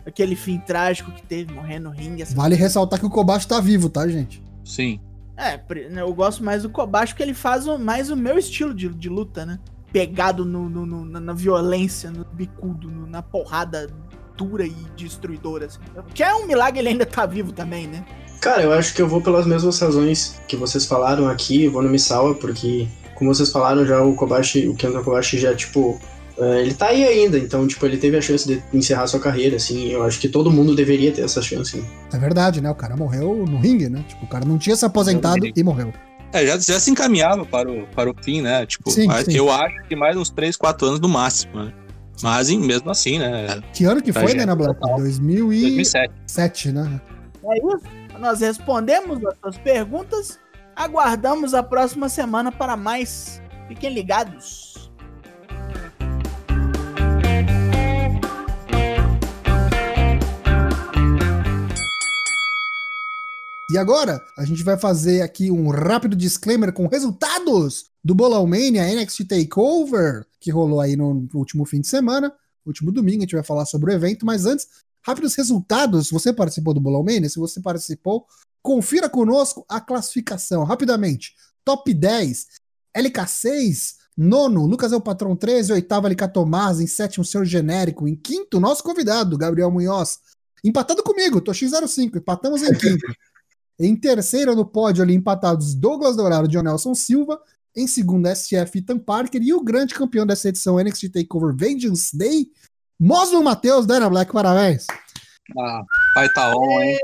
Aquele 0.06 0.36
fim 0.36 0.58
trágico 0.60 1.12
que 1.12 1.22
teve, 1.22 1.54
morrendo 1.54 1.90
no 1.90 1.96
ringue. 1.96 2.24
essa 2.24 2.36
Vale 2.36 2.56
ressaltar 2.56 3.00
que 3.00 3.06
o 3.06 3.10
Kobashi 3.10 3.48
tá 3.48 3.60
vivo, 3.60 3.88
tá, 3.88 4.08
gente? 4.08 4.44
Sim. 4.66 5.00
É, 5.38 5.58
né, 5.90 6.02
eu 6.02 6.12
gosto 6.14 6.44
mais 6.44 6.64
do 6.64 6.70
Kobashi 6.70 7.14
porque 7.14 7.22
ele 7.24 7.34
faz 7.36 7.68
o- 7.68 7.78
mais 7.78 8.10
o 8.10 8.16
meu 8.16 8.38
estilo 8.38 8.74
de, 8.74 8.90
de 8.90 9.10
luta, 9.10 9.46
né? 9.46 9.60
Pegado 9.94 10.44
no, 10.44 10.68
no- 10.70 10.86
no- 10.88 11.06
na, 11.06 11.20
na 11.20 11.34
violência, 11.34 12.10
no 12.10 12.26
bicudo, 12.26 12.90
no- 12.90 13.06
na 13.06 13.22
porrada 13.22 13.88
dura 14.36 14.66
e 14.66 14.74
destruidora, 14.98 15.68
assim. 15.68 15.80
Que 16.16 16.24
é 16.24 16.34
um 16.34 16.48
milagre 16.48 16.80
ele 16.80 16.90
ainda 16.90 17.06
tá 17.06 17.26
vivo 17.28 17.52
também, 17.52 17.86
né? 17.88 18.04
Cara, 18.42 18.64
eu 18.64 18.74
acho 18.74 18.96
que 18.96 19.02
eu 19.04 19.08
vou 19.08 19.22
pelas 19.22 19.46
mesmas 19.46 19.80
razões 19.80 20.42
que 20.48 20.56
vocês 20.56 20.84
falaram 20.86 21.28
aqui, 21.30 21.66
eu 21.66 21.72
vou 21.72 21.84
no 21.84 21.90
Misawa, 21.90 22.34
porque, 22.34 22.88
como 23.22 23.36
vocês 23.36 23.52
falaram 23.52 23.86
já, 23.86 24.02
o 24.02 24.16
Kobashi, 24.16 24.68
o 24.68 24.74
Kendo 24.74 25.00
Kobashi 25.04 25.38
já, 25.38 25.54
tipo, 25.54 26.02
eh, 26.40 26.62
ele 26.62 26.74
tá 26.74 26.88
aí 26.88 27.04
ainda, 27.04 27.38
então, 27.38 27.68
tipo, 27.68 27.86
ele 27.86 27.98
teve 27.98 28.18
a 28.18 28.22
chance 28.22 28.48
de 28.48 28.60
encerrar 28.74 29.06
sua 29.06 29.20
carreira, 29.20 29.58
assim, 29.58 29.90
eu 29.90 30.04
acho 30.04 30.20
que 30.20 30.28
todo 30.28 30.50
mundo 30.52 30.76
deveria 30.76 31.12
ter 31.12 31.22
essa 31.22 31.40
chance. 31.40 31.78
né? 31.78 31.86
É 32.12 32.18
verdade, 32.18 32.62
né? 32.62 32.72
O 32.72 32.74
cara 32.76 32.98
morreu 32.98 33.46
no 33.48 33.60
ringue, 33.60 33.90
né? 33.90 34.04
Tipo, 34.08 34.26
o 34.26 34.28
cara 34.28 34.44
não 34.44 34.58
tinha 34.58 34.76
se 34.76 34.84
aposentado 34.84 35.38
e 35.56 35.64
morreu. 35.64 35.94
É, 36.34 36.44
já, 36.48 36.58
já 36.58 36.80
se 36.80 36.90
encaminhava 36.90 37.46
para 37.46 37.70
o, 37.72 37.86
para 37.96 38.10
o 38.10 38.16
fim, 38.24 38.42
né? 38.42 38.66
Tipo, 38.66 38.90
Sim, 38.90 39.06
mas 39.06 39.26
sim. 39.26 39.34
eu 39.36 39.52
acho 39.52 39.76
que 39.88 39.96
mais 39.96 40.18
uns 40.18 40.32
3, 40.32 40.56
4 40.58 40.88
anos 40.88 41.00
no 41.00 41.08
máximo, 41.08 41.64
né? 41.64 41.74
Mas 42.24 42.50
em- 42.50 42.60
mesmo 42.60 42.90
assim, 42.90 43.20
né? 43.20 43.60
Que 43.74 43.86
ano 43.86 44.02
que 44.02 44.12
foi, 44.12 44.34
né, 44.34 44.46
na 44.48 44.56
Black? 44.56 44.80
total. 44.80 44.98
2007, 44.98 46.08
2007. 46.26 46.72
né? 46.72 47.00
É 47.44 47.58
isso. 47.58 47.82
Nós 48.20 48.40
respondemos 48.42 49.20
as 49.26 49.36
suas 49.40 49.58
perguntas. 49.58 50.40
Aguardamos 50.76 51.54
a 51.54 51.62
próxima 51.62 52.10
semana 52.10 52.52
para 52.52 52.78
mais. 52.78 53.42
Fiquem 53.68 53.94
ligados. 53.94 54.72
E 63.72 63.78
agora, 63.78 64.22
a 64.38 64.44
gente 64.44 64.64
vai 64.64 64.78
fazer 64.78 65.22
aqui 65.22 65.50
um 65.50 65.70
rápido 65.70 66.14
disclaimer 66.14 66.74
com 66.74 66.88
resultados 66.88 67.86
do 68.04 68.14
Bolão 68.14 68.46
Mania 68.46 68.84
NXT 68.84 69.26
Takeover, 69.26 70.26
que 70.42 70.52
rolou 70.52 70.82
aí 70.82 70.98
no 70.98 71.30
último 71.34 71.64
fim 71.64 71.80
de 71.80 71.88
semana, 71.88 72.34
último 72.66 72.92
domingo, 72.92 73.20
a 73.20 73.22
gente 73.22 73.36
vai 73.36 73.44
falar 73.46 73.66
sobre 73.66 73.92
o 73.92 73.96
evento, 73.96 74.26
mas 74.26 74.46
antes, 74.46 74.68
rápidos 75.02 75.36
resultados. 75.36 76.10
Você 76.12 76.34
participou 76.34 76.74
do 76.74 76.82
Bolão 76.82 77.02
Mania? 77.02 77.30
Se 77.30 77.40
você 77.40 77.62
participou, 77.62 78.26
confira 78.62 79.10
conosco 79.10 79.66
a 79.68 79.82
classificação, 79.82 80.64
rapidamente. 80.64 81.34
Top 81.64 81.94
10, 81.94 82.48
LK6, 82.96 83.96
nono, 84.18 84.66
Lucas 84.66 84.92
é 84.92 84.96
o 84.96 85.02
Patrão 85.02 85.36
13, 85.36 85.74
oitavo, 85.74 86.08
LK 86.08 86.28
Tomás, 86.34 86.80
em 86.80 86.88
sétimo, 86.88 87.26
Seu 87.26 87.44
Genérico, 87.46 88.08
em 88.08 88.16
quinto, 88.16 88.60
nosso 88.60 88.84
convidado, 88.84 89.38
Gabriel 89.38 89.72
Munhoz, 89.72 90.20
empatado 90.64 91.04
comigo, 91.04 91.42
Toshin05, 91.42 92.18
empatamos 92.18 92.62
em 92.64 92.74
quinto. 92.74 93.06
Em 93.80 93.96
terceiro 93.96 94.56
no 94.56 94.64
pódio 94.64 95.02
ali 95.02 95.16
empatados 95.16 95.74
Douglas 95.74 96.16
Dourado 96.16 96.46
e 96.46 96.52
John 96.52 96.62
Nelson 96.62 96.94
Silva. 96.94 97.42
Em 97.76 97.88
segundo, 97.88 98.28
SF 98.28 98.78
Ethan 98.78 99.00
Parker. 99.00 99.42
E 99.42 99.56
o 99.56 99.64
grande 99.64 99.96
campeão 99.96 100.24
dessa 100.24 100.50
edição 100.50 100.78
NXT 100.78 101.10
TakeOver 101.10 101.56
Vengeance 101.56 102.16
Day, 102.16 102.52
Mosman 103.00 103.42
Matheus, 103.42 103.88
Dana 103.88 104.08
Black, 104.08 104.32
parabéns. 104.32 104.86
Ah, 105.58 105.82
vai 106.16 106.30
tá 106.30 106.52
on, 106.56 106.82
hein? 106.82 106.98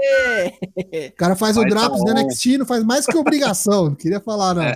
O 1.10 1.15
cara 1.15 1.36
faz 1.36 1.58
o 1.58 1.62
Vai 1.62 1.70
tá 1.70 1.76
Drops 1.76 2.00
do 2.04 2.13
bom. 2.13 2.22
NXT, 2.22 2.58
não 2.58 2.65
faz 2.65 2.84
mais 2.84 3.06
que 3.06 3.17
obrigação. 3.17 3.86
Não 3.86 3.96
queria 3.96 4.20
falar, 4.20 4.54
não. 4.54 4.63
É. 4.63 4.76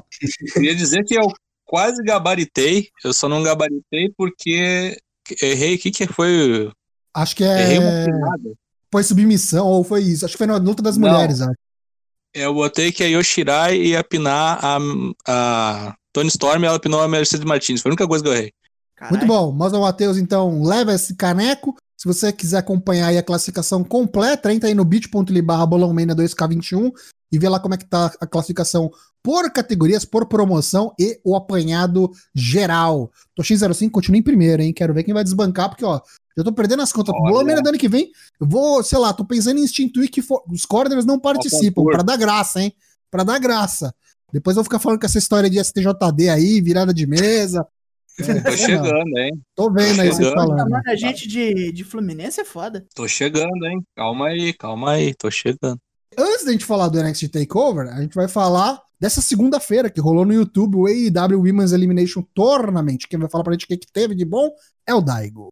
Queria 0.54 0.76
dizer 0.76 1.04
que 1.04 1.16
eu 1.16 1.32
quase 1.66 2.04
gabaritei, 2.04 2.90
eu 3.04 3.14
só 3.14 3.30
não 3.30 3.44
gabaritei 3.44 4.12
porque 4.18 4.98
errei. 5.42 5.76
O 5.76 5.80
que, 5.80 5.92
que 5.92 6.08
foi? 6.08 6.72
Acho 7.14 7.36
que 7.36 7.44
Errei 7.44 7.80
uma 7.80 7.90
é. 7.90 8.06
pinada. 8.06 8.54
Foi 8.92 9.04
submissão, 9.04 9.68
ou 9.68 9.84
foi 9.84 10.02
isso. 10.04 10.26
Acho 10.26 10.34
que 10.34 10.38
foi 10.38 10.48
na 10.48 10.58
luta 10.58 10.84
das 10.84 10.98
Não. 10.98 11.10
mulheres, 11.10 11.42
acho. 11.42 11.56
Eu 12.34 12.54
botei 12.54 12.92
que 12.92 13.04
a 13.04 13.08
Yoshirai 13.08 13.76
ia 13.78 14.04
pinar 14.04 14.60
a, 14.64 14.78
a 15.28 15.96
Tony 16.14 16.30
Storm 16.30 16.64
e 16.64 16.66
ela 16.66 16.80
pinou 16.80 17.02
a 17.02 17.08
Mercedes 17.08 17.46
Martins. 17.46 17.82
Foi 17.82 17.90
a 17.90 17.92
única 17.92 18.08
coisa 18.08 18.24
que 18.24 18.30
eu 18.30 18.34
errei. 18.34 18.54
Muito 19.10 19.26
bom. 19.26 19.52
Mosman 19.52 19.82
Matheus, 19.82 20.18
então, 20.18 20.64
leva 20.64 20.94
esse 20.94 21.16
caneco. 21.16 21.76
Se 22.02 22.08
você 22.08 22.34
quiser 22.34 22.58
acompanhar 22.58 23.10
aí 23.10 23.18
a 23.20 23.22
classificação 23.22 23.84
completa, 23.84 24.52
entra 24.52 24.68
aí 24.68 24.74
no 24.74 24.84
bit.ly 24.84 25.40
barra 25.40 25.68
bolãomania 25.68 26.16
2K21 26.16 26.92
e 27.32 27.38
vê 27.38 27.48
lá 27.48 27.60
como 27.60 27.76
é 27.76 27.78
que 27.78 27.86
tá 27.86 28.12
a 28.20 28.26
classificação 28.26 28.90
por 29.22 29.52
categorias, 29.52 30.04
por 30.04 30.26
promoção 30.26 30.96
e 31.00 31.20
o 31.24 31.36
apanhado 31.36 32.10
geral. 32.34 33.12
Toshin05 33.40 33.92
continua 33.92 34.18
em 34.18 34.24
primeiro, 34.24 34.64
hein? 34.64 34.74
Quero 34.74 34.96
ver 34.96 35.04
quem 35.04 35.14
vai 35.14 35.24
desbancar, 35.24 35.70
porque, 35.70 35.86
ó, 35.86 36.02
eu 36.36 36.44
tô 36.44 36.52
perdendo 36.52 36.82
as 36.82 36.92
contas. 36.92 37.14
Olha. 37.14 37.22
Bolãomania 37.34 37.62
do 37.62 37.70
ano 37.70 37.78
que 37.78 37.88
vem, 37.88 38.10
eu 38.40 38.48
vou, 38.50 38.82
sei 38.82 38.98
lá, 38.98 39.14
tô 39.14 39.24
pensando 39.24 39.60
em 39.60 39.64
instituir 39.64 40.10
que 40.10 40.24
for- 40.24 40.42
os 40.52 40.66
corners 40.66 41.06
não 41.06 41.20
participam, 41.20 41.84
pra 41.92 42.02
dar 42.02 42.18
graça, 42.18 42.64
hein? 42.64 42.74
Pra 43.12 43.24
dar 43.24 43.38
graça. 43.38 43.94
Depois 44.34 44.56
eu 44.58 44.64
vou 44.64 44.64
ficar 44.64 44.80
falando 44.80 45.00
com 45.00 45.06
essa 45.06 45.20
história 45.20 45.48
de 45.48 45.60
STJD 45.60 46.30
aí, 46.30 46.62
virada 46.62 46.92
de 46.92 47.06
mesa. 47.06 47.64
Tô 48.22 48.52
chegando, 48.52 49.18
hein? 49.18 49.32
Tô 49.56 49.72
vendo 49.72 50.02
aí 50.02 50.10
vocês 50.10 50.30
falando. 50.34 50.76
A 50.88 50.96
gente 50.96 51.28
de, 51.28 51.72
de 51.72 51.84
Fluminense 51.84 52.42
é 52.42 52.46
foda. 52.46 52.86
Tô 52.96 53.08
chegando, 53.08 53.66
hein? 53.66 53.82
Calma 53.96 54.28
aí, 54.28 54.54
calma 54.54 54.92
aí, 54.92 55.14
tô 55.14 55.30
chegando. 55.30 55.80
Antes 56.18 56.46
da 56.46 56.52
gente 56.52 56.66
falar 56.66 56.90
do 56.90 57.02
NXT 57.02 57.30
Takeover, 57.30 57.88
a 57.88 58.02
gente 58.02 58.14
vai 58.16 58.28
falar 58.28 58.82
dessa 59.00 59.22
segunda-feira 59.22 59.90
que 59.90 60.02
rolou 60.02 60.26
no 60.26 60.34
YouTube 60.34 60.76
o 60.76 60.86
AEW 60.86 61.40
Women's 61.40 61.72
Elimination 61.72 62.22
Tournament. 62.34 63.00
Quem 63.10 63.20
vai 63.20 63.30
falar 63.30 63.44
pra 63.44 63.54
gente 63.54 63.66
o 63.66 63.68
que, 63.68 63.78
que 63.78 63.92
teve 63.92 64.14
de 64.14 64.26
bom 64.26 64.50
é 64.86 64.94
o 64.94 65.02
Daigo. 65.02 65.50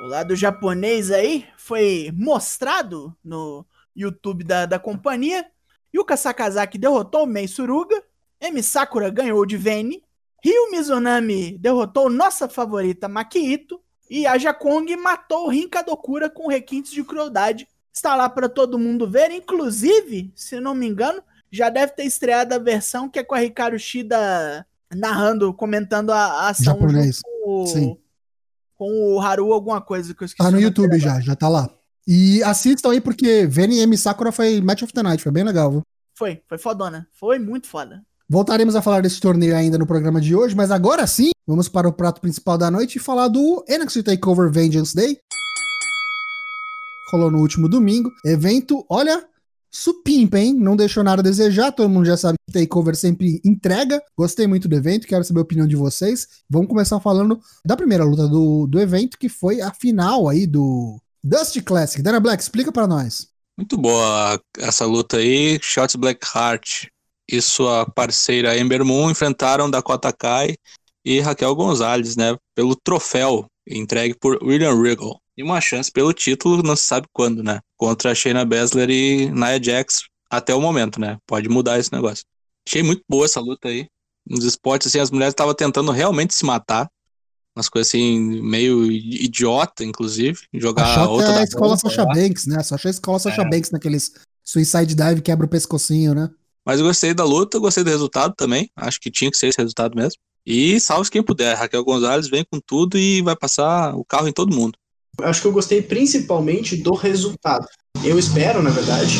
O 0.00 0.06
lado 0.06 0.36
japonês 0.36 1.10
aí 1.10 1.46
foi 1.56 2.10
mostrado 2.14 3.16
no 3.24 3.66
YouTube 3.94 4.44
da, 4.44 4.66
da 4.66 4.78
companhia. 4.78 5.46
Yuka 5.94 6.16
Sakazaki 6.16 6.78
derrotou 6.78 7.24
o 7.24 7.26
Mei 7.26 7.48
Suruga. 7.48 8.02
Emi 8.40 8.62
Sakura 8.62 9.10
ganhou 9.10 9.44
de 9.46 9.56
Vene. 9.56 10.02
Ryu 10.44 10.70
Mizunami 10.70 11.56
derrotou 11.56 12.10
nossa 12.10 12.46
favorita 12.46 13.08
Makito. 13.08 13.80
E 14.10 14.26
a 14.26 14.36
Jakong 14.36 14.94
matou 14.96 15.46
o 15.46 15.48
Rin 15.48 15.66
Kadokura 15.66 16.28
com 16.28 16.48
requintes 16.48 16.92
de 16.92 17.02
crueldade. 17.02 17.66
Está 17.90 18.14
lá 18.14 18.28
para 18.28 18.46
todo 18.48 18.78
mundo 18.78 19.08
ver. 19.08 19.30
Inclusive, 19.30 20.30
se 20.36 20.60
não 20.60 20.74
me 20.74 20.86
engano, 20.86 21.22
já 21.50 21.70
deve 21.70 21.92
ter 21.92 22.04
estreado 22.04 22.54
a 22.54 22.58
versão 22.58 23.08
que 23.08 23.18
é 23.18 23.24
com 23.24 23.34
a 23.34 23.42
Hikaru 23.42 23.78
Shida 23.78 24.66
narrando, 24.94 25.54
comentando 25.54 26.10
a, 26.10 26.18
a 26.18 26.48
ação 26.50 26.74
Japonês. 26.78 27.22
com 27.22 27.62
o, 27.62 27.66
Sim. 27.66 27.96
com 28.76 29.14
o 29.14 29.20
Haru, 29.20 29.50
alguma 29.50 29.80
coisa 29.80 30.14
que 30.14 30.22
eu 30.22 30.26
esqueci. 30.26 30.46
Tá 30.46 30.54
no 30.54 30.60
YouTube 30.60 30.98
já, 30.98 31.20
já 31.20 31.34
tá 31.34 31.48
lá. 31.48 31.70
E 32.06 32.42
assistam 32.42 32.90
aí 32.90 33.00
porque 33.00 33.46
Vene 33.46 33.76
e 33.76 33.80
Emi 33.80 33.96
Sakura 33.96 34.30
foi 34.30 34.60
Match 34.60 34.82
of 34.82 34.92
the 34.92 35.02
Night, 35.02 35.22
foi 35.22 35.32
bem 35.32 35.42
legal, 35.42 35.70
viu? 35.70 35.82
Foi, 36.14 36.42
foi 36.46 36.58
fodona. 36.58 37.08
Foi 37.14 37.38
muito 37.38 37.66
foda. 37.66 38.04
Voltaremos 38.28 38.74
a 38.74 38.80
falar 38.80 39.02
desse 39.02 39.20
torneio 39.20 39.54
ainda 39.54 39.76
no 39.76 39.86
programa 39.86 40.18
de 40.18 40.34
hoje, 40.34 40.54
mas 40.54 40.70
agora 40.70 41.06
sim, 41.06 41.30
vamos 41.46 41.68
para 41.68 41.86
o 41.86 41.92
prato 41.92 42.22
principal 42.22 42.56
da 42.56 42.70
noite 42.70 42.96
e 42.96 43.00
falar 43.00 43.28
do 43.28 43.62
NXT 43.68 44.02
TakeOver 44.02 44.50
Vengeance 44.50 44.96
Day. 44.96 45.18
Rolou 47.12 47.30
no 47.30 47.40
último 47.40 47.68
domingo. 47.68 48.10
Evento, 48.24 48.82
olha, 48.88 49.22
supimpa, 49.70 50.38
hein? 50.38 50.54
Não 50.54 50.74
deixou 50.74 51.04
nada 51.04 51.20
a 51.20 51.22
desejar. 51.22 51.70
Todo 51.70 51.90
mundo 51.90 52.06
já 52.06 52.16
sabe 52.16 52.38
que 52.46 52.52
TakeOver 52.58 52.96
sempre 52.96 53.42
entrega. 53.44 54.02
Gostei 54.16 54.46
muito 54.46 54.68
do 54.68 54.74
evento, 54.74 55.06
quero 55.06 55.22
saber 55.22 55.40
a 55.40 55.42
opinião 55.42 55.66
de 55.66 55.76
vocês. 55.76 56.26
Vamos 56.48 56.68
começar 56.68 56.98
falando 57.00 57.38
da 57.62 57.76
primeira 57.76 58.04
luta 58.04 58.26
do, 58.26 58.66
do 58.66 58.80
evento, 58.80 59.18
que 59.18 59.28
foi 59.28 59.60
a 59.60 59.70
final 59.70 60.30
aí 60.30 60.46
do 60.46 60.98
Dusty 61.22 61.60
Classic. 61.60 62.02
Dana 62.02 62.20
Black, 62.20 62.42
explica 62.42 62.72
pra 62.72 62.86
nós. 62.86 63.28
Muito 63.58 63.76
boa 63.76 64.40
essa 64.58 64.86
luta 64.86 65.18
aí. 65.18 65.58
Shots 65.60 65.94
Blackheart 65.94 66.86
e 67.28 67.40
sua 67.40 67.86
parceira 67.86 68.56
Ember 68.58 68.84
Moon 68.84 69.10
enfrentaram 69.10 69.70
Dakota 69.70 70.12
Kai 70.12 70.54
e 71.04 71.20
Raquel 71.20 71.54
Gonzalez, 71.54 72.16
né? 72.16 72.36
Pelo 72.54 72.74
troféu 72.76 73.46
entregue 73.66 74.14
por 74.14 74.42
William 74.42 74.80
Regal. 74.80 75.20
E 75.36 75.42
uma 75.42 75.60
chance 75.60 75.90
pelo 75.90 76.12
título, 76.12 76.62
não 76.62 76.76
se 76.76 76.84
sabe 76.84 77.06
quando, 77.12 77.42
né? 77.42 77.60
Contra 77.76 78.14
Shayna 78.14 78.44
Baszler 78.44 78.88
e 78.90 79.30
Nia 79.30 79.60
Jax 79.62 80.04
até 80.30 80.54
o 80.54 80.60
momento, 80.60 81.00
né? 81.00 81.18
Pode 81.26 81.48
mudar 81.48 81.78
esse 81.78 81.92
negócio. 81.92 82.24
Achei 82.66 82.82
muito 82.82 83.02
boa 83.08 83.24
essa 83.24 83.40
luta 83.40 83.68
aí. 83.68 83.86
Nos 84.26 84.44
esportes, 84.44 84.88
assim, 84.88 85.00
as 85.00 85.10
mulheres 85.10 85.32
estavam 85.32 85.54
tentando 85.54 85.90
realmente 85.90 86.34
se 86.34 86.44
matar. 86.44 86.88
Umas 87.56 87.68
coisas 87.68 87.88
assim, 87.88 88.42
meio 88.42 88.90
idiota, 88.90 89.84
inclusive. 89.84 90.38
Jogar 90.52 90.84
Achou 90.84 91.12
outra 91.12 91.26
que 91.26 91.32
é 91.32 91.34
da 91.34 91.40
a 91.40 91.44
escola 91.44 91.66
bola, 91.66 91.78
Sasha. 91.78 92.04
Banks, 92.06 92.46
né? 92.46 92.62
Só 92.62 92.74
achei 92.74 92.88
a 92.88 92.92
escola 92.92 93.18
Sasha 93.18 93.42
É. 93.42 93.48
Banks 93.48 93.70
naqueles 93.70 94.12
suicide 94.42 94.94
dive 94.94 95.20
quebra 95.20 95.46
o 95.46 95.48
pescocinho, 95.48 96.14
né? 96.14 96.30
Mas 96.64 96.80
eu 96.80 96.86
gostei 96.86 97.12
da 97.12 97.24
luta, 97.24 97.58
gostei 97.58 97.84
do 97.84 97.90
resultado 97.90 98.34
também. 98.36 98.70
Acho 98.76 99.00
que 99.00 99.10
tinha 99.10 99.30
que 99.30 99.36
ser 99.36 99.48
esse 99.48 99.58
resultado 99.58 99.94
mesmo. 99.94 100.18
E 100.46 100.78
salve 100.80 101.10
quem 101.10 101.22
puder. 101.22 101.56
Raquel 101.56 101.84
Gonzalez 101.84 102.28
vem 102.28 102.44
com 102.44 102.60
tudo 102.60 102.98
e 102.98 103.22
vai 103.22 103.36
passar 103.36 103.94
o 103.94 104.04
carro 104.04 104.28
em 104.28 104.32
todo 104.32 104.54
mundo. 104.54 104.78
Acho 105.20 105.42
que 105.42 105.46
eu 105.46 105.52
gostei 105.52 105.80
principalmente 105.80 106.76
do 106.76 106.94
resultado. 106.94 107.66
Eu 108.02 108.18
espero, 108.18 108.62
na 108.62 108.70
verdade, 108.70 109.18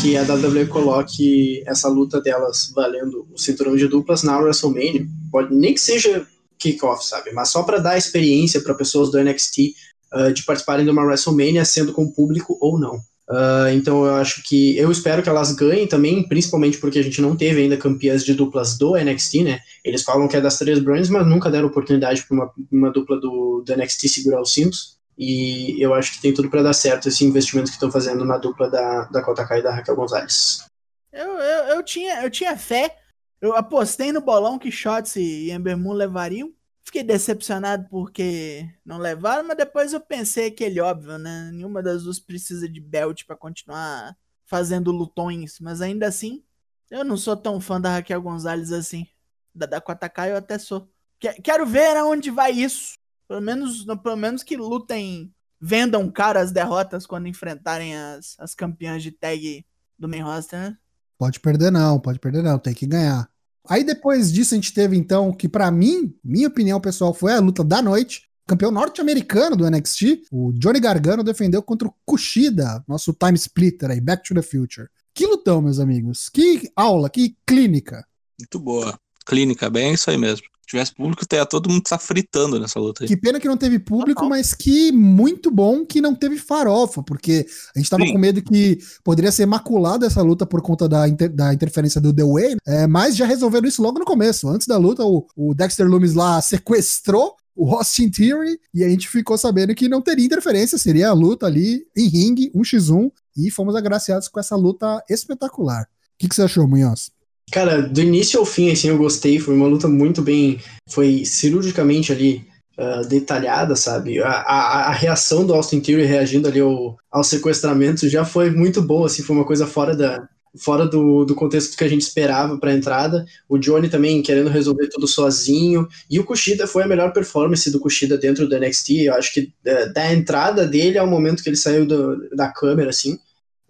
que 0.00 0.16
a 0.16 0.22
WWE 0.22 0.66
coloque 0.66 1.62
essa 1.66 1.88
luta 1.88 2.20
delas 2.20 2.72
valendo 2.74 3.26
o 3.32 3.38
cinturão 3.38 3.76
de 3.76 3.86
duplas 3.86 4.22
na 4.22 4.38
WrestleMania. 4.38 5.06
Pode, 5.30 5.54
nem 5.54 5.74
que 5.74 5.80
seja 5.80 6.26
kickoff, 6.58 7.04
sabe? 7.04 7.32
Mas 7.32 7.50
só 7.50 7.62
para 7.62 7.78
dar 7.78 7.98
experiência 7.98 8.60
para 8.60 8.74
pessoas 8.74 9.10
do 9.10 9.22
NXT 9.22 9.74
uh, 10.14 10.32
de 10.32 10.42
participarem 10.44 10.84
de 10.84 10.90
uma 10.90 11.04
WrestleMania, 11.04 11.64
sendo 11.64 11.92
com 11.92 12.10
público 12.10 12.56
ou 12.60 12.78
não. 12.78 12.98
Uh, 13.28 13.74
então 13.74 14.06
eu 14.06 14.14
acho 14.14 14.42
que 14.44 14.78
eu 14.78 14.90
espero 14.90 15.20
que 15.20 15.28
elas 15.28 15.52
ganhem 15.52 15.86
também, 15.86 16.26
principalmente 16.28 16.78
porque 16.78 17.00
a 17.00 17.02
gente 17.02 17.20
não 17.20 17.36
teve 17.36 17.62
ainda 17.62 17.76
campeãs 17.76 18.24
de 18.24 18.34
duplas 18.34 18.78
do 18.78 18.94
NXT, 18.96 19.42
né? 19.42 19.60
Eles 19.84 20.04
falam 20.04 20.28
que 20.28 20.36
é 20.36 20.40
das 20.40 20.58
três 20.58 20.78
brands, 20.78 21.10
mas 21.10 21.26
nunca 21.26 21.50
deram 21.50 21.66
oportunidade 21.66 22.22
para 22.22 22.34
uma, 22.34 22.52
uma 22.70 22.90
dupla 22.90 23.18
do, 23.18 23.64
do 23.66 23.76
NXT 23.76 24.08
segurar 24.08 24.40
os 24.40 24.52
cintos. 24.52 24.96
E 25.18 25.82
eu 25.82 25.94
acho 25.94 26.12
que 26.12 26.20
tem 26.20 26.32
tudo 26.32 26.50
para 26.50 26.62
dar 26.62 26.74
certo 26.74 27.08
esse 27.08 27.24
investimento 27.24 27.68
que 27.68 27.76
estão 27.76 27.90
fazendo 27.90 28.24
na 28.24 28.36
dupla 28.36 28.70
da, 28.70 29.04
da 29.04 29.22
Kota 29.22 29.46
Kai 29.46 29.60
e 29.60 29.62
da 29.62 29.74
Raquel 29.74 29.96
Gonzalez. 29.96 30.66
Eu, 31.12 31.30
eu, 31.38 31.64
eu, 31.76 31.82
tinha, 31.82 32.22
eu 32.22 32.30
tinha 32.30 32.56
fé. 32.56 32.96
Eu 33.40 33.56
apostei 33.56 34.12
no 34.12 34.20
bolão 34.20 34.58
que 34.58 34.70
Shots 34.70 35.16
e 35.16 35.50
Ember 35.50 35.76
Moon 35.76 35.94
levariam. 35.94 36.52
Fiquei 36.86 37.02
decepcionado 37.02 37.88
porque 37.90 38.68
não 38.84 38.96
levaram, 38.98 39.42
mas 39.46 39.56
depois 39.56 39.92
eu 39.92 40.00
pensei 40.00 40.46
aquele 40.46 40.80
óbvio, 40.80 41.18
né? 41.18 41.50
Nenhuma 41.52 41.82
das 41.82 42.04
duas 42.04 42.20
precisa 42.20 42.68
de 42.68 42.80
belt 42.80 43.24
pra 43.26 43.34
continuar 43.36 44.16
fazendo 44.44 44.92
lutões, 44.92 45.58
mas 45.60 45.80
ainda 45.80 46.06
assim, 46.06 46.44
eu 46.88 47.04
não 47.04 47.16
sou 47.16 47.36
tão 47.36 47.60
fã 47.60 47.80
da 47.80 47.94
Raquel 47.94 48.22
Gonzalez 48.22 48.70
assim. 48.70 49.04
Da 49.52 49.66
Dakota 49.66 50.08
Kai 50.08 50.30
eu 50.30 50.36
até 50.36 50.58
sou. 50.58 50.88
Que- 51.18 51.40
Quero 51.42 51.66
ver 51.66 51.96
aonde 51.96 52.30
vai 52.30 52.52
isso. 52.52 52.94
Pelo 53.26 53.40
menos, 53.40 53.84
pelo 54.02 54.16
menos 54.16 54.44
que 54.44 54.56
lutem, 54.56 55.34
vendam 55.60 56.08
cara 56.08 56.40
as 56.40 56.52
derrotas 56.52 57.04
quando 57.04 57.26
enfrentarem 57.26 57.96
as, 57.96 58.36
as 58.38 58.54
campeãs 58.54 59.02
de 59.02 59.10
tag 59.10 59.66
do 59.98 60.08
main 60.08 60.20
roster, 60.22 60.60
né? 60.60 60.78
Pode 61.18 61.40
perder 61.40 61.72
não, 61.72 61.98
pode 61.98 62.20
perder 62.20 62.42
não, 62.44 62.58
tem 62.60 62.72
que 62.74 62.86
ganhar. 62.86 63.28
Aí 63.68 63.84
depois 63.84 64.32
disso 64.32 64.54
a 64.54 64.56
gente 64.56 64.72
teve 64.72 64.96
então 64.96 65.32
que 65.32 65.48
pra 65.48 65.70
mim, 65.70 66.14
minha 66.24 66.48
opinião 66.48 66.80
pessoal, 66.80 67.12
foi 67.12 67.32
a 67.32 67.40
luta 67.40 67.62
da 67.62 67.82
noite. 67.82 68.22
Campeão 68.46 68.70
norte-americano 68.70 69.56
do 69.56 69.68
NXT, 69.68 70.22
o 70.30 70.52
Johnny 70.52 70.78
Gargano 70.78 71.24
defendeu 71.24 71.60
contra 71.62 71.88
o 71.88 71.94
Kushida, 72.04 72.84
nosso 72.86 73.12
time 73.12 73.34
splitter 73.36 73.90
aí, 73.90 74.00
Back 74.00 74.22
to 74.22 74.34
the 74.34 74.42
Future. 74.42 74.88
Que 75.12 75.26
lutão, 75.26 75.60
meus 75.60 75.80
amigos. 75.80 76.28
Que 76.28 76.70
aula, 76.76 77.10
que 77.10 77.36
clínica. 77.44 78.06
Muito 78.38 78.60
boa. 78.60 78.96
Clínica, 79.26 79.68
bem 79.68 79.94
isso 79.94 80.10
aí 80.10 80.16
mesmo. 80.16 80.46
Se 80.66 80.70
tivesse 80.70 80.92
público, 80.92 81.24
teria 81.24 81.46
todo 81.46 81.70
mundo 81.70 81.80
tá 81.82 81.96
fritando 81.96 82.58
nessa 82.58 82.80
luta 82.80 83.04
aí. 83.04 83.08
Que 83.08 83.16
pena 83.16 83.38
que 83.38 83.46
não 83.46 83.56
teve 83.56 83.78
público, 83.78 84.22
Total. 84.22 84.28
mas 84.30 84.52
que 84.52 84.90
muito 84.90 85.48
bom 85.48 85.86
que 85.86 86.00
não 86.00 86.12
teve 86.12 86.36
farofa, 86.38 87.04
porque 87.04 87.46
a 87.74 87.78
gente 87.78 87.88
tava 87.88 88.04
Sim. 88.04 88.12
com 88.12 88.18
medo 88.18 88.42
que 88.42 88.78
poderia 89.04 89.30
ser 89.30 89.46
maculada 89.46 90.06
essa 90.06 90.20
luta 90.22 90.44
por 90.44 90.60
conta 90.60 90.88
da, 90.88 91.08
inter- 91.08 91.32
da 91.32 91.54
interferência 91.54 92.00
do 92.00 92.12
The 92.12 92.24
Way, 92.24 92.56
é, 92.66 92.86
mas 92.88 93.16
já 93.16 93.24
resolveram 93.26 93.68
isso 93.68 93.80
logo 93.80 94.00
no 94.00 94.04
começo. 94.04 94.48
Antes 94.48 94.66
da 94.66 94.76
luta, 94.76 95.04
o, 95.04 95.24
o 95.36 95.54
Dexter 95.54 95.86
Loomis 95.88 96.14
lá 96.14 96.42
sequestrou 96.42 97.36
o 97.54 97.72
Austin 97.74 98.10
Theory 98.10 98.58
e 98.74 98.82
a 98.82 98.88
gente 98.88 99.08
ficou 99.08 99.38
sabendo 99.38 99.72
que 99.74 99.88
não 99.88 100.02
teria 100.02 100.26
interferência, 100.26 100.76
seria 100.76 101.10
a 101.10 101.12
luta 101.14 101.46
ali 101.46 101.86
em 101.96 102.08
ringue, 102.08 102.50
1x1, 102.54 103.10
e 103.36 103.50
fomos 103.52 103.76
agraciados 103.76 104.26
com 104.28 104.40
essa 104.40 104.56
luta 104.56 105.02
espetacular. 105.08 105.82
O 105.84 106.18
que, 106.18 106.28
que 106.28 106.34
você 106.34 106.42
achou, 106.42 106.66
Munhoz? 106.66 107.10
Cara, 107.50 107.80
do 107.80 108.00
início 108.00 108.38
ao 108.40 108.44
fim, 108.46 108.70
assim, 108.70 108.88
eu 108.88 108.98
gostei. 108.98 109.38
Foi 109.38 109.54
uma 109.54 109.68
luta 109.68 109.88
muito 109.88 110.20
bem. 110.22 110.60
Foi 110.90 111.24
cirurgicamente 111.24 112.12
ali 112.12 112.44
ah, 112.76 113.02
detalhada, 113.02 113.76
sabe? 113.76 114.20
A, 114.20 114.28
a, 114.28 114.88
a 114.88 114.92
reação 114.92 115.46
do 115.46 115.54
Austin 115.54 115.80
Theory 115.80 116.04
reagindo 116.04 116.48
ali 116.48 116.60
ao, 116.60 116.96
ao 117.10 117.24
sequestramento 117.24 118.08
já 118.08 118.24
foi 118.24 118.50
muito 118.50 118.82
boa, 118.82 119.06
assim, 119.06 119.22
foi 119.22 119.36
uma 119.36 119.44
coisa 119.46 119.66
fora 119.66 119.94
da. 119.96 120.28
Fora 120.58 120.86
do, 120.86 121.26
do 121.26 121.34
contexto 121.34 121.76
que 121.76 121.84
a 121.84 121.88
gente 121.88 122.00
esperava 122.00 122.56
para 122.58 122.70
a 122.70 122.74
entrada. 122.74 123.26
O 123.46 123.58
Johnny 123.58 123.90
também 123.90 124.22
querendo 124.22 124.48
resolver 124.48 124.88
tudo 124.88 125.06
sozinho. 125.06 125.86
E 126.10 126.18
o 126.18 126.24
Kushida 126.24 126.66
foi 126.66 126.82
a 126.82 126.88
melhor 126.88 127.12
performance 127.12 127.70
do 127.70 127.78
Kushida 127.78 128.16
dentro 128.16 128.48
do 128.48 128.56
NXT. 128.56 129.04
Eu 129.04 129.12
acho 129.16 129.34
que 129.34 129.52
eh, 129.66 129.86
da 129.90 130.14
entrada 130.14 130.66
dele 130.66 130.96
ao 130.96 131.06
momento 131.06 131.42
que 131.42 131.50
ele 131.50 131.56
saiu 131.58 131.84
do- 131.84 132.30
da 132.34 132.48
câmera, 132.48 132.88
assim, 132.88 133.18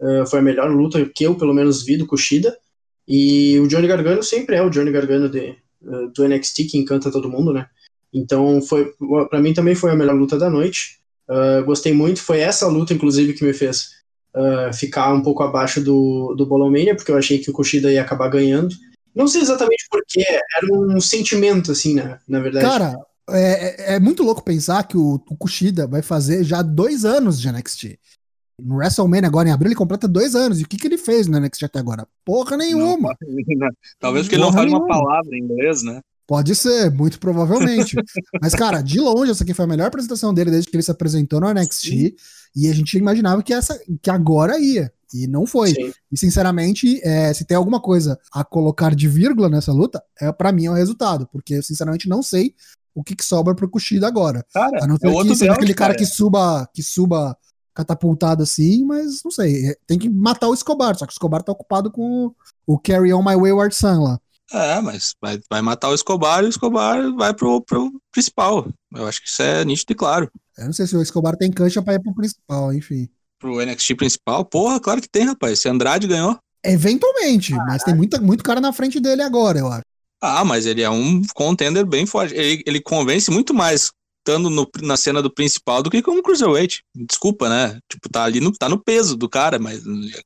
eh, 0.01 0.25
foi 0.29 0.39
a 0.39 0.43
melhor 0.43 0.71
luta 0.71 1.05
que 1.13 1.25
eu, 1.25 1.35
pelo 1.35 1.53
menos, 1.53 1.85
vi 1.85 1.97
do 1.97 2.07
Kushida. 2.07 2.57
E 3.07 3.59
o 3.61 3.69
Johnny 3.69 3.87
Gargano 3.87 4.23
sempre 4.23 4.57
é 4.57 4.63
o 4.63 4.71
Johnny 4.71 4.91
Gargano 4.91 5.29
de, 5.29 5.41
eh, 5.49 5.57
do 6.15 6.25
NXT 6.25 6.65
que 6.65 6.79
encanta 6.79 7.11
todo 7.11 7.31
mundo, 7.31 7.53
né? 7.53 7.67
Então, 8.13 8.61
foi 8.63 8.93
para 9.29 9.41
mim 9.41 9.53
também 9.53 9.75
foi 9.75 9.91
a 9.91 9.95
melhor 9.97 10.15
luta 10.17 10.39
da 10.39 10.49
noite. 10.51 10.99
Ah, 11.29 11.61
gostei 11.63 11.93
muito. 11.93 12.23
Foi 12.23 12.41
essa 12.41 12.67
luta, 12.67 12.95
inclusive, 12.95 13.33
que 13.35 13.45
me 13.45 13.53
fez 13.53 13.91
ah, 14.35 14.71
ficar 14.73 15.13
um 15.13 15.23
pouco 15.23 15.43
abaixo 15.43 15.81
do, 15.83 16.35
do 16.35 16.47
Bolão 16.47 16.71
Mania, 16.71 16.95
porque 16.97 17.11
eu 17.11 17.19
achei 17.19 17.39
que 17.39 17.51
o 17.51 17.53
Kushida 17.53 17.93
ia 17.93 18.03
acabar 18.03 18.29
ganhando. 18.29 18.75
Não 19.15 19.27
sei 19.27 19.41
exatamente 19.43 19.87
porquê, 19.91 20.25
era 20.29 20.67
um 20.73 21.01
sentimento, 21.01 21.73
assim, 21.73 21.95
né? 21.95 22.19
Na 22.29 22.39
verdade. 22.41 22.67
Cara, 22.67 22.95
é, 23.31 23.93
é- 23.93 23.95
é 23.97 24.01
muito 24.01 24.23
louco 24.23 24.43
pensar 24.43 24.87
que 24.87 24.97
o, 24.97 25.15
o 25.29 25.37
Kushida 25.37 25.87
vai 25.87 26.03
fazer 26.03 26.45
já 26.45 26.63
dois 26.63 27.05
anos 27.05 27.41
de 27.41 27.49
NXT. 27.49 27.99
No 28.61 28.77
WrestleMania 28.77 29.29
agora 29.29 29.49
em 29.49 29.53
abril 29.53 29.69
ele 29.69 29.77
completa 29.77 30.09
dois 30.09 30.35
anos. 30.35 30.61
E 30.61 30.65
o 30.65 30.69
que, 30.69 30.77
que 30.77 30.87
ele 30.87 30.97
fez 30.97 31.27
no 31.27 31.39
NXT 31.39 31.65
até 31.65 31.79
agora? 31.79 32.07
Porra 32.25 32.57
nenhuma. 32.57 33.15
Talvez 34.01 34.25
porque 34.25 34.37
ele 34.37 34.45
não 34.45 34.53
fale 34.53 34.71
uma 34.71 34.79
nenhuma. 34.79 34.89
palavra 34.89 35.37
em 35.37 35.43
inglês, 35.43 35.83
né? 35.83 36.01
Pode 36.27 36.57
ser, 36.57 36.91
muito 36.91 37.21
provavelmente. 37.21 37.97
Mas, 38.43 38.55
cara, 38.55 38.81
de 38.81 38.99
longe, 38.99 39.31
essa 39.31 39.45
aqui 39.45 39.55
foi 39.55 39.65
a 39.65 39.69
melhor 39.69 39.87
apresentação 39.87 40.35
dele 40.35 40.51
desde 40.51 40.69
que 40.69 40.77
ele 40.77 40.83
se 40.83 40.91
apresentou 40.91 41.41
no 41.41 41.53
NXT. 41.53 42.17
E 42.57 42.69
a 42.69 42.75
gente 42.75 42.99
imaginava 42.99 43.43
que, 43.43 43.53
essa, 43.53 43.79
que 44.03 44.11
agora 44.11 44.59
ia. 44.59 44.93
E 45.15 45.29
não 45.29 45.47
foi. 45.47 45.71
Sim. 45.71 45.93
E, 46.11 46.19
sinceramente, 46.19 47.01
é, 47.05 47.33
se 47.33 47.45
tem 47.45 47.57
alguma 47.57 47.81
coisa 47.81 48.19
a 48.33 48.43
colocar 48.43 48.95
de 48.95 49.07
vírgula 49.07 49.49
nessa 49.49 49.73
luta, 49.73 50.03
é 50.21 50.33
para 50.33 50.51
mim 50.51 50.67
é 50.67 50.71
o 50.71 50.75
resultado. 50.75 51.29
Porque, 51.31 51.55
eu, 51.55 51.63
sinceramente, 51.63 52.09
não 52.09 52.23
sei 52.23 52.55
o 52.93 53.05
que, 53.05 53.15
que 53.15 53.25
sobra 53.25 53.55
pro 53.55 53.69
Kushida 53.69 54.09
agora. 54.09 54.45
Cara, 54.53 54.83
A 54.83 54.87
não 54.87 54.97
é 54.97 54.99
ser 54.99 55.09
outro 55.09 55.29
que 55.29 55.37
seja 55.37 55.53
aquele 55.53 55.75
cara, 55.75 55.95
que 55.95 56.07
suba, 56.07 56.69
que 56.75 56.83
suba 56.83 57.37
catapultado 57.77 58.43
assim, 58.43 58.85
mas 58.85 59.21
não 59.23 59.31
sei. 59.31 59.71
é, 59.71 59.77
Tem 59.87 59.99
que 59.99 60.09
matar 60.09 60.49
o 60.49 60.55
Escobar, 60.55 60.97
só 60.97 61.05
que 61.05 61.13
o 61.13 61.15
Escobar 61.15 61.43
tá 61.43 61.53
ocupado 61.53 61.91
com 61.91 62.33
o, 62.67 62.79
Carry 62.79 63.13
On 63.13 63.23
My 63.23 63.37
Wayward 63.37 63.75
Son 63.75 64.03
lá. 64.03 64.19
É, 64.53 64.81
mas 64.81 65.15
vai, 65.21 65.39
vai 65.51 65.61
matar 65.61 65.91
o 65.91 65.95
Escobar 65.95 66.43
e 66.43 66.47
o 66.47 66.49
Escobar 66.49 67.13
vai 67.15 67.35
pro, 67.35 67.61
pro 67.61 67.93
principal. 68.11 68.67
Eu 68.95 69.07
acho 69.07 69.21
que 69.21 69.29
isso 69.29 69.43
é 69.43 69.65
nítido 69.65 69.93
e 69.93 69.97
claro. 69.97 70.31
Eu 70.57 70.67
não 70.67 70.73
sei 70.73 70.87
se 70.87 70.97
o 70.97 71.03
Escobar 71.03 71.37
tem 71.37 71.51
cancha 71.51 71.83
pra 71.83 71.95
ir 71.95 72.01
pro 72.01 72.15
principal, 72.15 72.73
enfim. 72.73 73.09
Pro 73.39 73.61
NXT 73.65 73.95
principal, 73.97 74.45
porra, 74.45 74.81
claro 74.81 75.03
que 75.03 75.09
tem, 75.09 75.25
rapaz. 75.25 75.61
Se 75.61 75.69
Andrade 75.69 76.07
ganhou. 76.07 76.39
Eventualmente, 76.65 77.55
mas 77.55 77.83
tem 77.85 77.95
muita, 77.95 78.21
muito 78.21 78.43
cara 78.43 78.61
na 78.61 78.73
frente 78.73 78.99
dele 78.99 79.23
agora, 79.23 79.59
eu 79.59 79.69
acho. 79.69 79.85
Ah, 80.21 80.45
mas 80.45 80.65
ele 80.65 80.83
é 80.83 80.89
um 80.89 81.23
contender 81.35 81.85
bem 81.85 82.07
forte. 82.07 82.35
Ele, 82.35 82.63
ele 82.67 82.81
convence 82.81 83.31
muito 83.31 83.53
mais 83.53 83.93
estando 84.27 84.51
no- 84.51 84.69
na 84.83 84.97
cena 84.97 85.23
do 85.23 85.33
principal 85.33 85.83
do 85.83 85.91
que 85.91 86.03
como 86.03 86.23
Cruiserweight. 86.23 86.83
Desculpa, 86.95 87.49
né? 87.49 87.79
Tipo, 87.89 88.09
tá 88.09 88.25
ali 88.25 88.41
no, 88.41 88.51
tá 88.53 88.69
no 88.69 88.83
peso 88.83 89.17
do 89.17 89.29
cara, 89.29 89.59
mas. 89.59 89.83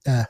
É. 0.07 0.27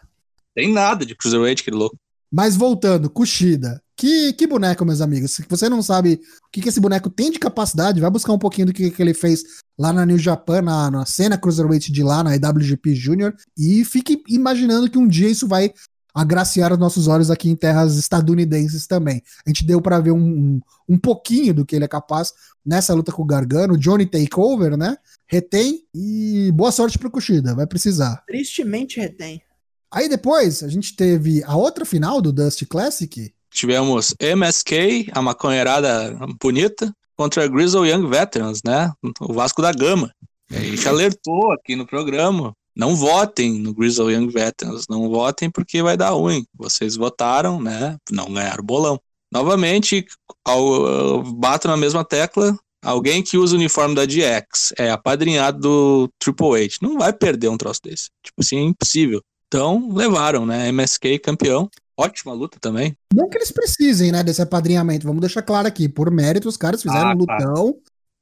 Tem 0.54 0.72
nada 0.72 1.06
de 1.06 1.14
Cruiserweight, 1.14 1.62
aquele 1.62 1.76
louco. 1.76 1.96
Mas 2.32 2.56
voltando, 2.56 3.08
Kushida. 3.08 3.80
Que, 3.96 4.32
que 4.32 4.46
boneco, 4.46 4.84
meus 4.84 5.00
amigos. 5.02 5.32
Se 5.32 5.44
você 5.48 5.68
não 5.68 5.82
sabe 5.82 6.14
o 6.14 6.50
que, 6.50 6.62
que 6.62 6.68
esse 6.70 6.80
boneco 6.80 7.10
tem 7.10 7.30
de 7.30 7.38
capacidade, 7.38 8.00
vai 8.00 8.10
buscar 8.10 8.32
um 8.32 8.38
pouquinho 8.38 8.68
do 8.68 8.72
que, 8.72 8.90
que 8.90 9.02
ele 9.02 9.12
fez 9.12 9.42
lá 9.78 9.92
na 9.92 10.06
New 10.06 10.16
Japan, 10.18 10.62
na, 10.62 10.90
na 10.90 11.04
cena 11.06 11.36
Cruiserweight 11.36 11.92
de 11.92 12.02
lá, 12.02 12.24
na 12.24 12.34
IWGP 12.34 12.94
Junior, 12.94 13.34
e 13.58 13.84
fique 13.84 14.22
imaginando 14.28 14.90
que 14.90 14.96
um 14.96 15.06
dia 15.06 15.28
isso 15.28 15.46
vai 15.46 15.70
agraciar 16.14 16.72
os 16.72 16.78
nossos 16.78 17.08
olhos 17.08 17.30
aqui 17.30 17.48
em 17.48 17.56
terras 17.56 17.96
estadunidenses 17.96 18.86
também. 18.86 19.22
A 19.44 19.50
gente 19.50 19.64
deu 19.64 19.80
pra 19.80 20.00
ver 20.00 20.12
um, 20.12 20.18
um, 20.18 20.60
um 20.88 20.98
pouquinho 20.98 21.54
do 21.54 21.64
que 21.64 21.76
ele 21.76 21.84
é 21.84 21.88
capaz 21.88 22.32
nessa 22.64 22.94
luta 22.94 23.12
com 23.12 23.22
o 23.22 23.26
Gargano, 23.26 23.78
Johnny 23.78 24.06
Takeover, 24.06 24.76
né? 24.76 24.96
Retém 25.26 25.82
e 25.94 26.50
boa 26.52 26.72
sorte 26.72 26.98
pro 26.98 27.10
Kushida, 27.10 27.54
vai 27.54 27.66
precisar. 27.66 28.22
Tristemente 28.26 29.00
retém. 29.00 29.42
Aí 29.90 30.08
depois 30.08 30.62
a 30.62 30.68
gente 30.68 30.94
teve 30.94 31.42
a 31.44 31.56
outra 31.56 31.84
final 31.84 32.20
do 32.20 32.32
Dust 32.32 32.64
Classic, 32.66 33.32
tivemos 33.50 34.14
MSK, 34.20 35.10
a 35.12 35.20
maconheirada 35.20 36.16
bonita, 36.40 36.94
contra 37.16 37.46
Grizzle 37.48 37.86
Young 37.86 38.08
Veterans, 38.08 38.60
né? 38.64 38.92
O 39.20 39.32
Vasco 39.34 39.60
da 39.60 39.72
Gama. 39.72 40.10
E 40.50 40.56
a 40.56 40.60
gente 40.60 40.88
alertou 40.88 41.52
aqui 41.52 41.76
no 41.76 41.86
programa. 41.86 42.54
Não 42.80 42.96
votem 42.96 43.58
no 43.60 43.74
Grizzle 43.74 44.10
Young 44.10 44.28
Veterans, 44.28 44.86
não 44.88 45.10
votem 45.10 45.50
porque 45.50 45.82
vai 45.82 45.98
dar 45.98 46.12
ruim. 46.12 46.46
Vocês 46.54 46.96
votaram, 46.96 47.60
né? 47.60 47.98
Não 48.10 48.32
ganharam 48.32 48.64
bolão. 48.64 48.98
Novamente, 49.30 50.06
ao, 50.42 51.22
bato 51.22 51.68
na 51.68 51.76
mesma 51.76 52.02
tecla. 52.02 52.58
Alguém 52.82 53.22
que 53.22 53.36
usa 53.36 53.54
o 53.54 53.58
uniforme 53.58 53.94
da 53.94 54.06
DX 54.06 54.72
é 54.78 54.90
apadrinhado 54.90 55.60
do 55.60 56.10
Triple 56.18 56.64
H. 56.64 56.76
Não 56.80 56.96
vai 56.96 57.12
perder 57.12 57.48
um 57.48 57.58
troço 57.58 57.82
desse. 57.84 58.08
Tipo 58.24 58.40
assim, 58.40 58.56
é 58.56 58.62
impossível. 58.62 59.20
Então, 59.46 59.90
levaram, 59.92 60.46
né? 60.46 60.72
MSK 60.72 61.18
campeão. 61.18 61.68
Ótima 61.98 62.32
luta 62.32 62.56
também. 62.58 62.96
Não 63.12 63.28
que 63.28 63.36
eles 63.36 63.52
precisem, 63.52 64.10
né, 64.10 64.24
desse 64.24 64.40
apadrinhamento. 64.40 65.06
Vamos 65.06 65.20
deixar 65.20 65.42
claro 65.42 65.68
aqui. 65.68 65.86
Por 65.86 66.10
mérito, 66.10 66.48
os 66.48 66.56
caras 66.56 66.80
fizeram 66.80 67.10
Ah, 67.10 67.14
um 67.14 67.26
tá. 67.26 67.36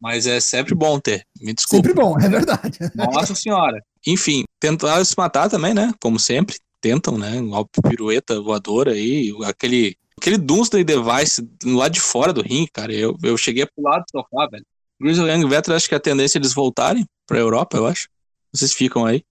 Mas 0.01 0.27
é 0.27 0.39
sempre 0.41 0.75
bom 0.75 0.99
ter. 1.01 1.25
Me 1.41 1.53
desculpa. 1.53 1.89
Sempre 1.89 2.03
bom, 2.03 2.19
é 2.19 2.29
verdade. 2.29 2.79
Nossa 2.95 3.35
senhora. 3.35 3.83
Enfim, 4.07 4.45
tentaram 4.61 5.05
se 5.05 5.15
matar 5.17 5.49
também, 5.49 5.75
né? 5.75 5.93
Como 6.01 6.19
sempre. 6.19 6.57
Tentam, 6.81 7.19
né? 7.19 7.41
Uma 7.41 7.67
pirueta 7.67 8.41
voadora 8.41 8.93
aí. 8.93 9.35
Aquele, 9.45 9.97
aquele 10.17 10.39
Dunstan 10.39 10.85
Device 10.85 11.49
lá 11.65 11.89
de 11.89 12.01
fora 12.01 12.33
do 12.33 12.43
ringue, 12.43 12.71
cara. 12.73 12.93
Eu, 12.93 13.17
eu 13.23 13.37
cheguei 13.37 13.65
a 13.65 13.69
pular 13.75 13.99
do 13.99 14.05
sofá, 14.11 14.47
velho. 14.51 14.65
Grizzly 15.01 15.31
Young 15.31 15.49
Veterans, 15.49 15.77
acho 15.77 15.89
que 15.89 15.95
a 15.95 16.01
tendência 16.01 16.39
é 16.39 16.41
eles 16.41 16.53
voltarem 16.53 17.07
pra 17.27 17.39
Europa, 17.39 17.77
eu 17.77 17.87
acho. 17.87 18.09
Vocês 18.53 18.73
ficam 18.73 19.05
aí. 19.05 19.23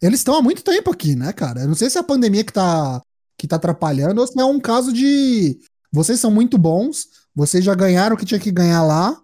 Eles 0.00 0.20
estão 0.20 0.34
há 0.34 0.42
muito 0.42 0.62
tempo 0.62 0.90
aqui, 0.90 1.14
né, 1.16 1.32
cara? 1.32 1.62
Eu 1.62 1.68
não 1.68 1.74
sei 1.74 1.90
se 1.90 1.98
é 1.98 2.00
a 2.00 2.04
pandemia 2.04 2.44
que 2.44 2.52
tá, 2.52 3.00
que 3.36 3.46
tá 3.46 3.56
atrapalhando 3.56 4.20
ou 4.20 4.26
se 4.26 4.38
é 4.38 4.44
um 4.44 4.60
caso 4.60 4.92
de. 4.92 5.58
Vocês 5.90 6.20
são 6.20 6.30
muito 6.30 6.58
bons, 6.58 7.08
vocês 7.34 7.64
já 7.64 7.74
ganharam 7.74 8.14
o 8.14 8.18
que 8.18 8.26
tinha 8.26 8.38
que 8.38 8.50
ganhar 8.50 8.82
lá, 8.82 9.18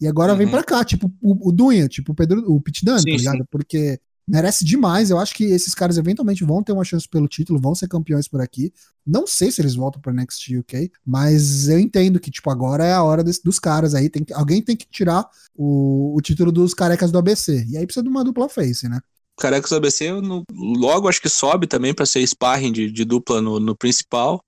e 0.00 0.06
agora 0.08 0.34
vem 0.34 0.46
Uhum. 0.46 0.52
pra 0.52 0.62
cá, 0.64 0.84
tipo 0.84 1.12
o, 1.20 1.48
o 1.48 1.52
Dunha, 1.52 1.88
tipo 1.88 2.12
o 2.12 2.14
Pedro, 2.14 2.42
o 2.50 2.60
Pit 2.60 2.84
Dunne, 2.84 3.00
Sim, 3.00 3.10
tá 3.12 3.16
ligado? 3.16 3.46
Porque 3.50 4.00
merece 4.26 4.64
demais. 4.64 5.10
Eu 5.10 5.18
acho 5.18 5.34
que 5.34 5.44
esses 5.44 5.74
caras 5.74 5.98
eventualmente 5.98 6.44
vão 6.44 6.62
ter 6.62 6.70
uma 6.72 6.84
chance 6.84 7.08
pelo 7.08 7.26
título, 7.26 7.60
vão 7.60 7.74
ser 7.74 7.88
campeões 7.88 8.28
por 8.28 8.40
aqui. 8.40 8.72
Não 9.04 9.26
sei 9.26 9.50
se 9.50 9.60
eles 9.60 9.74
voltam 9.74 10.00
pra 10.00 10.12
Next 10.12 10.56
UK, 10.56 10.90
mas 11.04 11.68
eu 11.68 11.78
entendo 11.80 12.20
que, 12.20 12.30
tipo, 12.30 12.48
agora 12.50 12.84
é 12.84 12.92
a 12.92 13.02
hora 13.02 13.24
desse- 13.24 13.42
dos 13.42 13.58
caras 13.58 13.94
aí. 13.94 14.08
Tem 14.08 14.22
que- 14.24 14.32
alguém 14.32 14.62
tem 14.62 14.76
que 14.76 14.86
tirar 14.88 15.26
o, 15.54 16.14
o 16.16 16.20
título 16.20 16.52
dos 16.52 16.72
carecas 16.74 17.10
do 17.10 17.18
ABC. 17.18 17.64
E 17.68 17.76
aí 17.76 17.84
precisa 17.84 18.04
de 18.04 18.08
uma 18.08 18.22
dupla 18.22 18.48
face, 18.48 18.88
né? 18.88 19.00
Carecas 19.38 19.70
do 19.70 19.76
ABC 19.76 20.12
no- 20.20 20.44
logo 20.52 21.08
acho 21.08 21.20
que 21.20 21.28
sobe 21.28 21.66
também 21.66 21.92
pra 21.92 22.06
ser 22.06 22.24
sparring 22.26 22.70
de, 22.72 22.90
de 22.90 23.04
dupla 23.04 23.40
no, 23.40 23.58
no 23.58 23.74
principal 23.74 24.40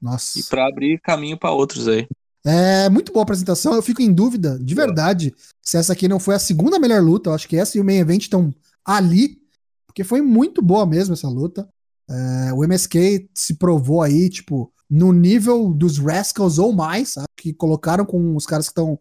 Nossa. 0.00 0.38
e 0.38 0.42
pra 0.44 0.68
abrir 0.68 1.00
caminho 1.00 1.36
pra 1.38 1.50
outros 1.50 1.88
aí. 1.88 2.06
É 2.46 2.90
muito 2.90 3.12
boa 3.12 3.22
a 3.22 3.24
apresentação. 3.24 3.74
Eu 3.74 3.82
fico 3.82 4.02
em 4.02 4.12
dúvida, 4.12 4.58
de 4.58 4.74
verdade, 4.74 5.34
se 5.62 5.78
essa 5.78 5.94
aqui 5.94 6.06
não 6.06 6.20
foi 6.20 6.34
a 6.34 6.38
segunda 6.38 6.78
melhor 6.78 7.02
luta. 7.02 7.30
Eu 7.30 7.34
acho 7.34 7.48
que 7.48 7.56
essa 7.56 7.78
e 7.78 7.80
o 7.80 7.84
main 7.84 7.98
event 7.98 8.22
estão 8.22 8.54
ali, 8.84 9.38
porque 9.86 10.04
foi 10.04 10.20
muito 10.20 10.60
boa 10.60 10.84
mesmo 10.84 11.14
essa 11.14 11.28
luta. 11.28 11.66
É, 12.08 12.52
o 12.52 12.62
MSK 12.62 13.30
se 13.34 13.54
provou 13.54 14.02
aí, 14.02 14.28
tipo, 14.28 14.70
no 14.90 15.12
nível 15.12 15.72
dos 15.72 15.98
Rascals 15.98 16.58
ou 16.58 16.72
mais, 16.72 17.10
sabe? 17.10 17.26
Que 17.36 17.52
colocaram 17.54 18.04
com 18.04 18.36
os 18.36 18.44
caras 18.44 18.66
que 18.66 18.72
estão 18.72 18.98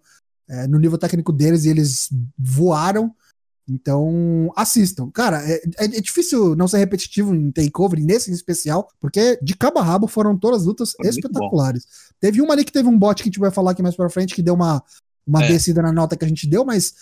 é, 0.48 0.68
no 0.68 0.80
nível 0.80 0.98
técnico 0.98 1.34
deles 1.34 1.66
e 1.66 1.70
eles 1.70 2.10
voaram. 2.38 3.14
Então, 3.70 4.51
assistam. 4.55 5.09
Cara, 5.11 5.41
é, 5.49 5.55
é- 5.78 5.86
é 5.86 6.01
difícil 6.01 6.55
não 6.55 6.68
ser 6.68 6.78
repetitivo 6.80 7.34
em 7.34 7.51
takeover, 7.51 7.99
nesse 8.03 8.30
em 8.30 8.34
especial, 8.34 8.88
porque 8.99 9.39
de 9.41 9.55
cabo 9.55 9.80
a 9.80 9.84
rabo 9.84 10.07
foram 10.07 10.38
todas 10.38 10.61
as 10.61 10.66
lutas 10.68 10.91
Foi 10.91 11.07
espetaculares. 11.09 11.86
Teve 12.20 12.41
uma 12.41 12.53
ali 12.53 12.66
que 12.66 12.72
teve 12.72 12.88
um 12.89 12.97
bot 12.97 13.16
que 13.22 13.30
a 13.30 13.32
gente 13.32 13.39
vai 13.39 13.51
falar 13.51 13.72
aqui 13.72 13.82
mais 13.82 13.95
pra 13.95 14.09
frente, 14.09 14.36
que 14.36 14.41
deu 14.43 14.53
uma, 14.53 14.84
uma 15.26 15.43
É. 15.43 15.47
descida 15.47 15.82
na 15.82 15.91
nota 15.91 16.18
que 16.18 16.26
a 16.26 16.28
gente 16.28 16.47
deu, 16.47 16.66
mas 16.66 16.93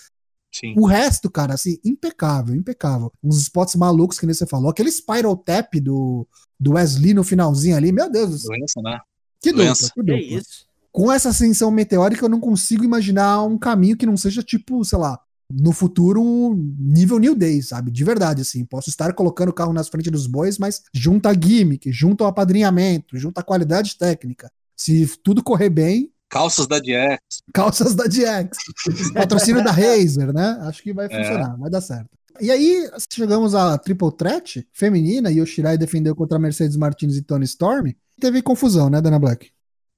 Sim. 0.54 0.74
o 0.76 0.86
resto, 0.86 1.30
cara, 1.30 1.54
assim, 1.54 1.78
impecável, 1.84 2.54
impecável. 2.54 3.12
Uns 3.22 3.38
spots 3.40 3.74
malucos 3.74 4.18
que 4.18 4.26
nem 4.26 4.34
você 4.34 4.46
falou. 4.46 4.70
Aquele 4.70 4.90
Spiral 4.90 5.36
Tap 5.36 5.74
do, 5.80 6.26
do 6.60 6.72
Wesley 6.74 7.14
no 7.14 7.24
finalzinho 7.24 7.76
ali, 7.76 7.90
meu 7.90 8.10
Deus 8.10 8.30
do 8.30 8.38
céu. 8.38 8.50
Doença, 8.56 8.80
né? 8.82 8.98
Que 9.40 9.52
doença. 9.52 9.90
que 9.92 10.14
isso? 10.14 10.66
Com 10.92 11.10
essa 11.10 11.30
ascensão 11.30 11.70
meteórica, 11.70 12.24
eu 12.24 12.28
não 12.28 12.38
consigo 12.38 12.84
imaginar 12.84 13.42
um 13.44 13.58
caminho 13.58 13.96
que 13.96 14.04
não 14.06 14.16
seja 14.16 14.42
tipo, 14.42 14.84
sei 14.84 14.98
lá, 14.98 15.18
no 15.60 15.72
futuro, 15.72 16.54
nível 16.78 17.18
New 17.18 17.34
Day, 17.34 17.62
sabe? 17.62 17.90
De 17.90 18.04
verdade, 18.04 18.42
assim. 18.42 18.64
Posso 18.64 18.88
estar 18.90 19.12
colocando 19.14 19.50
o 19.50 19.52
carro 19.52 19.72
nas 19.72 19.88
frente 19.88 20.10
dos 20.10 20.26
bois, 20.26 20.58
mas 20.58 20.82
junto 20.94 21.26
a 21.28 21.34
gimmick, 21.34 21.90
junto 21.92 22.24
ao 22.24 22.30
apadrinhamento, 22.30 23.16
junto 23.18 23.38
à 23.38 23.42
qualidade 23.42 23.96
técnica. 23.98 24.50
Se 24.76 25.06
tudo 25.22 25.42
correr 25.42 25.70
bem, 25.70 26.10
Calças 26.30 26.66
da 26.66 26.78
DX. 26.78 27.42
calças 27.52 27.94
da 27.94 28.04
DX. 28.04 28.56
Patrocínio 29.12 29.62
da 29.62 29.70
Razer, 29.70 30.32
né? 30.32 30.58
Acho 30.62 30.82
que 30.82 30.92
vai 30.92 31.06
É. 31.06 31.08
funcionar, 31.10 31.56
vai 31.58 31.70
dar 31.70 31.82
certo. 31.82 32.08
E 32.40 32.50
aí, 32.50 32.88
chegamos 33.12 33.54
à 33.54 33.76
Triple 33.76 34.10
Threat 34.16 34.66
feminina, 34.72 35.30
e 35.30 35.42
o 35.42 35.46
Shirai 35.46 35.76
defendeu 35.76 36.16
contra 36.16 36.38
Mercedes 36.38 36.74
Martins 36.78 37.16
e 37.16 37.22
Tony 37.22 37.44
Storm. 37.44 37.92
Teve 38.18 38.40
confusão, 38.40 38.88
né, 38.88 39.02
Dana 39.02 39.18
Black? 39.18 39.50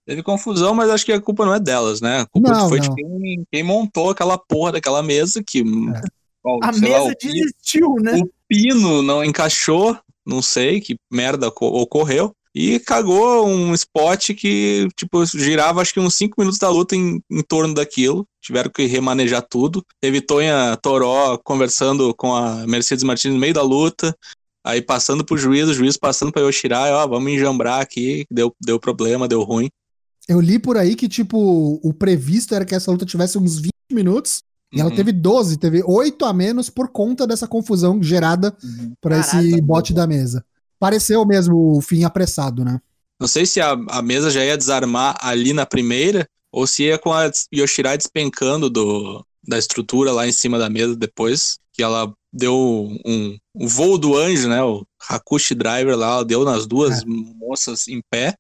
Teve 0.07 0.23
confusão, 0.23 0.75
mas 0.75 0.91
acho 0.91 1.05
que 1.05 1.13
a 1.13 1.21
culpa 1.21 1.47
não 1.47 1.55
é 1.55 1.61
delas, 1.61 2.01
né? 2.01 2.21
A 2.21 2.27
culpa 2.27 2.51
Não, 2.51 2.69
foi 2.69 2.79
não. 2.79 2.89
de 2.91 2.95
quem, 2.95 3.45
quem 3.51 3.63
montou 3.63 4.11
aquela 4.11 4.37
porra 4.37 4.73
daquela 4.73 5.03
mesa 5.03 5.43
que. 5.43 5.63
qual- 6.43 6.61
A 6.63 6.73
sei 6.73 6.89
lá, 6.91 7.01
mesa 7.01 7.17
pi- 7.19 7.33
desistiu, 7.33 7.95
né? 8.03 8.21
o 8.21 8.31
pino 8.47 9.01
não 9.03 9.25
encaixou, 9.25 9.97
não 10.27 10.43
sei 10.43 10.81
que 10.81 10.97
merda 11.11 11.51
co- 11.51 11.67
ocorreu. 11.69 12.33
E 12.57 12.79
cagou 12.79 13.49
um 13.49 13.75
spot 13.75 14.31
que, 14.35 14.87
tipo, 14.95 15.25
girava 15.27 15.81
acho 15.81 15.93
que 15.93 15.99
uns 15.99 16.15
5 16.15 16.37
minutos 16.39 16.57
da 16.59 16.69
luta 16.69 16.95
em, 16.95 17.21
em 17.29 17.43
torno 17.43 17.75
daquilo. 17.75 18.25
Tiveram 18.41 18.71
que 18.71 18.85
remanejar 18.87 19.43
tudo. 19.43 19.83
Teve 20.01 20.21
Tonha 20.21 20.77
Toró 20.81 21.37
conversando 21.39 22.15
com 22.15 22.33
a 22.33 22.65
Mercedes 22.67 23.03
Martins 23.03 23.33
no 23.33 23.41
meio 23.41 23.55
da 23.55 23.63
luta. 23.63 24.17
Aí 24.65 24.81
passando 24.81 25.25
pro 25.25 25.37
juiz, 25.37 25.69
o 25.69 25.75
juiz 25.75 25.97
passando 25.97 26.31
pra 26.31 26.43
Yoshirai, 26.43 26.93
ó, 26.93 27.05
vamos 27.09 27.33
enjambrar 27.33 27.81
aqui, 27.81 28.25
deu, 28.31 28.55
deu 28.65 28.79
problema, 28.79 29.27
deu 29.27 29.43
ruim. 29.43 29.69
Eu 30.29 30.41
li 30.41 30.59
por 30.59 30.77
aí 30.77 30.95
que, 30.95 31.09
tipo, 31.09 31.79
o 31.83 31.93
previsto 31.93 32.55
era 32.55 32.65
que 32.65 32.75
essa 32.75 32.91
luta 32.91 33.05
tivesse 33.05 33.37
uns 33.39 33.59
20 33.59 33.71
minutos, 33.93 34.43
e 34.73 34.81
ela 34.81 34.91
Uhum. 34.91 34.97
teve 34.97 35.13
12, 35.13 35.57
teve 35.59 35.83
8 35.85 36.25
a 36.25 36.33
menos 36.33 36.69
por 36.71 36.89
conta 36.89 37.27
dessa 37.27 37.47
confusão 37.47 38.03
gerada 38.03 38.57
por 39.01 39.13
esse 39.13 39.61
bote 39.61 39.93
da 39.93 40.07
mesa. 40.07 40.45
Pareceu 40.81 41.25
mesmo 41.25 41.77
o 41.77 41.81
fim 41.81 42.05
apressado, 42.05 42.65
né? 42.65 42.81
Não 43.21 43.29
sei 43.29 43.47
se 43.47 43.61
a, 43.61 43.73
a 43.89 44.03
mesa 44.03 44.31
já 44.31 44.45
ia 44.45 44.57
desarmar 44.57 45.17
ali 45.21 45.53
na 45.53 45.65
primeira, 45.65 46.27
ou 46.51 46.67
se 46.67 46.85
ia 46.85 46.99
com 46.99 47.13
a 47.13 47.31
Yoshirai 47.55 47.97
despencando 47.97 48.69
do, 48.69 49.25
da 49.47 49.59
estrutura 49.59 50.11
lá 50.11 50.27
em 50.27 50.33
cima 50.33 50.59
da 50.59 50.69
mesa 50.69 50.97
depois, 50.97 51.59
que 51.73 51.83
ela 51.83 52.13
deu 52.33 52.55
um, 53.07 53.37
um 53.55 53.69
voo 53.69 53.97
do 53.97 54.17
anjo, 54.17 54.49
né? 54.49 54.63
O 54.65 54.85
Hakushi 55.09 55.55
Driver 55.55 55.97
lá, 55.97 56.15
ela 56.15 56.25
deu 56.25 56.45
nas 56.45 56.67
duas 56.67 57.03
É. 57.03 57.05
moças 57.07 57.87
em 57.87 58.01
pé 58.11 58.35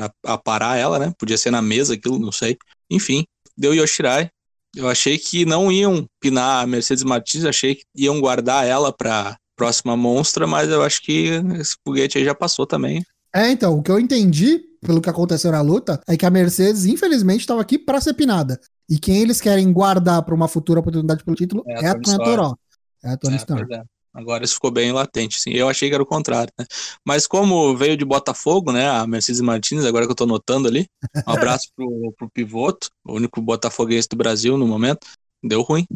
pra, 0.00 0.10
pra 0.22 0.38
parar 0.38 0.76
ela, 0.76 0.98
né? 0.98 1.12
Podia 1.18 1.36
ser 1.36 1.50
na 1.50 1.60
mesa 1.62 1.94
aquilo, 1.94 2.18
não 2.18 2.32
sei. 2.32 2.56
Enfim, 2.90 3.24
deu 3.56 3.74
Yoshirai. 3.74 4.30
Eu 4.74 4.88
achei 4.88 5.18
que 5.18 5.44
não 5.44 5.70
iam 5.70 6.06
pinar 6.20 6.62
a 6.62 6.66
Mercedes 6.66 7.02
Martins, 7.02 7.44
achei 7.44 7.74
que 7.74 7.82
iam 7.96 8.20
guardar 8.20 8.66
ela 8.66 8.92
pra 8.92 9.36
próxima 9.56 9.96
monstra, 9.96 10.46
mas 10.46 10.70
eu 10.70 10.82
acho 10.82 11.02
que 11.02 11.28
esse 11.58 11.74
foguete 11.84 12.18
aí 12.18 12.24
já 12.24 12.34
passou 12.34 12.66
também. 12.66 13.04
É, 13.34 13.50
então, 13.50 13.78
o 13.78 13.82
que 13.82 13.90
eu 13.90 13.98
entendi, 13.98 14.60
pelo 14.80 15.00
que 15.00 15.10
aconteceu 15.10 15.50
na 15.52 15.60
luta, 15.60 16.00
é 16.08 16.16
que 16.16 16.24
a 16.24 16.30
Mercedes, 16.30 16.84
infelizmente, 16.86 17.40
estava 17.40 17.60
aqui 17.60 17.78
pra 17.78 18.00
ser 18.00 18.14
pinada. 18.14 18.60
E 18.88 18.98
quem 18.98 19.20
eles 19.22 19.40
querem 19.40 19.72
guardar 19.72 20.22
pra 20.22 20.34
uma 20.34 20.48
futura 20.48 20.80
oportunidade 20.80 21.22
pelo 21.24 21.36
título 21.36 21.62
É 21.66 21.84
é, 21.84 21.86
a 21.88 21.90
a 21.90 21.94
Tony 21.94 22.06
Storm. 22.08 22.24
Toró. 22.24 22.56
É 23.04 23.10
a 23.10 23.16
Tony 23.16 23.34
É, 23.34 23.36
Storm. 23.38 23.72
é. 23.72 23.82
Agora 24.12 24.44
isso 24.44 24.54
ficou 24.54 24.70
bem 24.70 24.92
latente, 24.92 25.40
sim. 25.40 25.50
Eu 25.50 25.68
achei 25.68 25.88
que 25.88 25.94
era 25.94 26.02
o 26.02 26.06
contrário, 26.06 26.52
né? 26.58 26.66
Mas 27.06 27.26
como 27.26 27.76
veio 27.76 27.96
de 27.96 28.04
Botafogo, 28.04 28.72
né? 28.72 28.88
A 28.88 29.06
Mercedes 29.06 29.40
Martins, 29.40 29.84
agora 29.84 30.04
que 30.04 30.10
eu 30.10 30.16
tô 30.16 30.26
notando 30.26 30.66
ali. 30.66 30.86
Um 31.26 31.32
abraço 31.32 31.68
pro, 31.76 32.12
pro 32.16 32.30
Pivoto, 32.30 32.88
o 33.04 33.14
único 33.14 33.40
botafoguense 33.40 34.08
do 34.08 34.16
Brasil 34.16 34.58
no 34.58 34.66
momento. 34.66 35.06
Deu 35.42 35.62
ruim. 35.62 35.86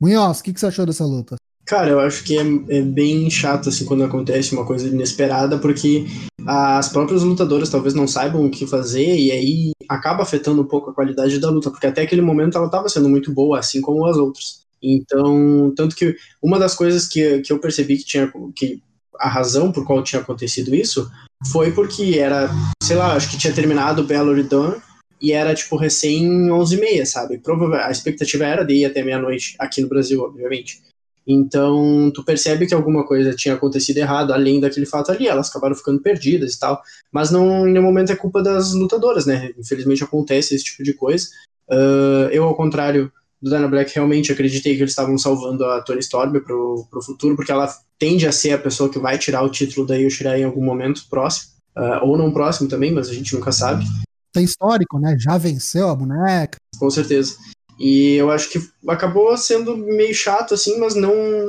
Munhoz, 0.00 0.40
o 0.40 0.42
que, 0.42 0.52
que 0.54 0.60
você 0.60 0.66
achou 0.66 0.86
dessa 0.86 1.04
luta? 1.04 1.36
Cara, 1.66 1.90
eu 1.90 2.00
acho 2.00 2.24
que 2.24 2.36
é, 2.36 2.42
é 2.78 2.82
bem 2.82 3.30
chato 3.30 3.68
assim 3.68 3.84
quando 3.84 4.02
acontece 4.02 4.52
uma 4.52 4.66
coisa 4.66 4.88
inesperada, 4.88 5.58
porque 5.58 6.06
as 6.46 6.88
próprias 6.88 7.22
lutadoras 7.22 7.68
talvez 7.68 7.94
não 7.94 8.08
saibam 8.08 8.44
o 8.44 8.50
que 8.50 8.66
fazer 8.66 9.16
e 9.16 9.30
aí 9.30 9.70
acaba 9.88 10.22
afetando 10.22 10.62
um 10.62 10.66
pouco 10.66 10.90
a 10.90 10.94
qualidade 10.94 11.38
da 11.38 11.50
luta, 11.50 11.70
porque 11.70 11.86
até 11.86 12.02
aquele 12.02 12.22
momento 12.22 12.56
ela 12.56 12.66
estava 12.66 12.88
sendo 12.88 13.08
muito 13.08 13.32
boa, 13.32 13.58
assim 13.58 13.80
como 13.80 14.04
as 14.06 14.16
outras. 14.16 14.62
Então, 14.82 15.72
tanto 15.76 15.94
que 15.94 16.16
uma 16.42 16.58
das 16.58 16.74
coisas 16.74 17.06
que, 17.06 17.40
que 17.40 17.52
eu 17.52 17.58
percebi 17.58 17.98
que 17.98 18.04
tinha 18.04 18.32
que 18.54 18.82
a 19.18 19.28
razão 19.28 19.70
por 19.70 19.84
qual 19.84 20.02
tinha 20.02 20.22
acontecido 20.22 20.74
isso 20.74 21.10
foi 21.52 21.72
porque 21.72 22.18
era, 22.18 22.50
sei 22.82 22.96
lá, 22.96 23.14
acho 23.14 23.30
que 23.30 23.36
tinha 23.36 23.52
terminado 23.52 24.00
o 24.00 24.06
Belo 24.06 24.42
Dawn 24.42 24.80
e 25.20 25.32
era 25.32 25.54
tipo 25.54 25.76
recém 25.76 26.48
11h30, 26.48 27.04
sabe? 27.04 27.38
Provavelmente 27.38 27.86
a 27.86 27.90
expectativa 27.90 28.46
era 28.46 28.64
de 28.64 28.74
ir 28.74 28.84
até 28.86 29.02
meia-noite 29.02 29.54
aqui 29.58 29.82
no 29.82 29.88
Brasil, 29.88 30.22
obviamente. 30.22 30.80
Então, 31.26 32.10
tu 32.14 32.24
percebe 32.24 32.66
que 32.66 32.74
alguma 32.74 33.06
coisa 33.06 33.34
tinha 33.34 33.54
acontecido 33.54 33.98
errado, 33.98 34.32
além 34.32 34.58
daquele 34.58 34.86
fato 34.86 35.12
ali, 35.12 35.28
elas 35.28 35.50
acabaram 35.50 35.76
ficando 35.76 36.00
perdidas 36.00 36.54
e 36.54 36.58
tal. 36.58 36.82
Mas 37.12 37.30
não, 37.30 37.68
em 37.68 37.72
nenhum 37.72 37.84
momento 37.84 38.10
é 38.10 38.16
culpa 38.16 38.42
das 38.42 38.72
lutadoras, 38.72 39.26
né? 39.26 39.52
Infelizmente 39.58 40.02
acontece 40.02 40.54
esse 40.54 40.64
tipo 40.64 40.82
de 40.82 40.94
coisa. 40.94 41.28
Uh, 41.68 42.28
eu, 42.32 42.44
ao 42.44 42.56
contrário 42.56 43.12
do 43.40 43.50
Dana 43.50 43.68
Black, 43.68 43.94
realmente 43.94 44.32
acreditei 44.32 44.76
que 44.76 44.82
eles 44.82 44.92
estavam 44.92 45.16
salvando 45.16 45.64
a 45.64 45.80
Tony 45.80 46.00
Storm 46.00 46.40
pro, 46.40 46.86
pro 46.90 47.02
futuro, 47.02 47.36
porque 47.36 47.52
ela 47.52 47.72
tende 47.98 48.26
a 48.26 48.32
ser 48.32 48.52
a 48.52 48.58
pessoa 48.58 48.90
que 48.90 48.98
vai 48.98 49.18
tirar 49.18 49.42
o 49.42 49.50
título 49.50 49.86
da 49.86 49.96
Yoshirai 49.96 50.40
em 50.40 50.44
algum 50.44 50.64
momento 50.64 51.06
próximo. 51.08 51.50
Uh, 51.76 52.04
ou 52.04 52.18
não 52.18 52.32
próximo 52.32 52.68
também, 52.68 52.92
mas 52.92 53.08
a 53.08 53.14
gente 53.14 53.34
nunca 53.34 53.52
sabe. 53.52 53.84
Tem 54.32 54.44
histórico, 54.44 54.98
né? 54.98 55.16
Já 55.18 55.38
venceu 55.38 55.88
a 55.88 55.94
boneca. 55.94 56.58
Com 56.78 56.90
certeza. 56.90 57.36
E 57.78 58.16
eu 58.16 58.30
acho 58.30 58.50
que 58.50 58.60
acabou 58.88 59.34
sendo 59.36 59.76
meio 59.76 60.14
chato, 60.14 60.52
assim, 60.52 60.78
mas 60.78 60.94
não 60.94 61.48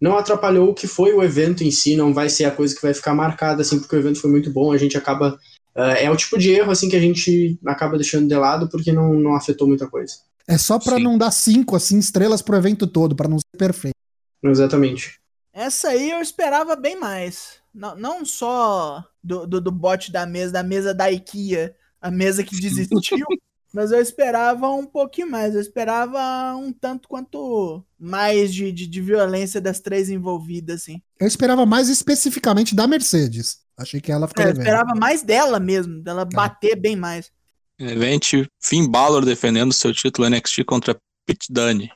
não 0.00 0.18
atrapalhou 0.18 0.68
o 0.68 0.74
que 0.74 0.88
foi 0.88 1.12
o 1.14 1.22
evento 1.22 1.62
em 1.62 1.70
si, 1.70 1.94
não 1.94 2.12
vai 2.12 2.28
ser 2.28 2.44
a 2.44 2.50
coisa 2.50 2.74
que 2.74 2.82
vai 2.82 2.92
ficar 2.92 3.14
marcada, 3.14 3.62
assim, 3.62 3.78
porque 3.78 3.94
o 3.94 3.98
evento 4.00 4.20
foi 4.20 4.30
muito 4.30 4.50
bom, 4.50 4.72
a 4.72 4.76
gente 4.76 4.98
acaba... 4.98 5.38
Uh, 5.76 5.94
é 5.96 6.10
o 6.10 6.16
tipo 6.16 6.36
de 6.36 6.50
erro, 6.50 6.72
assim, 6.72 6.88
que 6.88 6.96
a 6.96 7.00
gente 7.00 7.56
acaba 7.64 7.96
deixando 7.96 8.26
de 8.26 8.34
lado 8.34 8.68
porque 8.68 8.90
não, 8.90 9.14
não 9.14 9.36
afetou 9.36 9.68
muita 9.68 9.86
coisa. 9.86 10.14
É 10.46 10.58
só 10.58 10.78
para 10.78 10.98
não 10.98 11.16
dar 11.16 11.30
cinco, 11.30 11.76
assim, 11.76 11.98
estrelas 11.98 12.42
pro 12.42 12.56
evento 12.56 12.86
todo, 12.86 13.14
para 13.14 13.28
não 13.28 13.38
ser 13.38 13.56
perfeito. 13.56 13.96
Exatamente. 14.42 15.20
Essa 15.52 15.88
aí 15.88 16.10
eu 16.10 16.20
esperava 16.20 16.74
bem 16.74 16.98
mais. 16.98 17.60
Não, 17.72 17.94
não 17.94 18.24
só 18.24 19.04
do, 19.22 19.46
do, 19.46 19.60
do 19.60 19.70
bote 19.70 20.10
da 20.10 20.26
mesa, 20.26 20.52
da 20.52 20.62
mesa 20.62 20.94
da 20.94 21.10
IKEA, 21.10 21.74
a 22.00 22.10
mesa 22.10 22.42
que 22.42 22.58
desistiu, 22.58 23.26
Mas 23.72 23.90
eu 23.90 24.00
esperava 24.00 24.68
um 24.68 24.84
pouquinho 24.84 25.30
mais. 25.30 25.54
Eu 25.54 25.60
esperava 25.60 26.54
um 26.54 26.72
tanto 26.72 27.08
quanto 27.08 27.82
mais 27.98 28.52
de, 28.52 28.70
de, 28.70 28.86
de, 28.86 29.00
violência 29.00 29.60
das 29.60 29.80
três 29.80 30.10
envolvidas, 30.10 30.82
assim. 30.82 31.00
Eu 31.18 31.26
esperava 31.26 31.64
mais 31.64 31.88
especificamente 31.88 32.74
da 32.74 32.86
Mercedes. 32.86 33.60
Achei 33.76 34.00
que 34.00 34.12
ela 34.12 34.28
ficou. 34.28 34.44
É, 34.44 34.48
eu 34.48 34.52
esperava 34.52 34.94
mais 34.94 35.22
dela 35.22 35.58
mesmo, 35.58 36.02
dela 36.02 36.22
é. 36.22 36.34
bater 36.36 36.76
bem 36.76 36.94
mais. 36.94 37.32
Event 37.78 38.48
Finn 38.60 38.88
Balor 38.88 39.24
defendendo 39.24 39.72
seu 39.72 39.92
título 39.92 40.28
NXT 40.28 40.64
contra 40.64 40.96
Pete 41.26 41.52
Dunne. 41.52 41.90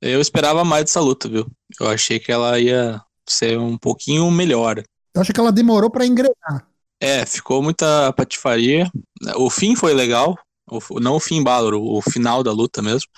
Eu 0.00 0.20
esperava 0.20 0.64
mais 0.64 0.84
dessa 0.84 1.00
luta, 1.00 1.28
viu? 1.28 1.46
Eu 1.78 1.88
achei 1.88 2.18
que 2.18 2.32
ela 2.32 2.58
ia 2.58 3.02
ser 3.26 3.58
um 3.58 3.76
pouquinho 3.76 4.30
melhor. 4.30 4.82
Eu 5.14 5.20
acho 5.20 5.32
que 5.32 5.40
ela 5.40 5.52
demorou 5.52 5.90
para 5.90 6.06
engrenar. 6.06 6.66
É, 7.00 7.24
ficou 7.24 7.62
muita 7.62 8.12
patifaria. 8.12 8.90
O 9.36 9.50
fim 9.50 9.74
foi 9.74 9.94
legal, 9.94 10.38
o, 10.70 11.00
não 11.00 11.16
o 11.16 11.20
Finn 11.20 11.42
Balor, 11.42 11.74
o, 11.74 12.00
final 12.02 12.42
da 12.42 12.52
luta 12.52 12.82
mesmo. 12.82 13.08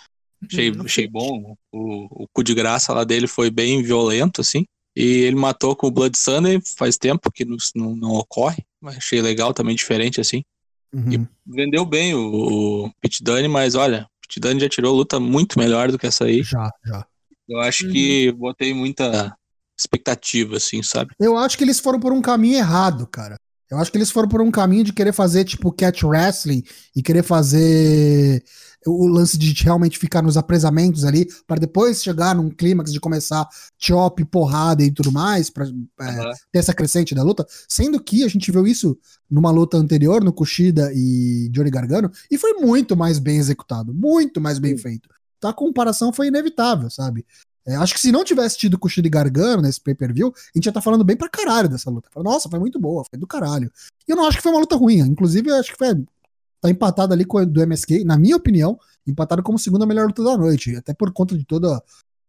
Achei, 0.44 0.72
achei 0.84 1.08
bom. 1.08 1.56
O, 1.72 2.24
o 2.24 2.26
cu 2.32 2.42
de 2.42 2.54
graça 2.54 2.92
lá 2.92 3.04
dele 3.04 3.26
foi 3.26 3.50
bem 3.50 3.82
violento, 3.82 4.40
assim. 4.40 4.64
E 4.94 5.22
ele 5.22 5.36
matou 5.36 5.74
com 5.74 5.86
o 5.86 5.90
Blood 5.90 6.16
Sunday, 6.18 6.60
faz 6.76 6.96
tempo 6.96 7.30
que 7.30 7.44
não, 7.44 7.56
não, 7.74 7.96
não 7.96 8.10
ocorre. 8.14 8.64
Mas 8.80 8.96
achei 8.98 9.22
legal 9.22 9.54
também, 9.54 9.74
diferente, 9.74 10.20
assim. 10.20 10.42
Uhum. 10.92 11.12
E 11.12 11.28
vendeu 11.46 11.84
bem 11.84 12.14
o, 12.14 12.84
o 12.84 12.92
Pit 13.00 13.22
Dunne, 13.22 13.48
mas 13.48 13.74
olha, 13.74 14.02
o 14.02 14.20
Pit 14.28 14.40
Dunne 14.40 14.60
já 14.60 14.68
tirou 14.68 14.94
luta 14.94 15.18
muito 15.18 15.58
melhor 15.58 15.90
do 15.90 15.98
que 15.98 16.06
essa 16.06 16.24
aí. 16.24 16.42
Já, 16.42 16.70
já. 16.84 17.06
Eu 17.48 17.60
acho 17.60 17.86
uhum. 17.86 17.92
que 17.92 18.32
botei 18.32 18.74
muita 18.74 19.34
expectativa, 19.78 20.56
assim, 20.56 20.82
sabe? 20.82 21.12
Eu 21.18 21.36
acho 21.36 21.56
que 21.56 21.64
eles 21.64 21.80
foram 21.80 21.98
por 21.98 22.12
um 22.12 22.22
caminho 22.22 22.56
errado, 22.56 23.06
cara. 23.06 23.36
Eu 23.70 23.78
acho 23.78 23.90
que 23.90 23.96
eles 23.96 24.10
foram 24.10 24.28
por 24.28 24.42
um 24.42 24.50
caminho 24.50 24.84
de 24.84 24.92
querer 24.92 25.12
fazer, 25.12 25.44
tipo, 25.44 25.72
catch 25.72 26.02
wrestling 26.02 26.62
e 26.94 27.02
querer 27.02 27.22
fazer 27.22 28.44
o 28.86 29.06
lance 29.06 29.38
de 29.38 29.52
realmente 29.62 29.98
ficar 29.98 30.22
nos 30.22 30.36
apresamentos 30.36 31.04
ali, 31.04 31.26
para 31.46 31.60
depois 31.60 32.02
chegar 32.02 32.34
num 32.34 32.50
clímax 32.50 32.92
de 32.92 33.00
começar 33.00 33.48
chop, 33.78 34.24
porrada 34.26 34.82
e 34.82 34.90
tudo 34.90 35.12
mais, 35.12 35.50
uhum. 35.56 35.86
é, 36.00 36.32
ter 36.52 36.58
essa 36.58 36.74
crescente 36.74 37.14
da 37.14 37.22
luta. 37.22 37.46
Sendo 37.68 38.02
que 38.02 38.24
a 38.24 38.28
gente 38.28 38.50
viu 38.50 38.66
isso 38.66 38.98
numa 39.30 39.50
luta 39.50 39.76
anterior, 39.76 40.22
no 40.22 40.32
Kushida 40.32 40.90
e 40.94 41.48
Johnny 41.50 41.70
Gargano, 41.70 42.10
e 42.30 42.38
foi 42.38 42.54
muito 42.54 42.96
mais 42.96 43.18
bem 43.18 43.38
executado, 43.38 43.94
muito 43.94 44.40
mais 44.40 44.58
bem 44.58 44.76
feito. 44.76 45.08
Então 45.38 45.50
a 45.50 45.54
comparação 45.54 46.12
foi 46.12 46.28
inevitável, 46.28 46.88
sabe? 46.90 47.26
É, 47.66 47.76
acho 47.76 47.94
que 47.94 48.00
se 48.00 48.10
não 48.10 48.24
tivesse 48.24 48.58
tido 48.58 48.78
Kushida 48.78 49.06
e 49.06 49.10
Gargano 49.10 49.62
nesse 49.62 49.80
pay-per-view, 49.80 50.28
a 50.28 50.58
gente 50.58 50.66
ia 50.66 50.70
estar 50.70 50.72
tá 50.72 50.80
falando 50.80 51.04
bem 51.04 51.16
pra 51.16 51.28
caralho 51.28 51.68
dessa 51.68 51.90
luta. 51.90 52.08
Nossa, 52.16 52.48
foi 52.48 52.58
muito 52.58 52.78
boa, 52.78 53.04
foi 53.08 53.18
do 53.18 53.26
caralho. 53.26 53.70
E 54.06 54.10
eu 54.10 54.16
não 54.16 54.26
acho 54.26 54.36
que 54.36 54.42
foi 54.42 54.52
uma 54.52 54.60
luta 54.60 54.76
ruim. 54.76 54.98
Inclusive, 54.98 55.48
eu 55.48 55.56
acho 55.56 55.72
que 55.72 55.78
foi. 55.78 55.94
Tá 56.62 56.70
empatado 56.70 57.12
ali 57.12 57.24
com 57.24 57.38
o 57.38 57.44
do 57.44 57.60
MSK, 57.60 58.04
na 58.04 58.16
minha 58.16 58.36
opinião, 58.36 58.78
empatado 59.04 59.42
como 59.42 59.58
segunda 59.58 59.84
melhor 59.84 60.06
luta 60.06 60.22
da 60.22 60.38
noite. 60.38 60.76
Até 60.76 60.94
por 60.94 61.12
conta 61.12 61.36
de 61.36 61.44
toda. 61.44 61.82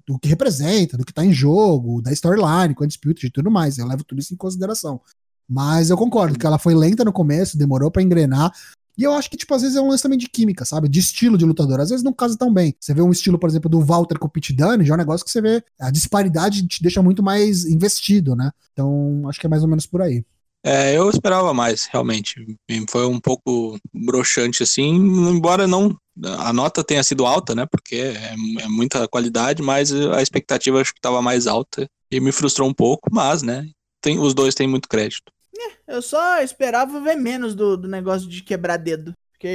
do 0.07 0.17
que 0.17 0.27
representa, 0.27 0.97
do 0.97 1.05
que 1.05 1.13
tá 1.13 1.23
em 1.23 1.31
jogo, 1.31 2.01
da 2.01 2.11
storyline, 2.11 2.73
com 2.73 2.83
a 2.83 2.87
disputa 2.87 3.25
e 3.25 3.29
tudo 3.29 3.51
mais. 3.51 3.77
Eu 3.77 3.85
levo 3.85 4.03
tudo 4.03 4.19
isso 4.19 4.33
em 4.33 4.37
consideração. 4.37 4.99
Mas 5.47 5.91
eu 5.91 5.97
concordo 5.97 6.37
que 6.37 6.45
ela 6.47 6.57
foi 6.57 6.73
lenta 6.73 7.05
no 7.05 7.13
começo, 7.13 7.57
demorou 7.57 7.91
para 7.91 8.01
engrenar. 8.01 8.51
E 8.97 9.03
eu 9.03 9.13
acho 9.13 9.29
que, 9.29 9.37
tipo, 9.37 9.53
às 9.53 9.61
vezes 9.61 9.77
é 9.77 9.81
um 9.81 9.87
lance 9.87 10.03
também 10.03 10.17
de 10.17 10.27
química, 10.27 10.65
sabe? 10.65 10.89
De 10.89 10.99
estilo 10.99 11.37
de 11.37 11.45
lutador. 11.45 11.79
Às 11.79 11.89
vezes 11.89 12.03
não 12.03 12.11
casa 12.11 12.35
tão 12.37 12.51
bem. 12.51 12.75
Você 12.79 12.93
vê 12.93 13.01
um 13.01 13.11
estilo, 13.11 13.37
por 13.37 13.49
exemplo, 13.49 13.69
do 13.69 13.81
Walter 13.81 14.17
com 14.17 14.27
o 14.27 14.29
Pete 14.29 14.51
Dunne, 14.51 14.85
já 14.85 14.93
é 14.93 14.95
um 14.95 14.97
negócio 14.97 15.23
que 15.23 15.31
você 15.31 15.41
vê. 15.41 15.63
A 15.79 15.91
disparidade 15.91 16.67
te 16.67 16.81
deixa 16.81 17.01
muito 17.01 17.21
mais 17.21 17.65
investido, 17.65 18.35
né? 18.35 18.51
Então, 18.71 19.27
acho 19.27 19.39
que 19.39 19.45
é 19.45 19.49
mais 19.49 19.63
ou 19.63 19.69
menos 19.69 19.85
por 19.85 20.01
aí. 20.01 20.23
É, 20.65 20.97
eu 20.97 21.09
esperava 21.09 21.53
mais, 21.53 21.85
realmente. 21.85 22.57
Foi 22.89 23.05
um 23.05 23.19
pouco 23.19 23.77
broxante, 23.93 24.63
assim, 24.63 24.95
embora 24.95 25.67
não. 25.67 25.95
A 26.39 26.53
nota 26.53 26.83
tenha 26.83 27.03
sido 27.03 27.25
alta, 27.25 27.53
né? 27.53 27.65
Porque 27.65 27.95
é, 27.95 28.33
é 28.61 28.67
muita 28.67 29.07
qualidade, 29.07 29.61
mas 29.61 29.91
a 29.91 30.21
expectativa 30.21 30.79
acho 30.79 30.93
que 30.93 30.99
estava 30.99 31.21
mais 31.21 31.47
alta. 31.47 31.85
E 32.09 32.19
me 32.19 32.31
frustrou 32.31 32.69
um 32.69 32.73
pouco, 32.73 33.09
mas, 33.11 33.41
né? 33.41 33.67
Tem, 33.99 34.19
os 34.19 34.33
dois 34.33 34.55
têm 34.55 34.67
muito 34.67 34.87
crédito. 34.87 35.31
É, 35.57 35.95
eu 35.95 36.01
só 36.01 36.41
esperava 36.41 37.01
ver 37.01 37.15
menos 37.15 37.55
do, 37.55 37.75
do 37.75 37.87
negócio 37.87 38.29
de 38.29 38.41
quebrar 38.41 38.77
dedo. 38.77 39.13
Porque 39.33 39.47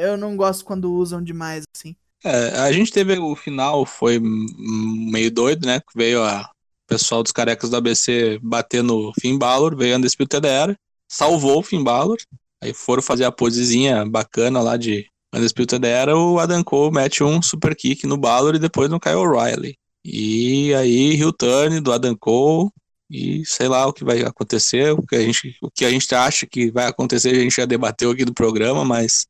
eu 0.00 0.16
não 0.16 0.36
gosto 0.36 0.64
quando 0.64 0.92
usam 0.92 1.20
demais, 1.20 1.64
assim. 1.76 1.96
É, 2.24 2.60
a 2.60 2.72
gente 2.72 2.92
teve 2.92 3.18
o 3.18 3.34
final, 3.34 3.84
foi 3.84 4.18
meio 4.20 5.30
doido, 5.30 5.66
né? 5.66 5.80
Veio 5.94 6.22
a 6.22 6.48
pessoal 6.86 7.22
dos 7.22 7.32
carecas 7.32 7.70
do 7.70 7.76
ABC 7.76 8.38
bater 8.42 8.82
no 8.82 9.12
Finn 9.20 9.38
Balor, 9.38 9.76
veio 9.76 9.96
a 9.96 10.46
Era, 10.46 10.76
salvou 11.08 11.60
o 11.60 11.62
Finn 11.62 11.82
Balor, 11.82 12.16
aí 12.62 12.72
foram 12.72 13.02
fazer 13.02 13.24
a 13.24 13.32
posezinha 13.32 14.04
bacana 14.04 14.60
lá 14.60 14.76
de 14.76 15.06
Undisputed 15.34 15.84
Era, 15.84 16.16
o 16.16 16.38
Adam 16.38 16.62
Cole 16.62 16.94
mete 16.94 17.24
um 17.24 17.42
super 17.42 17.74
kick 17.74 18.06
no 18.06 18.16
Balor 18.16 18.54
e 18.54 18.58
depois 18.58 18.88
no 18.88 19.00
Kyle 19.00 19.16
O'Reilly. 19.16 19.76
E 20.04 20.74
aí, 20.74 21.14
Hill 21.14 21.32
Turn 21.32 21.80
do 21.80 21.92
Adam 21.92 22.14
Cole, 22.14 22.70
e 23.10 23.44
sei 23.44 23.68
lá 23.68 23.86
o 23.86 23.92
que 23.92 24.04
vai 24.04 24.22
acontecer, 24.22 24.92
o 24.92 25.02
que 25.02 25.16
a 25.16 25.20
gente, 25.20 25.56
o 25.62 25.70
que 25.70 25.84
a 25.84 25.90
gente 25.90 26.14
acha 26.14 26.46
que 26.46 26.70
vai 26.70 26.86
acontecer, 26.86 27.30
a 27.30 27.40
gente 27.40 27.56
já 27.56 27.64
debateu 27.64 28.10
aqui 28.10 28.24
no 28.24 28.34
programa, 28.34 28.84
mas 28.84 29.26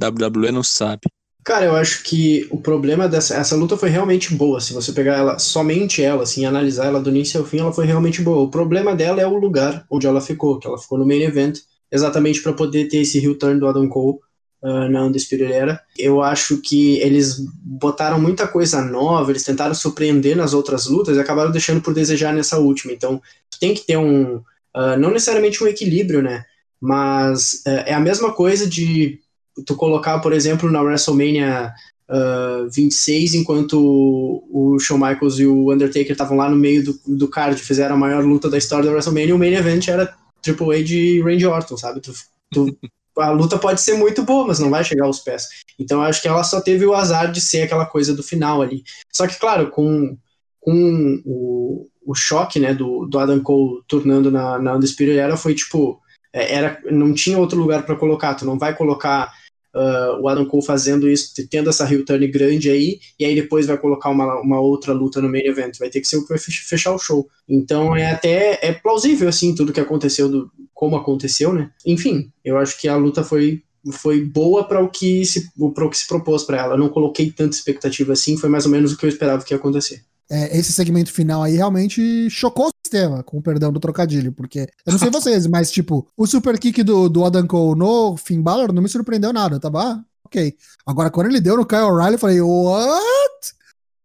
WWE 0.00 0.50
não 0.52 0.62
sabe. 0.62 1.02
Cara, 1.44 1.66
eu 1.66 1.76
acho 1.76 2.02
que 2.04 2.48
o 2.50 2.58
problema 2.58 3.06
dessa 3.06 3.36
essa 3.36 3.54
luta 3.54 3.76
foi 3.76 3.90
realmente 3.90 4.34
boa. 4.34 4.60
Se 4.60 4.72
você 4.72 4.92
pegar 4.92 5.18
ela, 5.18 5.38
somente 5.38 6.02
ela, 6.02 6.22
assim, 6.22 6.46
analisar 6.46 6.86
ela 6.86 7.00
do 7.02 7.10
início 7.10 7.38
ao 7.38 7.46
fim, 7.46 7.58
ela 7.58 7.72
foi 7.72 7.84
realmente 7.84 8.22
boa. 8.22 8.42
O 8.42 8.50
problema 8.50 8.96
dela 8.96 9.20
é 9.20 9.26
o 9.26 9.38
lugar 9.38 9.84
onde 9.90 10.06
ela 10.06 10.22
ficou, 10.22 10.58
que 10.58 10.66
ela 10.66 10.78
ficou 10.78 10.96
no 10.98 11.06
main 11.06 11.20
event, 11.22 11.58
exatamente 11.92 12.42
para 12.42 12.54
poder 12.54 12.88
ter 12.88 12.98
esse 12.98 13.18
heel 13.18 13.36
turn 13.38 13.60
do 13.60 13.66
Adam 13.66 13.86
Cole 13.90 14.20
uh, 14.62 14.88
na 14.88 15.04
Undisputed 15.04 15.52
Era. 15.52 15.78
Eu 15.98 16.22
acho 16.22 16.62
que 16.62 16.96
eles 17.00 17.36
botaram 17.62 18.18
muita 18.18 18.48
coisa 18.48 18.80
nova, 18.80 19.30
eles 19.30 19.44
tentaram 19.44 19.74
surpreender 19.74 20.34
nas 20.34 20.54
outras 20.54 20.86
lutas 20.86 21.14
e 21.14 21.20
acabaram 21.20 21.50
deixando 21.50 21.82
por 21.82 21.92
desejar 21.92 22.32
nessa 22.32 22.58
última. 22.58 22.90
Então, 22.90 23.20
tem 23.60 23.74
que 23.74 23.82
ter 23.82 23.98
um. 23.98 24.36
Uh, 24.74 24.96
não 24.98 25.10
necessariamente 25.10 25.62
um 25.62 25.66
equilíbrio, 25.66 26.22
né? 26.22 26.42
Mas 26.80 27.62
uh, 27.66 27.84
é 27.84 27.92
a 27.92 28.00
mesma 28.00 28.32
coisa 28.32 28.66
de 28.66 29.20
tu 29.66 29.76
colocar, 29.76 30.18
por 30.20 30.32
exemplo, 30.32 30.70
na 30.70 30.82
WrestleMania 30.82 31.72
uh, 32.08 32.68
26, 32.70 33.34
enquanto 33.34 33.80
o, 33.80 34.74
o 34.74 34.78
Shawn 34.78 34.98
Michaels 34.98 35.38
e 35.38 35.46
o 35.46 35.72
Undertaker 35.72 36.12
estavam 36.12 36.36
lá 36.36 36.48
no 36.48 36.56
meio 36.56 36.84
do, 36.84 37.00
do 37.06 37.28
card, 37.28 37.60
fizeram 37.60 37.94
a 37.94 37.98
maior 37.98 38.24
luta 38.24 38.48
da 38.48 38.58
história 38.58 38.84
da 38.84 38.90
WrestleMania, 38.90 39.34
o 39.34 39.38
main 39.38 39.54
event 39.54 39.88
era 39.88 40.14
Triple 40.42 40.76
A 40.76 40.82
de 40.82 41.22
Randy 41.22 41.46
Orton, 41.46 41.76
sabe? 41.76 42.00
Tu, 42.00 42.12
tu 42.52 42.76
a 43.18 43.30
luta 43.30 43.58
pode 43.58 43.80
ser 43.80 43.94
muito 43.94 44.22
boa, 44.22 44.46
mas 44.46 44.58
não 44.58 44.70
vai 44.70 44.84
chegar 44.84 45.06
aos 45.06 45.20
pés. 45.20 45.46
Então 45.78 45.98
eu 45.98 46.04
acho 46.04 46.20
que 46.20 46.28
ela 46.28 46.42
só 46.44 46.60
teve 46.60 46.84
o 46.84 46.94
azar 46.94 47.30
de 47.30 47.40
ser 47.40 47.62
aquela 47.62 47.86
coisa 47.86 48.14
do 48.14 48.22
final 48.22 48.60
ali. 48.60 48.82
Só 49.12 49.26
que, 49.26 49.38
claro, 49.38 49.70
com, 49.70 50.16
com 50.60 51.22
o, 51.24 51.86
o 52.04 52.14
choque 52.14 52.58
né, 52.58 52.74
do, 52.74 53.06
do 53.06 53.18
Adam 53.18 53.40
Cole 53.40 53.82
turnando 53.86 54.30
na, 54.30 54.58
na 54.58 54.74
Undisputed 54.76 55.18
Era, 55.18 55.36
foi 55.36 55.54
tipo. 55.54 56.00
É, 56.32 56.52
era, 56.52 56.80
não 56.90 57.14
tinha 57.14 57.38
outro 57.38 57.58
lugar 57.58 57.86
para 57.86 57.96
colocar. 57.96 58.34
Tu 58.34 58.44
não 58.44 58.58
vai 58.58 58.74
colocar 58.74 59.32
uh, 59.74 60.20
o 60.20 60.28
Adam 60.28 60.46
Cole 60.46 60.64
fazendo 60.64 61.08
isso, 61.08 61.32
tendo 61.50 61.70
essa 61.70 61.90
heel 61.90 62.04
turn 62.04 62.26
grande 62.28 62.70
aí, 62.70 62.98
e 63.18 63.24
aí 63.24 63.34
depois 63.34 63.66
vai 63.66 63.76
colocar 63.76 64.10
uma, 64.10 64.40
uma 64.40 64.60
outra 64.60 64.92
luta 64.92 65.20
no 65.20 65.28
main 65.28 65.44
event. 65.44 65.78
Vai 65.78 65.90
ter 65.90 66.00
que 66.00 66.06
ser 66.06 66.16
o 66.16 66.22
que 66.22 66.28
vai 66.28 66.38
fechar 66.38 66.92
o 66.92 66.98
show. 66.98 67.28
Então 67.48 67.96
é 67.96 68.10
até 68.10 68.58
é 68.62 68.72
plausível, 68.72 69.28
assim, 69.28 69.54
tudo 69.54 69.72
que 69.72 69.80
aconteceu, 69.80 70.28
do, 70.28 70.50
como 70.72 70.96
aconteceu, 70.96 71.52
né? 71.52 71.70
Enfim, 71.84 72.30
eu 72.44 72.56
acho 72.56 72.80
que 72.80 72.88
a 72.88 72.96
luta 72.96 73.22
foi 73.22 73.62
foi 73.92 74.24
boa 74.24 74.64
para 74.66 74.82
o 74.82 74.88
que 74.88 75.26
se 75.26 75.50
para 75.74 75.84
o 75.84 75.90
que 75.90 75.98
se 75.98 76.06
propôs 76.06 76.42
para 76.42 76.58
ela. 76.58 76.74
Eu 76.74 76.78
não 76.78 76.88
coloquei 76.88 77.30
tanta 77.30 77.54
expectativa 77.54 78.12
assim, 78.12 78.36
foi 78.36 78.48
mais 78.48 78.64
ou 78.64 78.70
menos 78.70 78.92
o 78.92 78.96
que 78.96 79.04
eu 79.04 79.10
esperava 79.10 79.44
que 79.44 79.52
ia 79.52 79.58
acontecer. 79.58 80.02
é, 80.30 80.56
esse 80.56 80.72
segmento 80.72 81.12
final 81.12 81.42
aí 81.42 81.56
realmente 81.56 82.30
chocou 82.30 82.70
sistema, 82.94 83.22
com 83.22 83.42
perdão 83.42 83.72
do 83.72 83.80
trocadilho, 83.80 84.32
porque 84.32 84.68
eu 84.86 84.92
não 84.92 84.98
sei 84.98 85.10
vocês, 85.10 85.46
mas 85.46 85.70
tipo, 85.70 86.08
o 86.16 86.26
super 86.26 86.58
kick 86.58 86.82
do, 86.82 87.08
do 87.08 87.24
Adam 87.24 87.46
Cole 87.46 87.78
no 87.78 88.16
Finn 88.16 88.40
Balor 88.40 88.72
não 88.72 88.82
me 88.82 88.88
surpreendeu 88.88 89.32
nada, 89.32 89.58
tá 89.58 89.68
bom? 89.68 90.00
Ok. 90.24 90.56
Agora, 90.86 91.10
quando 91.10 91.28
ele 91.28 91.40
deu 91.40 91.56
no 91.56 91.66
Kyle 91.66 91.82
O'Reilly, 91.82 92.14
eu 92.14 92.18
falei, 92.18 92.40
what? 92.40 93.54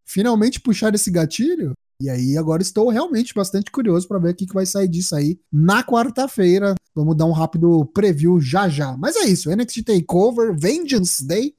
Finalmente 0.06 0.60
puxar 0.60 0.94
esse 0.94 1.12
gatilho? 1.12 1.74
E 2.02 2.10
aí, 2.10 2.38
agora 2.38 2.62
estou 2.62 2.90
realmente 2.90 3.34
bastante 3.34 3.70
curioso 3.70 4.08
para 4.08 4.20
ver 4.20 4.32
o 4.32 4.36
que, 4.36 4.48
que 4.48 4.54
vai 4.54 4.66
sair 4.66 4.88
disso 4.88 5.16
aí 5.16 5.38
na 5.52 5.84
quarta-feira. 5.84 6.76
Vamos 6.96 7.16
dar 7.16 7.26
um 7.26 7.32
rápido 7.32 7.86
preview 7.94 8.40
já 8.40 8.70
já. 8.70 8.96
Mas 8.98 9.16
é 9.18 9.26
isso, 9.26 9.54
NXT 9.54 9.84
Takeover, 9.84 10.58
Vengeance 10.58 11.26
Day. 11.26 11.54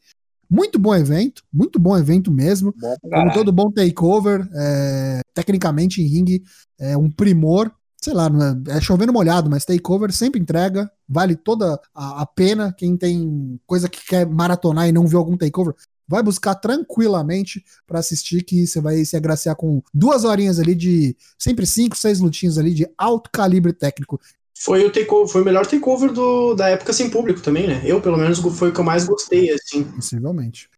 Muito 0.51 0.81
bom 0.81 0.95
evento, 0.95 1.45
muito 1.53 1.79
bom 1.79 1.97
evento 1.97 2.33
mesmo. 2.33 2.75
Bom 2.77 2.97
Como 3.09 3.33
todo 3.33 3.53
bom 3.53 3.71
takeover, 3.71 4.49
é, 4.53 5.21
tecnicamente 5.33 6.03
em 6.03 6.07
ringue 6.07 6.43
é 6.79 6.97
um 6.97 7.09
primor. 7.09 7.71
Sei 7.97 8.13
lá, 8.13 8.29
é, 8.69 8.79
é 8.79 8.81
chovendo 8.81 9.13
molhado, 9.13 9.49
mas 9.49 9.65
takeover 9.65 10.11
sempre 10.11 10.41
entrega, 10.41 10.91
vale 11.09 11.37
toda 11.37 11.79
a, 11.95 12.23
a 12.23 12.27
pena. 12.27 12.73
Quem 12.73 12.97
tem 12.97 13.61
coisa 13.67 13.89
que 13.89 14.05
quer 14.05 14.27
maratonar 14.27 14.89
e 14.89 14.93
não 14.93 15.07
viu 15.07 15.19
algum 15.19 15.37
takeover, 15.37 15.75
vai 16.09 16.25
buscar 16.25 16.57
tranquilamente 16.57 17.65
pra 17.87 18.01
assistir, 18.01 18.43
que 18.43 18.67
você 18.67 18.81
vai 18.81 19.05
se 19.05 19.17
agraciar 19.17 19.55
com 19.55 19.81
duas 19.95 20.25
horinhas 20.25 20.59
ali 20.59 20.75
de 20.75 21.17
sempre 21.39 21.65
cinco, 21.65 21.97
seis 21.97 22.19
lutinhos 22.19 22.59
ali 22.59 22.75
de 22.75 22.91
alto 22.99 23.31
calibre 23.33 23.73
técnico. 23.73 24.21
Foi 24.63 24.85
o, 24.85 24.93
takeover, 24.93 25.27
foi 25.27 25.41
o 25.41 25.45
melhor 25.45 25.67
takeover 25.67 26.13
do, 26.13 26.55
da 26.55 26.69
época 26.69 26.93
sem 26.93 27.09
público 27.09 27.41
também, 27.41 27.67
né? 27.67 27.81
Eu, 27.83 27.99
pelo 27.99 28.19
menos, 28.19 28.39
foi 28.39 28.69
o 28.69 28.73
que 28.75 28.79
eu 28.79 28.85
mais 28.85 29.07
gostei, 29.07 29.51
assim. 29.51 29.85
Possivelmente. 29.85 30.69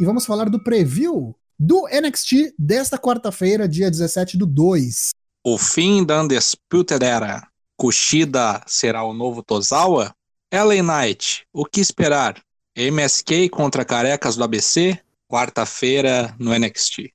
E 0.00 0.04
vamos 0.04 0.24
falar 0.24 0.48
do 0.48 0.60
preview 0.60 1.34
do 1.58 1.88
NXT 1.88 2.54
desta 2.56 2.96
quarta-feira, 2.96 3.68
dia 3.68 3.90
17 3.90 4.36
do 4.36 4.46
2. 4.46 5.10
O 5.44 5.58
fim 5.58 6.04
da 6.04 6.22
Undisputed 6.22 7.04
Era. 7.04 7.48
Kushida 7.76 8.62
será 8.64 9.02
o 9.02 9.12
novo 9.12 9.42
Tozawa? 9.42 10.14
LA 10.52 10.80
Knight, 10.80 11.44
o 11.52 11.64
que 11.64 11.80
esperar? 11.80 12.40
MSK 12.76 13.48
contra 13.48 13.84
carecas 13.84 14.36
do 14.36 14.44
ABC? 14.44 14.96
Quarta-feira 15.28 16.36
no 16.38 16.56
NXT. 16.56 17.12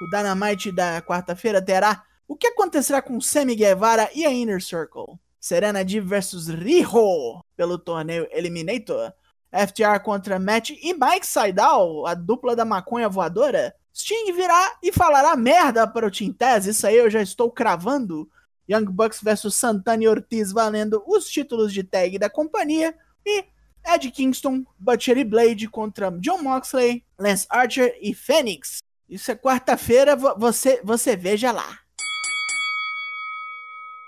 O 0.00 0.10
Dynamite 0.10 0.70
da 0.70 1.02
quarta-feira 1.02 1.60
terá 1.60 2.04
o 2.28 2.36
que 2.36 2.48
acontecerá 2.48 3.00
com 3.00 3.20
Sammy 3.20 3.54
Guevara 3.54 4.10
e 4.14 4.24
a 4.26 4.30
Inner 4.32 4.62
Circle. 4.62 5.18
Serena 5.40 5.84
Deeb 5.84 6.04
versus 6.06 6.48
Riho 6.48 7.40
pelo 7.56 7.78
torneio 7.78 8.26
Eliminator. 8.32 9.12
FTR 9.52 10.00
contra 10.02 10.38
Matt 10.38 10.70
e 10.70 10.92
Mike 10.92 11.26
Seidel, 11.26 12.04
a 12.06 12.14
dupla 12.14 12.56
da 12.56 12.64
maconha 12.64 13.08
voadora. 13.08 13.74
Sting 13.94 14.32
virá 14.32 14.76
e 14.82 14.92
falará 14.92 15.34
merda 15.36 15.86
para 15.86 16.06
o 16.06 16.10
Taz, 16.34 16.66
isso 16.66 16.86
aí 16.86 16.96
eu 16.96 17.08
já 17.08 17.22
estou 17.22 17.50
cravando. 17.50 18.28
Young 18.68 18.86
Bucks 18.86 19.20
versus 19.22 19.54
Santana 19.54 20.02
e 20.02 20.08
Ortiz 20.08 20.52
valendo 20.52 21.02
os 21.06 21.26
títulos 21.28 21.72
de 21.72 21.84
tag 21.84 22.18
da 22.18 22.28
companhia. 22.28 22.94
E 23.24 23.44
Ed 23.86 24.10
Kingston, 24.10 24.64
Butcher 24.76 25.16
e 25.16 25.24
Blade 25.24 25.68
contra 25.68 26.10
John 26.10 26.42
Moxley, 26.42 27.04
Lance 27.16 27.46
Archer 27.48 27.96
e 28.02 28.12
Fênix. 28.12 28.82
Isso 29.08 29.30
é 29.30 29.36
quarta-feira, 29.36 30.16
vo- 30.16 30.34
você, 30.36 30.80
você 30.82 31.16
veja 31.16 31.52
lá. 31.52 31.78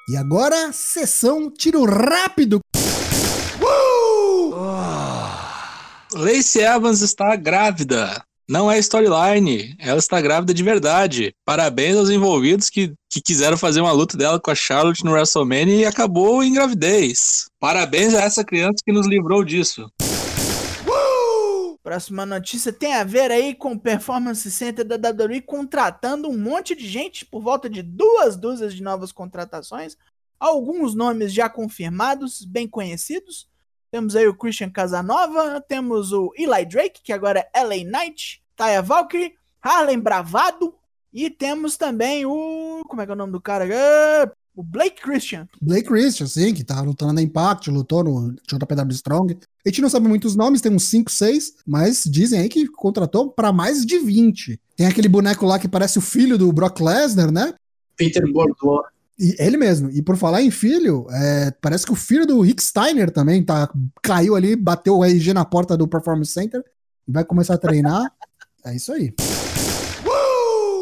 E 0.09 0.17
agora, 0.17 0.73
sessão 0.73 1.51
tiro 1.51 1.85
rápido. 1.85 2.61
Lacey 6.15 6.63
Evans 6.63 7.03
está 7.03 7.37
grávida. 7.37 8.25
Não 8.49 8.73
é 8.73 8.79
storyline, 8.79 9.77
ela 9.79 9.99
está 9.99 10.19
grávida 10.19 10.55
de 10.55 10.63
verdade. 10.63 11.35
Parabéns 11.45 11.95
aos 11.95 12.09
envolvidos 12.09 12.71
que, 12.71 12.95
que 13.13 13.21
quiseram 13.21 13.59
fazer 13.59 13.83
uma 13.83 13.93
luta 13.93 14.17
dela 14.17 14.41
com 14.41 14.51
a 14.51 14.55
Charlotte 14.55 15.05
no 15.05 15.13
WrestleMania 15.13 15.77
e 15.77 15.85
acabou 15.85 16.43
em 16.43 16.55
gravidez. 16.55 17.45
Parabéns 17.61 18.15
a 18.15 18.23
essa 18.23 18.43
criança 18.43 18.79
que 18.83 18.93
nos 18.93 19.07
livrou 19.07 19.45
disso. 19.45 19.91
Próxima 21.89 22.27
notícia 22.27 22.71
tem 22.71 22.93
a 22.93 23.03
ver 23.03 23.31
aí 23.31 23.55
com 23.55 23.73
o 23.73 23.81
Performance 23.81 24.51
Center 24.51 24.85
da 24.85 24.97
WWE 25.09 25.41
contratando 25.41 26.29
um 26.29 26.37
monte 26.37 26.77
de 26.77 26.87
gente, 26.87 27.25
por 27.25 27.41
volta 27.41 27.67
de 27.67 27.81
duas 27.81 28.37
dúzias 28.37 28.75
de 28.75 28.83
novas 28.83 29.11
contratações. 29.11 29.97
Alguns 30.39 30.95
nomes 30.95 31.33
já 31.33 31.49
confirmados, 31.49 32.45
bem 32.45 32.69
conhecidos. 32.69 33.49
Temos 33.91 34.15
aí 34.15 34.29
o 34.29 34.37
Christian 34.37 34.69
Casanova, 34.69 35.63
temos 35.63 36.13
o 36.13 36.31
Eli 36.37 36.67
Drake, 36.67 37.01
que 37.03 37.11
agora 37.11 37.49
é 37.55 37.63
LA 37.63 37.77
Knight, 37.77 38.45
Taya 38.55 38.83
Valkyrie, 38.83 39.35
Harlem 39.59 39.99
Bravado 39.99 40.75
e 41.11 41.31
temos 41.31 41.79
também 41.79 42.27
o. 42.27 42.83
Como 42.87 43.01
é 43.01 43.07
que 43.07 43.13
é 43.13 43.15
o 43.15 43.17
nome 43.17 43.33
do 43.33 43.41
cara? 43.41 43.65
O 44.59 44.63
Blake 44.65 45.01
Christian. 45.01 45.49
Blake 45.63 45.87
Christian, 45.87 46.27
sim, 46.27 46.53
que 46.53 46.65
tá 46.65 46.81
lutando 46.81 47.13
na 47.13 47.23
Impact, 47.23 47.71
lutou 47.71 48.03
no 48.03 48.35
JPW 48.45 48.91
Strong. 48.91 49.39
A 49.65 49.69
gente 49.69 49.81
não 49.81 49.89
sabe 49.89 50.09
muitos 50.09 50.35
nomes, 50.35 50.61
tem 50.61 50.75
uns 50.75 50.83
5, 50.83 51.13
6, 51.13 51.55
mas 51.65 52.03
dizem 52.05 52.41
aí 52.41 52.49
que 52.49 52.67
contratou 52.67 53.31
pra 53.31 53.53
mais 53.53 53.87
de 53.87 54.01
20. 54.01 54.61
Tem 54.77 54.89
aquele 54.89 55.09
boneco 55.09 55.47
lá 55.47 55.61
que 55.61 55.69
parece 55.69 55.99
o 55.99 56.01
filho 56.01 56.37
do 56.37 56.53
Brock 56.53 56.81
Lesnar, 56.81 57.31
né? 57.31 57.55
Peter 57.97 58.25
Bourdois. 58.33 58.89
E 59.17 59.37
ele 59.39 59.57
mesmo. 59.57 59.91
E 59.91 60.03
por 60.03 60.17
falar 60.17 60.43
em 60.43 60.51
filho, 60.51 61.07
é, 61.09 61.53
parece 61.61 61.87
que 61.87 61.93
o 61.93 61.97
filho 61.97 62.27
do 62.27 62.41
Rick 62.41 62.61
Steiner 62.61 63.13
também 63.13 63.45
tá, 63.45 63.73
caiu 64.03 64.35
ali, 64.35 64.57
bateu 64.57 64.97
o 64.97 65.05
RG 65.05 65.33
na 65.35 65.45
porta 65.45 65.77
do 65.77 65.87
Performance 65.87 66.33
Center 66.33 66.65
e 67.07 67.13
vai 67.13 67.25
começar 67.25 67.55
a 67.55 67.59
treinar. 67.59 68.13
é 68.65 68.75
isso 68.75 68.93
aí. 68.93 69.15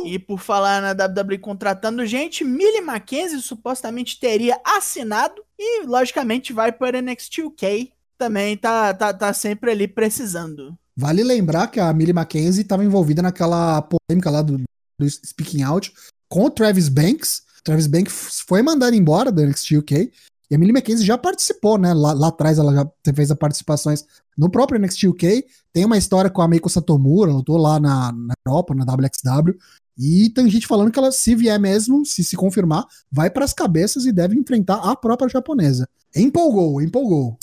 E 0.07 0.19
por 0.19 0.39
falar 0.39 0.81
na 0.81 0.93
WWE 0.93 1.39
contratando 1.39 2.07
gente, 2.07 2.45
Millie 2.45 2.81
Mackenzie 2.81 3.41
supostamente 3.41 4.21
teria 4.21 4.61
assinado 4.65 5.43
e, 5.59 5.85
logicamente, 5.85 6.53
vai 6.53 6.71
para 6.71 7.03
NXT 7.03 7.43
UK. 7.43 7.93
Também 8.17 8.57
tá, 8.57 8.95
tá, 8.95 9.13
tá 9.13 9.33
sempre 9.33 9.71
ali 9.71 9.89
precisando. 9.89 10.77
Vale 10.97 11.23
lembrar 11.23 11.67
que 11.67 11.79
a 11.79 11.93
Millie 11.93 12.15
Mackenzie 12.15 12.63
estava 12.63 12.85
envolvida 12.85 13.21
naquela 13.21 13.83
polêmica 13.83 14.31
lá 14.31 14.41
do, 14.41 14.59
do 14.99 15.11
Speaking 15.11 15.63
Out 15.63 15.93
com 16.29 16.45
o 16.45 16.51
Travis 16.51 16.89
Banks. 16.89 17.43
Travis 17.63 17.87
Banks 17.87 18.45
foi 18.47 18.63
mandado 18.63 18.95
embora 18.95 19.31
do 19.31 19.45
NXT 19.45 19.77
UK. 19.79 20.13
E 20.51 20.55
a 20.55 20.59
Millie 20.59 20.73
Mackenzie 20.73 21.05
já 21.05 21.19
participou, 21.19 21.77
né? 21.77 21.93
Lá, 21.93 22.13
lá 22.13 22.29
atrás 22.29 22.59
ela 22.59 22.73
já 22.73 23.13
fez 23.15 23.31
as 23.31 23.37
participações 23.37 24.07
no 24.39 24.49
próprio 24.49 24.81
NXT 24.81 25.09
UK. 25.09 25.45
Tem 25.73 25.85
uma 25.85 25.99
história 25.99 26.31
com 26.31 26.41
a 26.41 26.49
Meiko 26.49 26.71
Satomura, 26.71 27.33
lutou 27.33 27.57
lá 27.57 27.81
na, 27.81 28.13
na 28.13 28.35
Europa, 28.47 28.75
na 28.75 28.85
WXW. 28.85 29.59
E 29.99 30.29
tem 30.31 30.49
gente 30.51 30.67
falando 30.67 30.91
que 30.91 30.99
ela, 30.99 31.11
se 31.11 31.35
vier 31.35 31.59
mesmo, 31.59 32.05
se 32.05 32.23
se 32.23 32.37
confirmar, 32.37 32.85
vai 33.11 33.31
para 33.31 33.45
as 33.45 33.55
cabeças 33.55 34.05
e 34.05 34.13
deve 34.13 34.37
enfrentar 34.37 34.77
a 34.77 34.95
própria 34.95 35.29
japonesa. 35.29 35.89
Empolgou, 36.15 36.83
empolgou. 36.83 37.39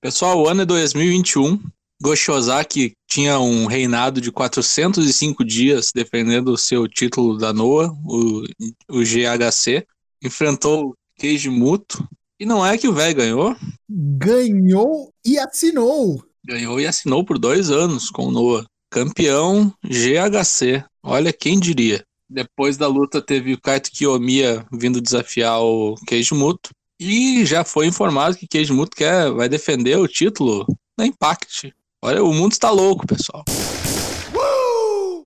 Pessoal, 0.00 0.40
o 0.40 0.48
ano 0.48 0.62
é 0.62 0.66
2021. 0.66 1.60
Goshozaki 2.02 2.94
tinha 3.08 3.38
um 3.38 3.66
reinado 3.66 4.20
de 4.20 4.32
405 4.32 5.44
dias 5.44 5.90
defendendo 5.94 6.48
o 6.48 6.58
seu 6.58 6.88
título 6.88 7.38
da 7.38 7.52
NOA, 7.52 7.92
o, 8.04 8.42
o 8.88 9.02
GHC. 9.04 9.86
Enfrentou 10.22 10.90
o 10.90 10.94
Keiji 11.16 11.50
Muto. 11.50 12.04
E 12.40 12.44
não 12.44 12.66
é 12.66 12.76
que 12.76 12.88
o 12.88 12.92
velho 12.92 13.14
ganhou. 13.14 13.56
Ganhou 13.88 15.12
e 15.24 15.38
assinou. 15.38 16.20
Ganhou 16.44 16.80
e 16.80 16.86
assinou 16.86 17.24
por 17.24 17.38
dois 17.38 17.70
anos 17.70 18.10
com 18.10 18.26
o 18.26 18.32
Noah. 18.32 18.66
Campeão 18.92 19.72
GHC. 19.82 20.84
Olha 21.02 21.32
quem 21.32 21.58
diria. 21.58 22.04
Depois 22.28 22.76
da 22.76 22.86
luta 22.86 23.22
teve 23.22 23.54
o 23.54 23.60
Kaito 23.60 23.90
Kiyomiya 23.90 24.66
vindo 24.70 25.00
desafiar 25.00 25.62
o 25.62 25.94
Keiji 26.06 26.34
Muto. 26.34 26.68
E 27.00 27.42
já 27.46 27.64
foi 27.64 27.86
informado 27.86 28.36
que 28.36 28.46
Keiji 28.46 28.70
Muto 28.70 28.94
quer, 28.94 29.30
vai 29.32 29.48
defender 29.48 29.96
o 29.96 30.06
título 30.06 30.66
na 30.98 31.06
Impact. 31.06 31.74
Olha, 32.04 32.22
o 32.22 32.34
mundo 32.34 32.52
está 32.52 32.70
louco, 32.70 33.06
pessoal. 33.06 33.42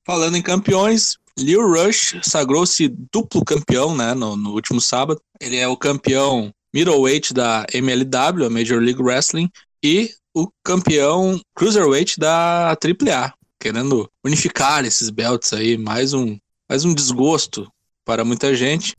Falando 0.06 0.36
em 0.36 0.42
campeões, 0.42 1.16
Lil 1.36 1.66
Rush 1.68 2.20
sagrou-se 2.22 2.86
duplo 3.12 3.44
campeão 3.44 3.96
né, 3.96 4.14
no, 4.14 4.36
no 4.36 4.52
último 4.52 4.80
sábado. 4.80 5.20
Ele 5.40 5.56
é 5.56 5.66
o 5.66 5.76
campeão 5.76 6.52
middleweight 6.72 7.34
da 7.34 7.66
MLW, 7.74 8.46
a 8.46 8.50
Major 8.50 8.80
League 8.80 9.02
Wrestling, 9.02 9.50
e 9.82 10.12
o 10.32 10.48
campeão 10.62 11.40
cruiserweight 11.56 12.20
da 12.20 12.68
AAA, 12.70 13.32
querendo 13.70 14.08
unificar 14.24 14.84
esses 14.84 15.10
belts 15.10 15.52
aí, 15.52 15.76
mais 15.76 16.12
um, 16.14 16.38
mais 16.70 16.84
um 16.84 16.94
desgosto 16.94 17.68
para 18.04 18.24
muita 18.24 18.54
gente. 18.54 18.94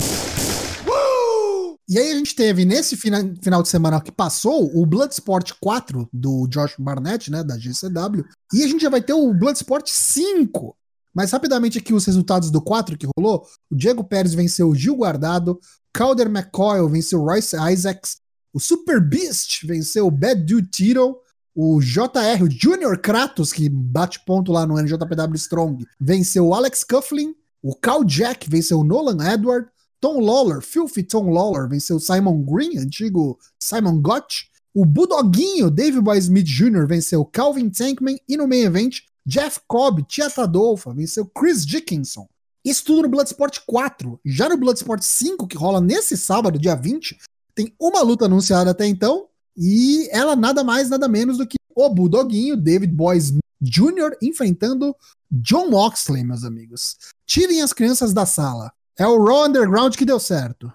E 1.87 1.97
aí 1.97 2.11
a 2.11 2.15
gente 2.15 2.35
teve 2.35 2.65
nesse 2.65 2.97
fina- 2.97 3.33
final 3.41 3.63
de 3.63 3.69
semana 3.69 4.01
que 4.01 4.11
passou 4.11 4.69
o 4.77 4.85
Bloodsport 4.85 5.53
4 5.61 6.09
do 6.11 6.45
Josh 6.49 6.75
Barnett, 6.77 7.31
né, 7.31 7.45
da 7.45 7.57
GCW, 7.57 8.25
e 8.53 8.61
a 8.61 8.67
gente 8.67 8.81
já 8.81 8.89
vai 8.89 9.01
ter 9.01 9.13
o 9.13 9.33
Bloodsport 9.33 9.87
5. 9.87 10.75
Mas 11.15 11.31
rapidamente 11.31 11.77
aqui 11.77 11.93
os 11.93 12.03
resultados 12.03 12.51
do 12.51 12.61
4 12.61 12.97
que 12.97 13.07
rolou, 13.17 13.45
o 13.71 13.75
Diego 13.75 14.03
Pérez 14.03 14.33
venceu 14.33 14.67
o 14.67 14.75
Gil 14.75 14.97
Guardado, 14.97 15.57
Calder 15.93 16.27
McCoy 16.27 16.85
venceu 16.89 17.21
o 17.21 17.25
Royce 17.25 17.55
Isaacs, 17.71 18.17
o 18.53 18.59
Super 18.59 18.99
Beast 18.99 19.65
venceu 19.65 20.07
o 20.07 20.11
Bad 20.11 20.43
Dude 20.43 20.67
Tito, 20.69 21.15
O 21.59 21.81
JR, 21.81 22.43
o 22.43 22.51
Junior 22.51 22.99
Kratos, 22.99 23.51
que 23.51 23.67
bate 23.67 24.23
ponto 24.23 24.51
lá 24.51 24.67
no 24.67 24.79
NJPW 24.79 25.35
Strong, 25.37 25.87
venceu 25.99 26.45
o 26.45 26.53
Alex 26.53 26.83
Coughlin. 26.83 27.33
O 27.63 27.73
Cal 27.73 28.03
Jack 28.03 28.47
venceu 28.47 28.81
o 28.81 28.83
Nolan 28.83 29.17
Edward. 29.33 29.67
Tom 29.99 30.19
Lawler, 30.19 30.61
Filthy 30.61 31.01
Tom 31.01 31.31
Lawler, 31.31 31.67
venceu 31.67 31.95
o 31.95 31.99
Simon 31.99 32.43
Green, 32.43 32.77
antigo 32.77 33.39
Simon 33.59 33.99
Gotch. 33.99 34.43
O 34.71 34.85
Budoguinho, 34.85 35.71
Dave 35.71 35.99
Boy 35.99 36.19
Smith 36.19 36.45
Jr., 36.45 36.85
venceu 36.85 37.25
Calvin 37.25 37.71
Tankman. 37.71 38.19
E 38.29 38.37
no 38.37 38.47
main 38.47 38.61
event, 38.61 38.99
Jeff 39.25 39.59
Cobb, 39.67 40.03
Tieta 40.03 40.43
Adolfa, 40.43 40.93
venceu 40.93 41.25
Chris 41.25 41.65
Dickinson. 41.65 42.27
Isso 42.63 42.85
tudo 42.85 43.01
no 43.01 43.09
Bloodsport 43.09 43.61
4. 43.65 44.19
Já 44.23 44.47
no 44.47 44.57
Bloodsport 44.57 45.01
5, 45.01 45.47
que 45.47 45.57
rola 45.57 45.81
nesse 45.81 46.15
sábado, 46.15 46.59
dia 46.59 46.75
20, 46.75 47.17
tem 47.55 47.73
uma 47.81 48.03
luta 48.03 48.25
anunciada 48.25 48.69
até 48.69 48.85
então. 48.85 49.25
E 49.57 50.07
ela 50.11 50.35
nada 50.35 50.63
mais, 50.63 50.89
nada 50.89 51.07
menos 51.07 51.37
do 51.37 51.47
que 51.47 51.57
o 51.75 51.89
Budoguinho, 51.89 52.55
David 52.55 52.93
Boys 52.93 53.33
Jr., 53.61 54.15
enfrentando 54.21 54.95
John 55.31 55.69
Moxley, 55.69 56.23
meus 56.23 56.43
amigos. 56.43 56.97
Tirem 57.25 57.61
as 57.61 57.73
crianças 57.73 58.13
da 58.13 58.25
sala. 58.25 58.71
É 58.97 59.05
o 59.05 59.23
Raw 59.23 59.45
Underground 59.47 59.95
que 59.95 60.05
deu 60.05 60.19
certo. 60.19 60.71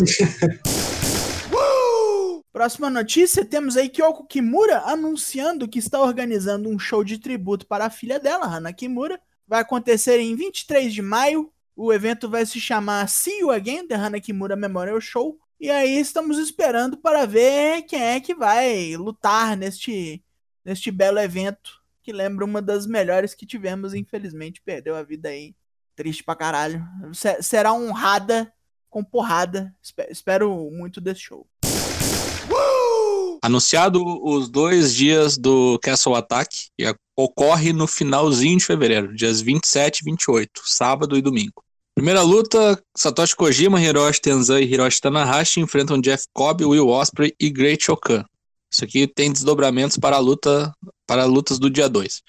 Próxima 2.52 2.90
notícia, 2.90 3.44
temos 3.44 3.76
aí 3.76 3.88
Kyoko 3.88 4.26
Kimura 4.26 4.80
anunciando 4.80 5.66
que 5.66 5.78
está 5.78 6.00
organizando 6.00 6.68
um 6.68 6.78
show 6.78 7.02
de 7.02 7.18
tributo 7.18 7.66
para 7.66 7.86
a 7.86 7.90
filha 7.90 8.20
dela, 8.20 8.46
Hana 8.46 8.72
Kimura. 8.72 9.18
Vai 9.48 9.60
acontecer 9.60 10.20
em 10.20 10.36
23 10.36 10.92
de 10.92 11.00
maio. 11.00 11.50
O 11.74 11.92
evento 11.92 12.28
vai 12.28 12.44
se 12.44 12.60
chamar 12.60 13.08
See 13.08 13.40
You 13.40 13.50
Again, 13.50 13.86
The 13.86 13.94
Hana 13.94 14.20
Kimura 14.20 14.54
Memorial 14.54 15.00
Show. 15.00 15.38
E 15.62 15.70
aí 15.70 15.96
estamos 15.96 16.38
esperando 16.38 16.96
para 16.96 17.24
ver 17.24 17.82
quem 17.82 18.02
é 18.02 18.18
que 18.18 18.34
vai 18.34 18.96
lutar 18.96 19.56
neste, 19.56 20.20
neste 20.64 20.90
belo 20.90 21.20
evento, 21.20 21.80
que 22.02 22.12
lembra 22.12 22.44
uma 22.44 22.60
das 22.60 22.84
melhores 22.84 23.32
que 23.32 23.46
tivemos, 23.46 23.94
infelizmente 23.94 24.60
perdeu 24.60 24.96
a 24.96 25.04
vida 25.04 25.28
aí. 25.28 25.54
Triste 25.94 26.24
pra 26.24 26.34
caralho. 26.34 26.84
Será 27.40 27.72
honrada 27.72 28.52
com 28.90 29.04
porrada. 29.04 29.72
Espero 30.10 30.68
muito 30.72 31.00
desse 31.00 31.20
show. 31.20 31.46
Anunciado 33.40 34.02
os 34.20 34.50
dois 34.50 34.92
dias 34.92 35.38
do 35.38 35.78
Castle 35.78 36.16
Attack, 36.16 36.70
que 36.76 36.92
ocorre 37.16 37.72
no 37.72 37.86
finalzinho 37.86 38.58
de 38.58 38.66
fevereiro, 38.66 39.14
dias 39.14 39.40
27 39.40 40.00
e 40.00 40.04
28, 40.06 40.60
sábado 40.64 41.16
e 41.16 41.22
domingo. 41.22 41.62
Primeira 41.94 42.22
luta, 42.22 42.82
Satoshi 42.96 43.36
Kojima, 43.36 43.78
Hiroshi 43.80 44.20
Tenzan 44.20 44.60
e 44.60 44.64
Hiroshi 44.64 45.00
Tanahashi 45.00 45.60
enfrentam 45.60 46.00
Jeff 46.00 46.24
Cobb, 46.32 46.64
Will 46.64 46.88
Osprey 46.88 47.34
e 47.38 47.50
Great 47.50 47.90
Okan. 47.90 48.24
Isso 48.72 48.84
aqui 48.84 49.06
tem 49.06 49.30
desdobramentos 49.30 49.98
para 49.98 50.16
a 50.16 50.18
luta 50.18 50.74
para 51.06 51.26
lutas 51.26 51.58
do 51.58 51.68
dia 51.68 51.88
2. 51.88 52.22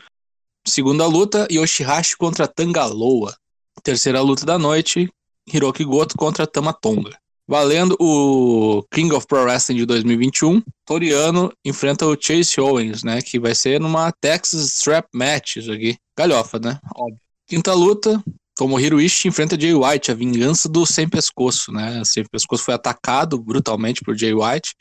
Segunda 0.68 1.06
luta, 1.06 1.48
Yoshihashi 1.50 2.18
contra 2.18 2.48
Tangaloa. 2.48 3.36
Terceira 3.82 4.20
luta 4.22 4.46
da 4.46 4.60
noite, 4.60 5.10
Hiroki 5.48 5.86
Goto 5.86 6.18
contra 6.18 6.46
Tamatonga. 6.46 7.18
Valendo 7.48 7.96
o 8.00 8.84
King 8.92 9.14
of 9.14 9.28
Pro 9.28 9.44
Wrestling 9.44 9.78
de 9.78 9.86
2021, 9.86 10.62
Toriano 10.86 11.52
enfrenta 11.64 12.06
o 12.06 12.18
Chase 12.20 12.60
Owens, 12.60 13.04
né, 13.04 13.22
que 13.22 13.40
vai 13.40 13.54
ser 13.54 13.80
numa 13.80 14.12
Texas 14.12 14.66
Strap 14.66 15.08
Match, 15.14 15.58
isso 15.58 15.72
aqui. 15.72 15.98
Galhofa, 16.18 16.60
né? 16.60 16.80
Óbvio. 16.96 17.20
Quinta 17.46 17.74
luta, 17.74 18.24
Tomohiro 18.56 19.02
Ishii 19.02 19.30
enfrenta 19.30 19.60
Jay 19.60 19.74
White, 19.74 20.12
a 20.12 20.16
vingança 20.16 20.70
do 20.70 20.86
Sem 20.86 21.10
Pescoço, 21.10 21.72
né? 21.72 22.04
Sem 22.06 22.24
Pescoço 22.26 22.64
foi 22.64 22.74
atacado 22.74 23.38
brutalmente 23.38 24.02
por 24.02 24.16
Jay 24.16 24.34
White. 24.34 24.76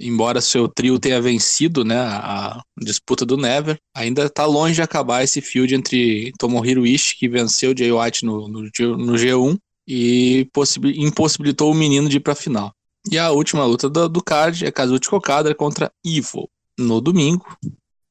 Embora 0.00 0.40
seu 0.40 0.66
trio 0.66 0.98
tenha 0.98 1.22
vencido 1.22 1.84
né, 1.84 1.96
a 1.96 2.60
disputa 2.76 3.24
do 3.24 3.36
Never, 3.36 3.78
ainda 3.94 4.24
está 4.24 4.44
longe 4.44 4.74
de 4.74 4.82
acabar 4.82 5.22
esse 5.22 5.40
field 5.40 5.72
entre 5.72 6.32
Tomohiro 6.36 6.84
Ishii, 6.84 7.16
que 7.16 7.28
venceu 7.28 7.72
Jay 7.76 7.92
White 7.92 8.24
no, 8.24 8.48
no, 8.48 8.62
no 8.62 9.12
G1, 9.14 9.56
e 9.86 10.48
impossibilitou 10.96 11.70
o 11.70 11.74
menino 11.74 12.08
de 12.08 12.16
ir 12.16 12.20
para 12.20 12.32
a 12.32 12.36
final. 12.36 12.74
E 13.10 13.18
a 13.18 13.30
última 13.30 13.64
luta 13.64 13.88
do, 13.88 14.08
do 14.08 14.22
card 14.22 14.66
é 14.66 14.72
Kazuchi 14.72 15.14
Okada 15.14 15.54
contra 15.54 15.92
Evil, 16.04 16.48
no 16.76 17.00
domingo, 17.00 17.46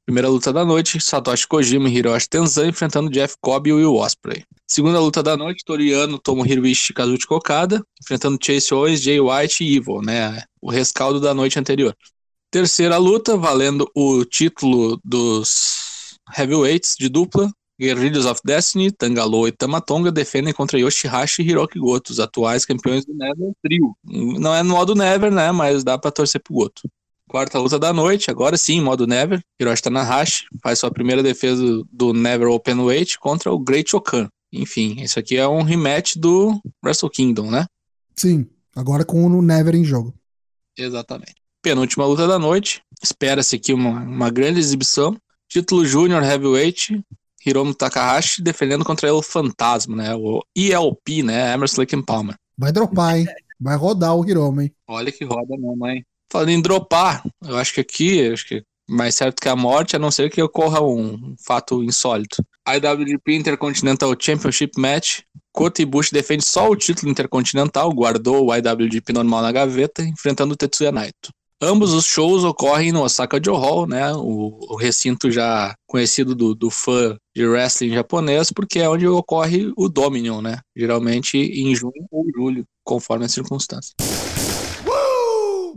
Primeira 0.05 0.27
luta 0.27 0.51
da 0.51 0.65
noite, 0.65 0.99
Satoshi 0.99 1.47
Kojima 1.47 1.87
e 1.87 1.93
Hiroshi 1.93 2.27
Tenzan 2.27 2.67
enfrentando 2.67 3.09
Jeff 3.09 3.35
Cobb 3.39 3.69
e 3.69 3.73
Will 3.73 3.95
Ospreay. 3.95 4.43
Segunda 4.67 4.99
luta 4.99 5.23
da 5.23 5.37
noite, 5.37 5.63
Toriano, 5.63 6.19
Tomohiro 6.19 6.67
Ishii 6.67 6.91
e 6.91 6.93
Kazuchi 6.93 7.25
Okada 7.29 7.81
enfrentando 8.01 8.37
Chase 8.43 8.73
Owens, 8.73 9.01
Jay 9.01 9.21
White 9.21 9.63
e 9.63 9.77
Evil, 9.77 10.01
né? 10.01 10.43
O 10.61 10.69
rescaldo 10.69 11.21
da 11.21 11.33
noite 11.33 11.57
anterior. 11.57 11.95
Terceira 12.51 12.97
luta, 12.97 13.37
valendo 13.37 13.89
o 13.95 14.25
título 14.25 14.99
dos 15.05 16.17
heavyweights 16.37 16.95
de 16.99 17.07
dupla, 17.07 17.49
Guerrillas 17.79 18.25
of 18.25 18.41
Destiny, 18.43 18.91
Tangaloa 18.91 19.47
e 19.47 19.51
Tamatonga 19.53 20.11
defendem 20.11 20.53
contra 20.53 20.77
Yoshihashi 20.77 21.41
e 21.41 21.45
Hiroki 21.45 21.79
Goto, 21.79 22.09
os 22.09 22.19
atuais 22.19 22.65
campeões 22.65 23.05
do 23.05 23.13
Never 23.13 23.53
Trio. 23.61 23.95
Não 24.03 24.53
é 24.53 24.61
no 24.63 24.75
modo 24.75 24.95
Never, 24.95 25.31
né? 25.31 25.51
Mas 25.53 25.83
dá 25.83 25.97
pra 25.97 26.11
torcer 26.11 26.41
pro 26.43 26.53
Goto. 26.53 26.89
Quarta 27.33 27.57
luta 27.57 27.79
da 27.79 27.91
noite, 27.91 28.29
agora 28.29 28.55
sim, 28.55 28.79
modo 28.79 29.07
Never. 29.07 29.43
Hiroshi 29.59 29.81
Tanahashi 29.81 30.45
faz 30.61 30.77
sua 30.77 30.91
primeira 30.91 31.23
defesa 31.23 31.63
do 31.91 32.13
Never 32.13 32.47
Open 32.47 32.81
Weight 32.81 33.17
contra 33.17 33.51
o 33.51 33.57
Great 33.57 33.95
Okan. 33.95 34.29
Enfim, 34.51 35.01
isso 35.01 35.17
aqui 35.17 35.37
é 35.37 35.47
um 35.47 35.63
rematch 35.63 36.15
do 36.17 36.61
Wrestle 36.85 37.09
Kingdom, 37.09 37.49
né? 37.49 37.65
Sim, 38.15 38.47
agora 38.75 39.03
com 39.03 39.25
o 39.25 39.41
Never 39.41 39.73
em 39.73 39.83
jogo. 39.83 40.13
Exatamente. 40.77 41.33
Penúltima 41.59 42.05
luta 42.05 42.27
da 42.27 42.37
noite. 42.37 42.83
Espera-se 43.01 43.55
aqui 43.55 43.73
uma, 43.73 44.01
uma 44.01 44.29
grande 44.29 44.59
exibição. 44.59 45.17
Título 45.49 45.83
Júnior 45.87 46.21
Heavyweight. 46.21 47.03
Hiromu 47.43 47.73
Takahashi 47.73 48.43
defendendo 48.43 48.85
contra 48.85 49.11
o 49.11 49.23
Fantasma, 49.23 49.95
né? 49.95 50.13
O 50.13 50.43
ELP, 50.55 51.23
né? 51.23 51.51
Emerson 51.51 51.81
Lake 51.81 51.99
Palmer. 52.03 52.35
Vai 52.55 52.71
dropar, 52.71 53.17
hein? 53.17 53.25
Vai 53.59 53.75
rodar 53.75 54.15
o 54.15 54.23
Hiromu, 54.23 54.61
hein? 54.61 54.71
Olha 54.87 55.11
que 55.11 55.25
roda 55.25 55.57
mesmo, 55.57 55.87
hein? 55.87 56.05
Falando 56.33 56.49
em 56.49 56.59
dropar, 56.59 57.23
eu 57.45 57.55
acho 57.57 57.75
que 57.75 57.81
aqui, 57.81 58.27
acho 58.27 58.47
que 58.47 58.63
mais 58.89 59.13
certo 59.13 59.39
que 59.39 59.47
a 59.47 59.55
morte, 59.55 59.95
a 59.95 59.99
não 59.99 60.09
ser 60.09 60.31
que 60.31 60.41
ocorra 60.41 60.81
um 60.81 61.35
fato 61.45 61.83
insólito. 61.83 62.43
IWGP 62.67 63.35
Intercontinental 63.35 64.15
Championship 64.19 64.71
Match. 64.75 65.19
Kota 65.51 65.83
Ibushi 65.83 66.11
defende 66.11 66.43
só 66.43 66.67
o 66.67 66.75
título 66.75 67.11
intercontinental, 67.11 67.93
guardou 67.93 68.47
o 68.47 68.55
IWGP 68.55 69.13
normal 69.13 69.43
na 69.43 69.51
gaveta, 69.51 70.01
enfrentando 70.01 70.55
o 70.55 70.57
Tetsuya 70.57 70.91
Naito. 70.91 71.29
Ambos 71.61 71.93
os 71.93 72.05
shows 72.05 72.43
ocorrem 72.43 72.91
no 72.91 73.03
Osaka 73.03 73.39
Joe 73.39 73.55
Hall, 73.55 73.85
né, 73.85 74.11
o, 74.15 74.57
o 74.71 74.75
recinto 74.75 75.29
já 75.29 75.75
conhecido 75.85 76.33
do, 76.33 76.55
do, 76.55 76.71
fã 76.71 77.15
de 77.35 77.45
wrestling 77.45 77.93
japonês, 77.93 78.51
porque 78.51 78.79
é 78.79 78.89
onde 78.89 79.07
ocorre 79.07 79.71
o 79.77 79.87
Dominion, 79.87 80.41
né, 80.41 80.57
geralmente 80.75 81.37
em 81.37 81.75
junho 81.75 82.07
ou 82.09 82.25
julho, 82.35 82.65
conforme 82.83 83.25
as 83.25 83.31
circunstâncias 83.31 83.93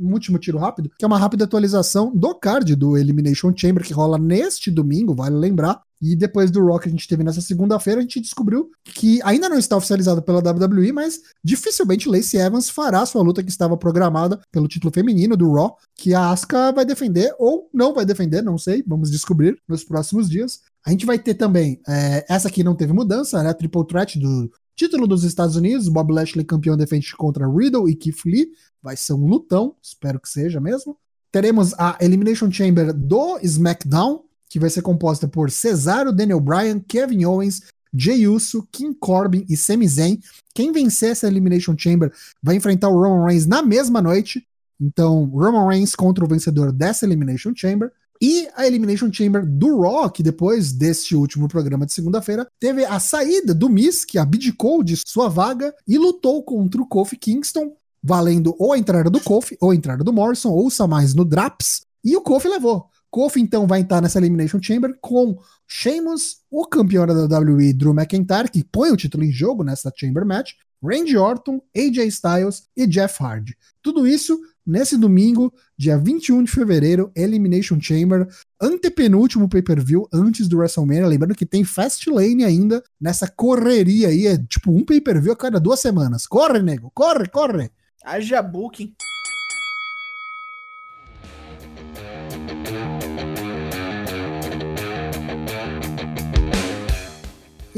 último 0.01 0.38
tiro 0.38 0.59
rápido, 0.59 0.90
que 0.99 1.05
é 1.05 1.09
uma 1.09 1.18
rápida 1.18 1.44
atualização 1.44 2.12
do 2.14 2.34
card 2.34 2.74
do 2.74 2.97
Elimination 2.97 3.53
Chamber, 3.57 3.84
que 3.84 3.92
rola 3.92 4.18
neste 4.18 4.70
domingo, 4.70 5.14
vale 5.14 5.36
lembrar. 5.36 5.80
E 6.01 6.14
depois 6.14 6.51
do 6.51 6.62
Rock 6.64 6.82
que 6.82 6.88
a 6.88 6.92
gente 6.92 7.09
teve 7.09 7.24
nessa 7.24 7.40
segunda-feira, 7.40 8.01
a 8.01 8.03
gente 8.03 8.20
descobriu 8.20 8.70
que 8.84 9.18
ainda 9.22 9.49
não 9.49 9.59
está 9.59 9.76
oficializado 9.76 10.22
pela 10.22 10.40
WWE, 10.40 10.92
mas 10.92 11.20
dificilmente 11.42 12.09
Lacey 12.09 12.38
Evans 12.38 12.68
fará 12.68 13.05
sua 13.07 13.22
luta 13.22 13.42
que 13.42 13.49
estava 13.49 13.76
programada 13.76 14.38
pelo 14.53 14.68
título 14.68 14.92
feminino 14.92 15.36
do 15.36 15.51
Raw, 15.53 15.76
que 15.94 16.12
a 16.12 16.30
Asuka 16.30 16.70
vai 16.72 16.84
defender 16.84 17.34
ou 17.38 17.70
não 17.72 17.94
vai 17.94 18.05
defender, 18.05 18.42
não 18.42 18.59
sei, 18.59 18.84
vamos 18.86 19.11
descobrir 19.11 19.57
nos 19.66 19.84
próximos 19.84 20.28
dias. 20.28 20.61
A 20.84 20.90
gente 20.90 21.07
vai 21.07 21.18
ter 21.18 21.34
também, 21.34 21.80
é, 21.88 22.24
essa 22.28 22.49
aqui 22.49 22.62
não 22.62 22.74
teve 22.74 22.92
mudança, 22.92 23.42
né? 23.42 23.53
Triple 23.55 23.86
Threat 23.86 24.18
do 24.18 24.51
título 24.76 25.06
dos 25.06 25.24
Estados 25.24 25.56
Unidos, 25.56 25.88
Bob 25.88 26.12
Lashley 26.12 26.44
campeão 26.44 26.76
defende 26.76 27.16
contra 27.16 27.48
Riddle 27.48 27.88
e 27.88 27.96
Keith 27.96 28.24
Lee, 28.26 28.50
vai 28.82 28.96
ser 28.96 29.14
um 29.14 29.26
lutão, 29.26 29.74
espero 29.82 30.20
que 30.20 30.28
seja 30.28 30.60
mesmo. 30.60 30.96
Teremos 31.32 31.74
a 31.74 31.96
Elimination 32.00 32.50
Chamber 32.52 32.92
do 32.92 33.38
SmackDown, 33.42 34.22
que 34.48 34.60
vai 34.60 34.70
ser 34.70 34.82
composta 34.82 35.26
por 35.26 35.50
Cesaro, 35.50 36.12
Daniel 36.12 36.40
Bryan, 36.40 36.78
Kevin 36.78 37.24
Owens, 37.24 37.62
Jey 37.92 38.28
Uso, 38.28 38.68
King 38.70 38.94
Corbin 38.94 39.44
e 39.48 39.56
Sami 39.56 39.88
Zayn. 39.88 40.20
Quem 40.54 40.70
vencer 40.70 41.10
essa 41.10 41.26
Elimination 41.26 41.74
Chamber 41.76 42.12
vai 42.42 42.54
enfrentar 42.54 42.88
o 42.88 43.00
Roman 43.00 43.26
Reigns 43.26 43.46
na 43.46 43.62
mesma 43.62 44.02
noite. 44.02 44.46
Então, 44.78 45.24
Roman 45.24 45.68
Reigns 45.68 45.94
contra 45.94 46.24
o 46.24 46.28
vencedor 46.28 46.70
dessa 46.72 47.06
Elimination 47.06 47.52
Chamber. 47.56 47.90
E 48.20 48.48
a 48.54 48.66
Elimination 48.66 49.12
Chamber 49.12 49.44
do 49.46 49.76
que 50.10 50.22
depois 50.22 50.72
deste 50.72 51.14
último 51.14 51.48
programa 51.48 51.86
de 51.86 51.92
segunda-feira, 51.92 52.46
teve 52.58 52.84
a 52.84 52.98
saída 52.98 53.54
do 53.54 53.68
Miz, 53.68 54.04
que 54.04 54.18
abdicou 54.18 54.82
de 54.82 54.96
sua 55.06 55.28
vaga 55.28 55.74
e 55.86 55.98
lutou 55.98 56.42
contra 56.42 56.80
o 56.80 56.86
Kofi 56.86 57.16
Kingston 57.16 57.76
valendo 58.06 58.54
ou 58.58 58.72
a 58.72 58.78
entrada 58.78 59.10
do 59.10 59.20
Kofi, 59.20 59.56
ou 59.60 59.72
a 59.72 59.74
entrada 59.74 60.04
do 60.04 60.12
Morrison, 60.12 60.50
ouça 60.50 60.86
mais 60.86 61.12
no 61.12 61.24
Draps, 61.24 61.82
e 62.04 62.16
o 62.16 62.20
Kofi 62.20 62.46
levou. 62.46 62.88
Kofi 63.10 63.40
então 63.40 63.66
vai 63.66 63.80
entrar 63.80 64.00
nessa 64.00 64.18
Elimination 64.18 64.62
Chamber 64.62 64.96
com 65.00 65.36
Sheamus, 65.66 66.36
o 66.48 66.66
campeão 66.66 67.04
da 67.04 67.36
WWE 67.36 67.72
Drew 67.72 67.92
McIntyre, 67.92 68.48
que 68.48 68.62
põe 68.62 68.90
o 68.90 68.96
título 68.96 69.24
em 69.24 69.32
jogo 69.32 69.64
nessa 69.64 69.92
Chamber 69.96 70.24
Match, 70.24 70.52
Randy 70.82 71.16
Orton, 71.16 71.60
AJ 71.76 72.06
Styles 72.08 72.64
e 72.76 72.86
Jeff 72.86 73.20
Hardy. 73.20 73.56
Tudo 73.82 74.06
isso 74.06 74.38
nesse 74.66 74.96
domingo, 74.96 75.52
dia 75.78 75.96
21 75.96 76.44
de 76.44 76.50
fevereiro, 76.50 77.12
Elimination 77.14 77.78
Chamber, 77.80 78.26
antepenúltimo 78.60 79.48
pay-per-view 79.48 80.08
antes 80.12 80.48
do 80.48 80.58
WrestleMania. 80.58 81.06
Lembrando 81.06 81.34
que 81.34 81.46
tem 81.46 81.62
Fast 81.64 82.10
Lane 82.10 82.44
ainda 82.44 82.82
nessa 83.00 83.28
correria 83.28 84.08
aí, 84.08 84.26
é 84.26 84.36
tipo 84.36 84.72
um 84.72 84.84
pay-per-view 84.84 85.32
a 85.32 85.36
cada 85.36 85.60
duas 85.60 85.80
semanas. 85.80 86.26
Corre, 86.26 86.60
nego, 86.60 86.90
corre, 86.92 87.28
corre! 87.28 87.70
Haja 88.04 88.42
booking. 88.42 88.94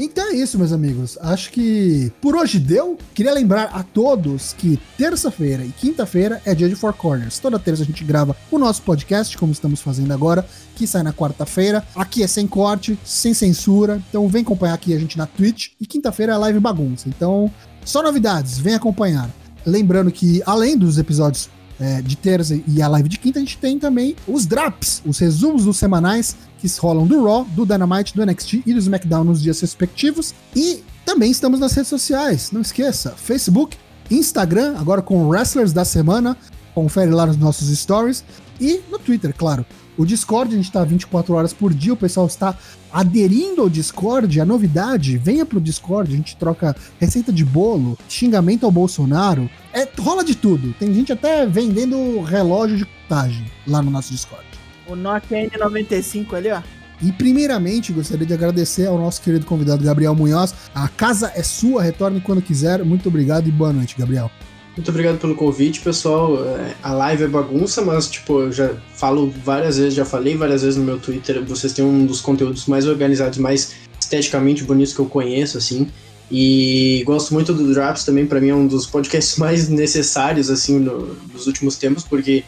Então 0.01 0.31
é 0.31 0.33
isso, 0.33 0.57
meus 0.57 0.71
amigos. 0.71 1.17
Acho 1.19 1.51
que 1.51 2.09
por 2.21 2.33
hoje 2.33 2.57
deu. 2.57 2.97
Queria 3.13 3.33
lembrar 3.33 3.65
a 3.73 3.83
todos 3.83 4.53
que 4.53 4.79
terça-feira 4.97 5.65
e 5.65 5.71
quinta-feira 5.71 6.41
é 6.45 6.55
dia 6.55 6.69
de 6.69 6.75
Four 6.75 6.93
Corners. 6.93 7.37
Toda 7.37 7.59
terça 7.59 7.83
a 7.83 7.85
gente 7.85 8.05
grava 8.05 8.33
o 8.49 8.57
nosso 8.57 8.81
podcast, 8.83 9.37
como 9.37 9.51
estamos 9.51 9.81
fazendo 9.81 10.13
agora, 10.13 10.47
que 10.73 10.87
sai 10.87 11.03
na 11.03 11.11
quarta-feira. 11.11 11.85
Aqui 11.93 12.23
é 12.23 12.27
sem 12.27 12.47
corte, 12.47 12.97
sem 13.03 13.33
censura. 13.33 14.01
Então 14.07 14.25
vem 14.29 14.41
acompanhar 14.41 14.75
aqui 14.75 14.93
a 14.93 14.99
gente 14.99 15.17
na 15.17 15.25
Twitch. 15.25 15.71
E 15.81 15.85
quinta-feira 15.85 16.31
é 16.31 16.37
live 16.37 16.61
bagunça. 16.61 17.09
Então, 17.09 17.51
só 17.83 18.01
novidades, 18.01 18.57
vem 18.57 18.75
acompanhar. 18.75 19.29
Lembrando 19.65 20.09
que, 20.11 20.41
além 20.45 20.77
dos 20.77 20.97
episódios 20.97 21.49
é, 21.77 22.01
de 22.01 22.15
terça 22.15 22.57
e 22.67 22.81
a 22.81 22.87
live 22.87 23.09
de 23.09 23.17
quinta, 23.19 23.39
a 23.39 23.41
gente 23.41 23.57
tem 23.57 23.77
também 23.77 24.15
os 24.25 24.45
drops, 24.45 25.01
os 25.05 25.19
resumos 25.19 25.65
dos 25.65 25.75
semanais 25.75 26.37
que 26.59 26.67
rolam 26.79 27.07
do 27.07 27.23
Raw, 27.23 27.45
do 27.45 27.65
Dynamite, 27.65 28.15
do 28.15 28.25
NXT 28.25 28.63
e 28.65 28.73
do 28.73 28.79
SmackDown 28.79 29.23
nos 29.23 29.41
dias 29.41 29.59
respectivos. 29.61 30.33
E 30.55 30.83
também 31.05 31.31
estamos 31.31 31.59
nas 31.59 31.73
redes 31.73 31.89
sociais, 31.89 32.51
não 32.51 32.61
esqueça, 32.61 33.11
Facebook, 33.11 33.77
Instagram, 34.11 34.75
agora 34.77 35.01
com 35.01 35.27
Wrestlers 35.27 35.73
da 35.73 35.85
Semana, 35.85 36.37
confere 36.73 37.11
lá 37.11 37.25
nos 37.25 37.37
nossos 37.37 37.69
stories, 37.77 38.23
e 38.59 38.81
no 38.91 38.99
Twitter, 38.99 39.33
claro. 39.35 39.65
O 39.97 40.05
Discord, 40.05 40.53
a 40.53 40.57
gente 40.57 40.71
tá 40.71 40.83
24 40.83 41.33
horas 41.33 41.51
por 41.51 41.73
dia, 41.73 41.93
o 41.93 41.97
pessoal 41.97 42.25
está 42.25 42.57
aderindo 42.91 43.61
ao 43.61 43.69
Discord, 43.69 44.39
a 44.39 44.45
novidade, 44.45 45.17
venha 45.17 45.45
pro 45.45 45.59
Discord, 45.59 46.13
a 46.13 46.15
gente 46.15 46.37
troca 46.37 46.75
receita 46.99 47.33
de 47.33 47.43
bolo, 47.43 47.97
xingamento 48.07 48.65
ao 48.65 48.71
Bolsonaro, 48.71 49.49
é, 49.73 49.87
rola 49.99 50.23
de 50.23 50.35
tudo. 50.35 50.73
Tem 50.79 50.93
gente 50.93 51.11
até 51.11 51.45
vendendo 51.45 52.21
relógio 52.21 52.77
de 52.77 52.85
contagem 52.85 53.45
lá 53.67 53.81
no 53.81 53.91
nosso 53.91 54.11
Discord. 54.11 54.48
O 54.89 54.95
Nokia 54.95 55.49
N95 55.49 56.33
ali, 56.33 56.51
ó. 56.51 56.61
E 57.01 57.11
primeiramente 57.13 57.93
gostaria 57.93 58.25
de 58.25 58.33
agradecer 58.33 58.87
ao 58.87 58.97
nosso 58.97 59.21
querido 59.21 59.45
convidado 59.45 59.83
Gabriel 59.83 60.13
Munhoz. 60.13 60.53
A 60.75 60.87
casa 60.89 61.31
é 61.33 61.41
sua, 61.43 61.81
retorne 61.81 62.19
quando 62.19 62.41
quiser. 62.41 62.83
Muito 62.83 63.07
obrigado 63.07 63.47
e 63.47 63.51
boa 63.51 63.71
noite, 63.71 63.95
Gabriel. 63.97 64.29
Muito 64.75 64.89
obrigado 64.89 65.17
pelo 65.17 65.35
convite, 65.35 65.79
pessoal. 65.79 66.45
É, 66.45 66.73
a 66.83 66.93
live 66.93 67.23
é 67.23 67.27
bagunça, 67.27 67.81
mas 67.81 68.09
tipo, 68.09 68.41
eu 68.41 68.51
já 68.51 68.73
falo 68.95 69.33
várias 69.43 69.77
vezes, 69.77 69.93
já 69.93 70.05
falei 70.05 70.35
várias 70.35 70.61
vezes 70.61 70.77
no 70.77 70.83
meu 70.83 70.99
Twitter, 70.99 71.43
vocês 71.43 71.73
têm 71.73 71.83
um 71.83 72.05
dos 72.05 72.21
conteúdos 72.21 72.65
mais 72.65 72.85
organizados, 72.85 73.37
mais 73.39 73.73
esteticamente 73.99 74.63
bonitos 74.63 74.93
que 74.93 74.99
eu 74.99 75.05
conheço, 75.05 75.57
assim. 75.57 75.87
E 76.31 77.03
gosto 77.05 77.33
muito 77.33 77.53
do 77.53 77.73
Drops 77.73 78.03
também, 78.03 78.25
para 78.25 78.39
mim 78.39 78.49
é 78.49 78.55
um 78.55 78.67
dos 78.67 78.85
podcasts 78.85 79.35
mais 79.39 79.67
necessários, 79.67 80.49
assim, 80.49 80.79
no, 80.79 81.15
nos 81.33 81.47
últimos 81.47 81.77
tempos, 81.77 82.03
porque 82.03 82.43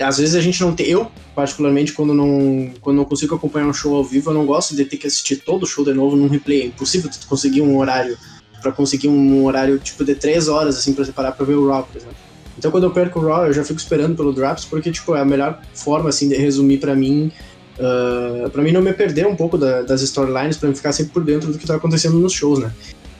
às 0.00 0.18
vezes 0.18 0.34
a 0.34 0.40
gente 0.40 0.60
não 0.60 0.74
tem. 0.74 0.86
Eu, 0.86 1.10
particularmente, 1.34 1.92
quando 1.92 2.12
não, 2.12 2.70
quando 2.80 2.96
não 2.96 3.04
consigo 3.04 3.34
acompanhar 3.34 3.66
um 3.66 3.72
show 3.72 3.94
ao 3.94 4.04
vivo, 4.04 4.30
eu 4.30 4.34
não 4.34 4.44
gosto 4.46 4.74
de 4.74 4.84
ter 4.84 4.96
que 4.96 5.06
assistir 5.06 5.36
todo 5.36 5.62
o 5.62 5.66
show 5.66 5.84
de 5.84 5.92
novo 5.92 6.16
num 6.16 6.28
replay. 6.28 6.62
É 6.62 6.66
impossível 6.66 7.10
conseguir 7.28 7.60
um 7.60 7.78
horário 7.78 8.16
para 8.60 8.72
conseguir 8.72 9.08
um 9.08 9.44
horário 9.44 9.78
tipo 9.78 10.04
de 10.04 10.14
três 10.14 10.48
horas 10.48 10.76
assim 10.76 10.92
para 10.92 11.04
separar 11.04 11.32
para 11.32 11.46
ver 11.46 11.54
o 11.54 11.68
Raw, 11.68 11.84
por 11.84 11.96
exemplo. 11.96 12.16
Então 12.58 12.70
quando 12.70 12.84
eu 12.84 12.90
perco 12.90 13.20
o 13.20 13.26
Raw, 13.26 13.46
eu 13.46 13.52
já 13.52 13.64
fico 13.64 13.78
esperando 13.78 14.16
pelo 14.16 14.32
Drops 14.32 14.64
porque 14.64 14.90
tipo 14.90 15.14
é 15.14 15.20
a 15.20 15.24
melhor 15.24 15.60
forma 15.74 16.08
assim 16.08 16.28
de 16.28 16.34
resumir 16.34 16.78
para 16.78 16.94
mim, 16.94 17.30
uh, 17.78 18.50
para 18.50 18.62
mim 18.62 18.72
não 18.72 18.82
me 18.82 18.92
perder 18.92 19.26
um 19.26 19.36
pouco 19.36 19.56
da, 19.56 19.82
das 19.82 20.02
storylines, 20.02 20.56
para 20.56 20.74
ficar 20.74 20.92
sempre 20.92 21.12
por 21.12 21.24
dentro 21.24 21.52
do 21.52 21.58
que 21.58 21.66
tá 21.66 21.76
acontecendo 21.76 22.18
nos 22.18 22.32
shows, 22.32 22.58
né? 22.58 22.72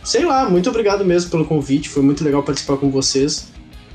Sei 0.02 0.24
lá, 0.24 0.48
muito 0.48 0.68
obrigado 0.68 1.04
mesmo 1.04 1.30
pelo 1.30 1.44
convite, 1.44 1.88
foi 1.88 2.02
muito 2.02 2.24
legal 2.24 2.42
participar 2.42 2.78
com 2.78 2.90
vocês. 2.90 3.48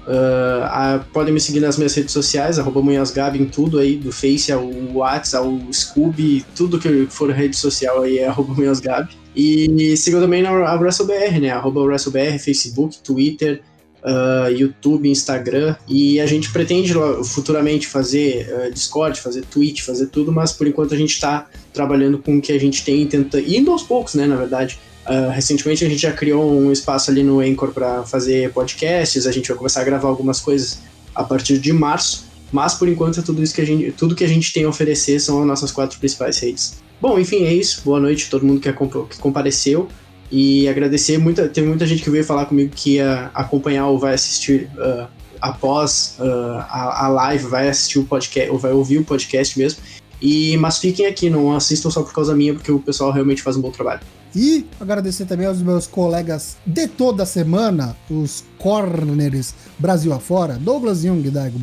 Uh, 0.05 0.63
a, 0.63 1.05
podem 1.13 1.33
me 1.33 1.39
seguir 1.39 1.61
nas 1.61 1.77
minhas 1.77 1.93
redes 1.93 2.11
sociais, 2.11 2.59
arroba 2.59 2.81
Munhasgab 2.81 3.39
em 3.39 3.45
tudo 3.45 3.79
aí, 3.79 3.95
do 3.95 4.11
Face 4.11 4.51
ao 4.51 4.69
WhatsApp, 4.93 5.45
ao 5.45 5.73
Scooby, 5.73 6.45
tudo 6.55 6.77
que 6.77 7.07
for 7.09 7.31
rede 7.31 7.55
social 7.55 8.01
aí 8.01 8.19
é 8.19 8.27
arroba 8.27 8.53
Munhasgab. 8.53 9.09
E 9.35 9.95
sigam 9.97 10.21
também 10.21 10.43
na 10.43 10.51
WrestleBR, 10.51 11.39
né? 11.39 11.49
Arroba 11.49 11.81
WrestleBR, 11.81 12.37
Facebook, 12.37 12.99
Twitter, 12.99 13.61
uh, 14.03 14.51
YouTube, 14.51 15.09
Instagram. 15.09 15.75
E 15.87 16.19
a 16.19 16.25
gente 16.25 16.51
pretende 16.51 16.93
futuramente 17.23 17.87
fazer 17.87 18.47
uh, 18.53 18.71
Discord, 18.71 19.19
fazer 19.19 19.43
Twitch, 19.45 19.81
fazer 19.81 20.07
tudo, 20.07 20.31
mas 20.31 20.51
por 20.51 20.67
enquanto 20.67 20.93
a 20.93 20.97
gente 20.97 21.13
está 21.13 21.47
trabalhando 21.73 22.19
com 22.19 22.37
o 22.37 22.41
que 22.41 22.51
a 22.51 22.59
gente 22.59 22.83
tem, 22.83 23.07
tenta, 23.07 23.39
indo 23.39 23.71
aos 23.71 23.81
poucos, 23.83 24.13
né? 24.13 24.27
Na 24.27 24.35
verdade 24.35 24.77
Uh, 25.05 25.29
recentemente 25.31 25.83
a 25.83 25.89
gente 25.89 26.01
já 26.01 26.11
criou 26.13 26.49
um 26.49 26.71
espaço 26.71 27.11
ali 27.11 27.23
no 27.23 27.41
Anchor 27.41 27.71
para 27.73 28.03
fazer 28.03 28.51
podcasts, 28.53 29.27
a 29.27 29.31
gente 29.31 29.49
vai 29.49 29.57
começar 29.57 29.81
a 29.81 29.83
gravar 29.83 30.07
algumas 30.07 30.39
coisas 30.39 30.79
a 31.13 31.23
partir 31.23 31.57
de 31.57 31.73
março, 31.73 32.25
mas 32.51 32.73
por 32.73 32.87
enquanto 32.87 33.21
tudo 33.21 33.43
isso 33.43 33.53
que 33.53 33.61
a 33.61 33.65
gente, 33.65 33.91
tudo 33.91 34.15
que 34.15 34.23
a 34.23 34.27
gente 34.27 34.53
tem 34.53 34.63
a 34.63 34.69
oferecer 34.69 35.19
são 35.19 35.41
as 35.41 35.47
nossas 35.47 35.71
quatro 35.71 35.99
principais 35.99 36.39
redes. 36.39 36.81
Bom, 37.01 37.19
enfim, 37.19 37.43
é 37.43 37.53
isso. 37.53 37.81
Boa 37.83 37.99
noite 37.99 38.27
a 38.27 38.31
todo 38.31 38.45
mundo 38.45 38.61
que, 38.61 38.71
que 38.71 39.17
compareceu 39.19 39.89
e 40.31 40.67
agradecer 40.69 41.17
muita, 41.17 41.49
tem 41.49 41.63
muita 41.63 41.85
gente 41.85 42.01
que 42.01 42.09
veio 42.09 42.23
falar 42.23 42.45
comigo 42.45 42.71
que 42.73 42.95
ia 42.95 43.29
acompanhar 43.33 43.87
ou 43.87 43.99
vai 43.99 44.13
assistir 44.13 44.69
uh, 44.77 45.05
após 45.41 46.15
uh, 46.19 46.59
a, 46.69 47.05
a 47.05 47.07
live, 47.09 47.45
vai 47.45 47.67
assistir 47.67 47.99
o 47.99 48.05
podcast 48.05 48.49
ou 48.49 48.57
vai 48.57 48.71
ouvir 48.71 48.99
o 48.99 49.03
podcast 49.03 49.59
mesmo. 49.59 49.79
E 50.23 50.55
mas 50.55 50.77
fiquem 50.77 51.05
aqui, 51.05 51.29
não 51.29 51.53
assistam 51.53 51.91
só 51.91 52.01
por 52.01 52.13
causa 52.13 52.33
minha, 52.33 52.53
porque 52.53 52.71
o 52.71 52.79
pessoal 52.79 53.11
realmente 53.11 53.41
faz 53.41 53.57
um 53.57 53.61
bom 53.61 53.71
trabalho. 53.71 53.99
E 54.33 54.65
agradecer 54.79 55.25
também 55.25 55.45
aos 55.45 55.61
meus 55.61 55.85
colegas 55.85 56.55
de 56.65 56.87
toda 56.87 57.23
a 57.23 57.25
semana, 57.25 57.93
os 58.09 58.45
corners 58.57 59.53
Brasil 59.77 60.13
afora, 60.13 60.53
Douglas 60.53 61.01
Jung 61.01 61.27
e 61.27 61.29
Daigo. 61.29 61.59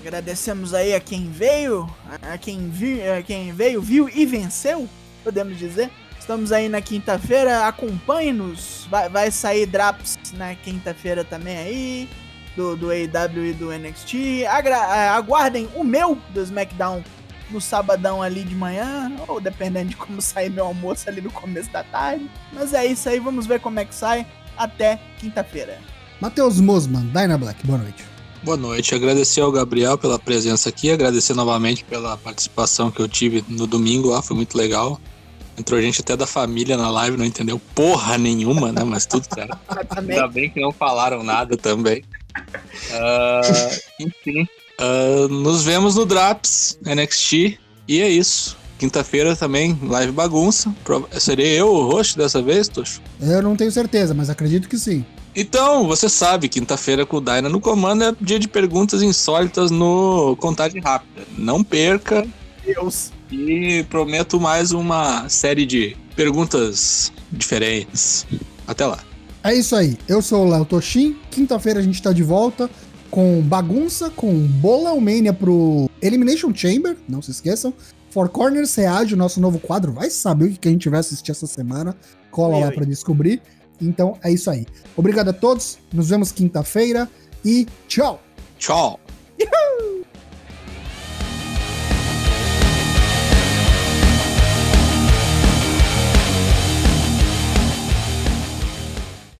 Agradecemos 0.00 0.74
aí 0.74 0.94
a 0.94 1.00
quem 1.00 1.30
veio, 1.30 1.88
a 2.22 2.36
quem, 2.36 2.68
vi, 2.68 3.00
a 3.02 3.22
quem 3.22 3.52
veio, 3.52 3.80
viu 3.80 4.08
e 4.12 4.26
venceu, 4.26 4.88
podemos 5.22 5.56
dizer. 5.56 5.88
Estamos 6.18 6.50
aí 6.50 6.68
na 6.68 6.80
quinta-feira, 6.80 7.68
acompanhe-nos. 7.68 8.88
Vai, 8.90 9.08
vai 9.08 9.30
sair 9.30 9.64
Draps 9.64 10.18
na 10.32 10.56
quinta-feira 10.56 11.22
também 11.22 11.56
aí, 11.56 12.08
do, 12.56 12.76
do 12.76 12.90
AEW 12.90 13.46
e 13.46 13.52
do 13.52 13.70
NXT. 13.70 14.44
Agra 14.48 14.76
aguardem 15.14 15.68
o 15.76 15.84
meu 15.84 16.18
do 16.34 16.42
SmackDown 16.42 17.02
no 17.50 17.60
sabadão 17.60 18.22
ali 18.22 18.42
de 18.42 18.54
manhã, 18.54 19.12
ou 19.28 19.40
dependendo 19.40 19.90
de 19.90 19.96
como 19.96 20.20
sair 20.20 20.50
meu 20.50 20.66
almoço 20.66 21.08
ali 21.08 21.20
no 21.20 21.30
começo 21.30 21.70
da 21.70 21.84
tarde. 21.84 22.28
Mas 22.52 22.74
é 22.74 22.84
isso 22.86 23.08
aí, 23.08 23.20
vamos 23.20 23.46
ver 23.46 23.60
como 23.60 23.78
é 23.78 23.84
que 23.84 23.94
sai. 23.94 24.26
Até 24.56 24.98
quinta-feira. 25.18 25.78
Matheus 26.20 26.60
Mosman, 26.60 27.06
Dyna 27.12 27.36
Black, 27.36 27.66
boa 27.66 27.78
noite. 27.78 28.04
Boa 28.42 28.56
noite, 28.56 28.94
agradecer 28.94 29.40
ao 29.40 29.50
Gabriel 29.50 29.98
pela 29.98 30.18
presença 30.18 30.68
aqui, 30.68 30.90
agradecer 30.90 31.34
novamente 31.34 31.84
pela 31.84 32.16
participação 32.16 32.90
que 32.90 33.00
eu 33.00 33.08
tive 33.08 33.44
no 33.48 33.66
domingo 33.66 34.08
lá, 34.08 34.22
foi 34.22 34.36
muito 34.36 34.56
legal. 34.56 35.00
Entrou 35.58 35.80
gente 35.80 36.02
até 36.02 36.16
da 36.16 36.26
família 36.26 36.76
na 36.76 36.90
live, 36.90 37.16
não 37.16 37.24
entendeu 37.24 37.58
porra 37.74 38.18
nenhuma, 38.18 38.70
né? 38.72 38.84
Mas 38.84 39.06
tudo 39.06 39.26
certo. 39.32 39.58
Ainda 39.96 40.28
bem 40.28 40.50
que 40.50 40.60
não 40.60 40.70
falaram 40.70 41.22
nada 41.22 41.56
também. 41.56 42.04
Uh, 42.90 43.80
enfim, 43.98 44.46
Uh, 44.80 45.28
nos 45.28 45.64
vemos 45.64 45.94
no 45.94 46.04
Draps 46.04 46.78
NXT. 46.84 47.58
E 47.88 48.00
é 48.00 48.08
isso. 48.08 48.56
Quinta-feira 48.78 49.34
também, 49.34 49.78
live 49.82 50.12
bagunça. 50.12 50.74
Serei 51.18 51.58
eu 51.58 51.68
o 51.68 51.90
host 51.90 52.16
dessa 52.16 52.42
vez, 52.42 52.68
Tocho? 52.68 53.00
Eu 53.20 53.40
não 53.40 53.56
tenho 53.56 53.72
certeza, 53.72 54.12
mas 54.12 54.28
acredito 54.28 54.68
que 54.68 54.76
sim. 54.76 55.04
Então, 55.34 55.86
você 55.86 56.08
sabe, 56.08 56.48
quinta-feira 56.48 57.06
com 57.06 57.18
o 57.18 57.20
Dyna 57.20 57.48
no 57.48 57.60
comando 57.60 58.04
é 58.04 58.14
dia 58.20 58.38
de 58.38 58.48
perguntas 58.48 59.02
insólitas 59.02 59.70
no 59.70 60.36
Contagem 60.36 60.80
Rápida. 60.80 61.22
Não 61.36 61.62
perca. 61.62 62.26
Deus. 62.64 63.12
E 63.30 63.84
prometo 63.88 64.38
mais 64.40 64.72
uma 64.72 65.28
série 65.28 65.64
de 65.64 65.96
perguntas 66.14 67.12
diferentes. 67.30 68.26
Até 68.66 68.86
lá. 68.86 68.98
É 69.44 69.54
isso 69.54 69.76
aí. 69.76 69.96
Eu 70.08 70.20
sou 70.20 70.46
o 70.46 70.48
Léo 70.48 70.64
Toshin. 70.64 71.16
Quinta-feira 71.30 71.80
a 71.80 71.82
gente 71.82 72.02
tá 72.02 72.12
de 72.12 72.22
volta 72.22 72.68
com 73.16 73.40
bagunça, 73.40 74.10
com 74.10 74.30
bolão 74.46 75.00
mania 75.00 75.32
pro 75.32 75.88
Elimination 76.02 76.54
Chamber, 76.54 76.98
não 77.08 77.22
se 77.22 77.30
esqueçam. 77.30 77.72
Four 78.10 78.28
Corners 78.28 78.74
reage, 78.74 79.14
o 79.14 79.16
nosso 79.16 79.40
novo 79.40 79.58
quadro. 79.58 79.90
Vai 79.90 80.10
saber 80.10 80.44
o 80.44 80.52
que 80.52 80.68
a 80.68 80.70
gente 80.70 80.86
vai 80.90 81.00
assistir 81.00 81.30
essa 81.30 81.46
semana. 81.46 81.96
Cola 82.30 82.58
lá 82.58 82.70
para 82.70 82.84
descobrir. 82.84 83.40
Então 83.80 84.18
é 84.22 84.30
isso 84.30 84.50
aí. 84.50 84.66
Obrigado 84.94 85.30
a 85.30 85.32
todos. 85.32 85.78
Nos 85.90 86.10
vemos 86.10 86.30
quinta-feira 86.30 87.08
e 87.42 87.66
tchau. 87.88 88.20
Tchau. 88.58 89.00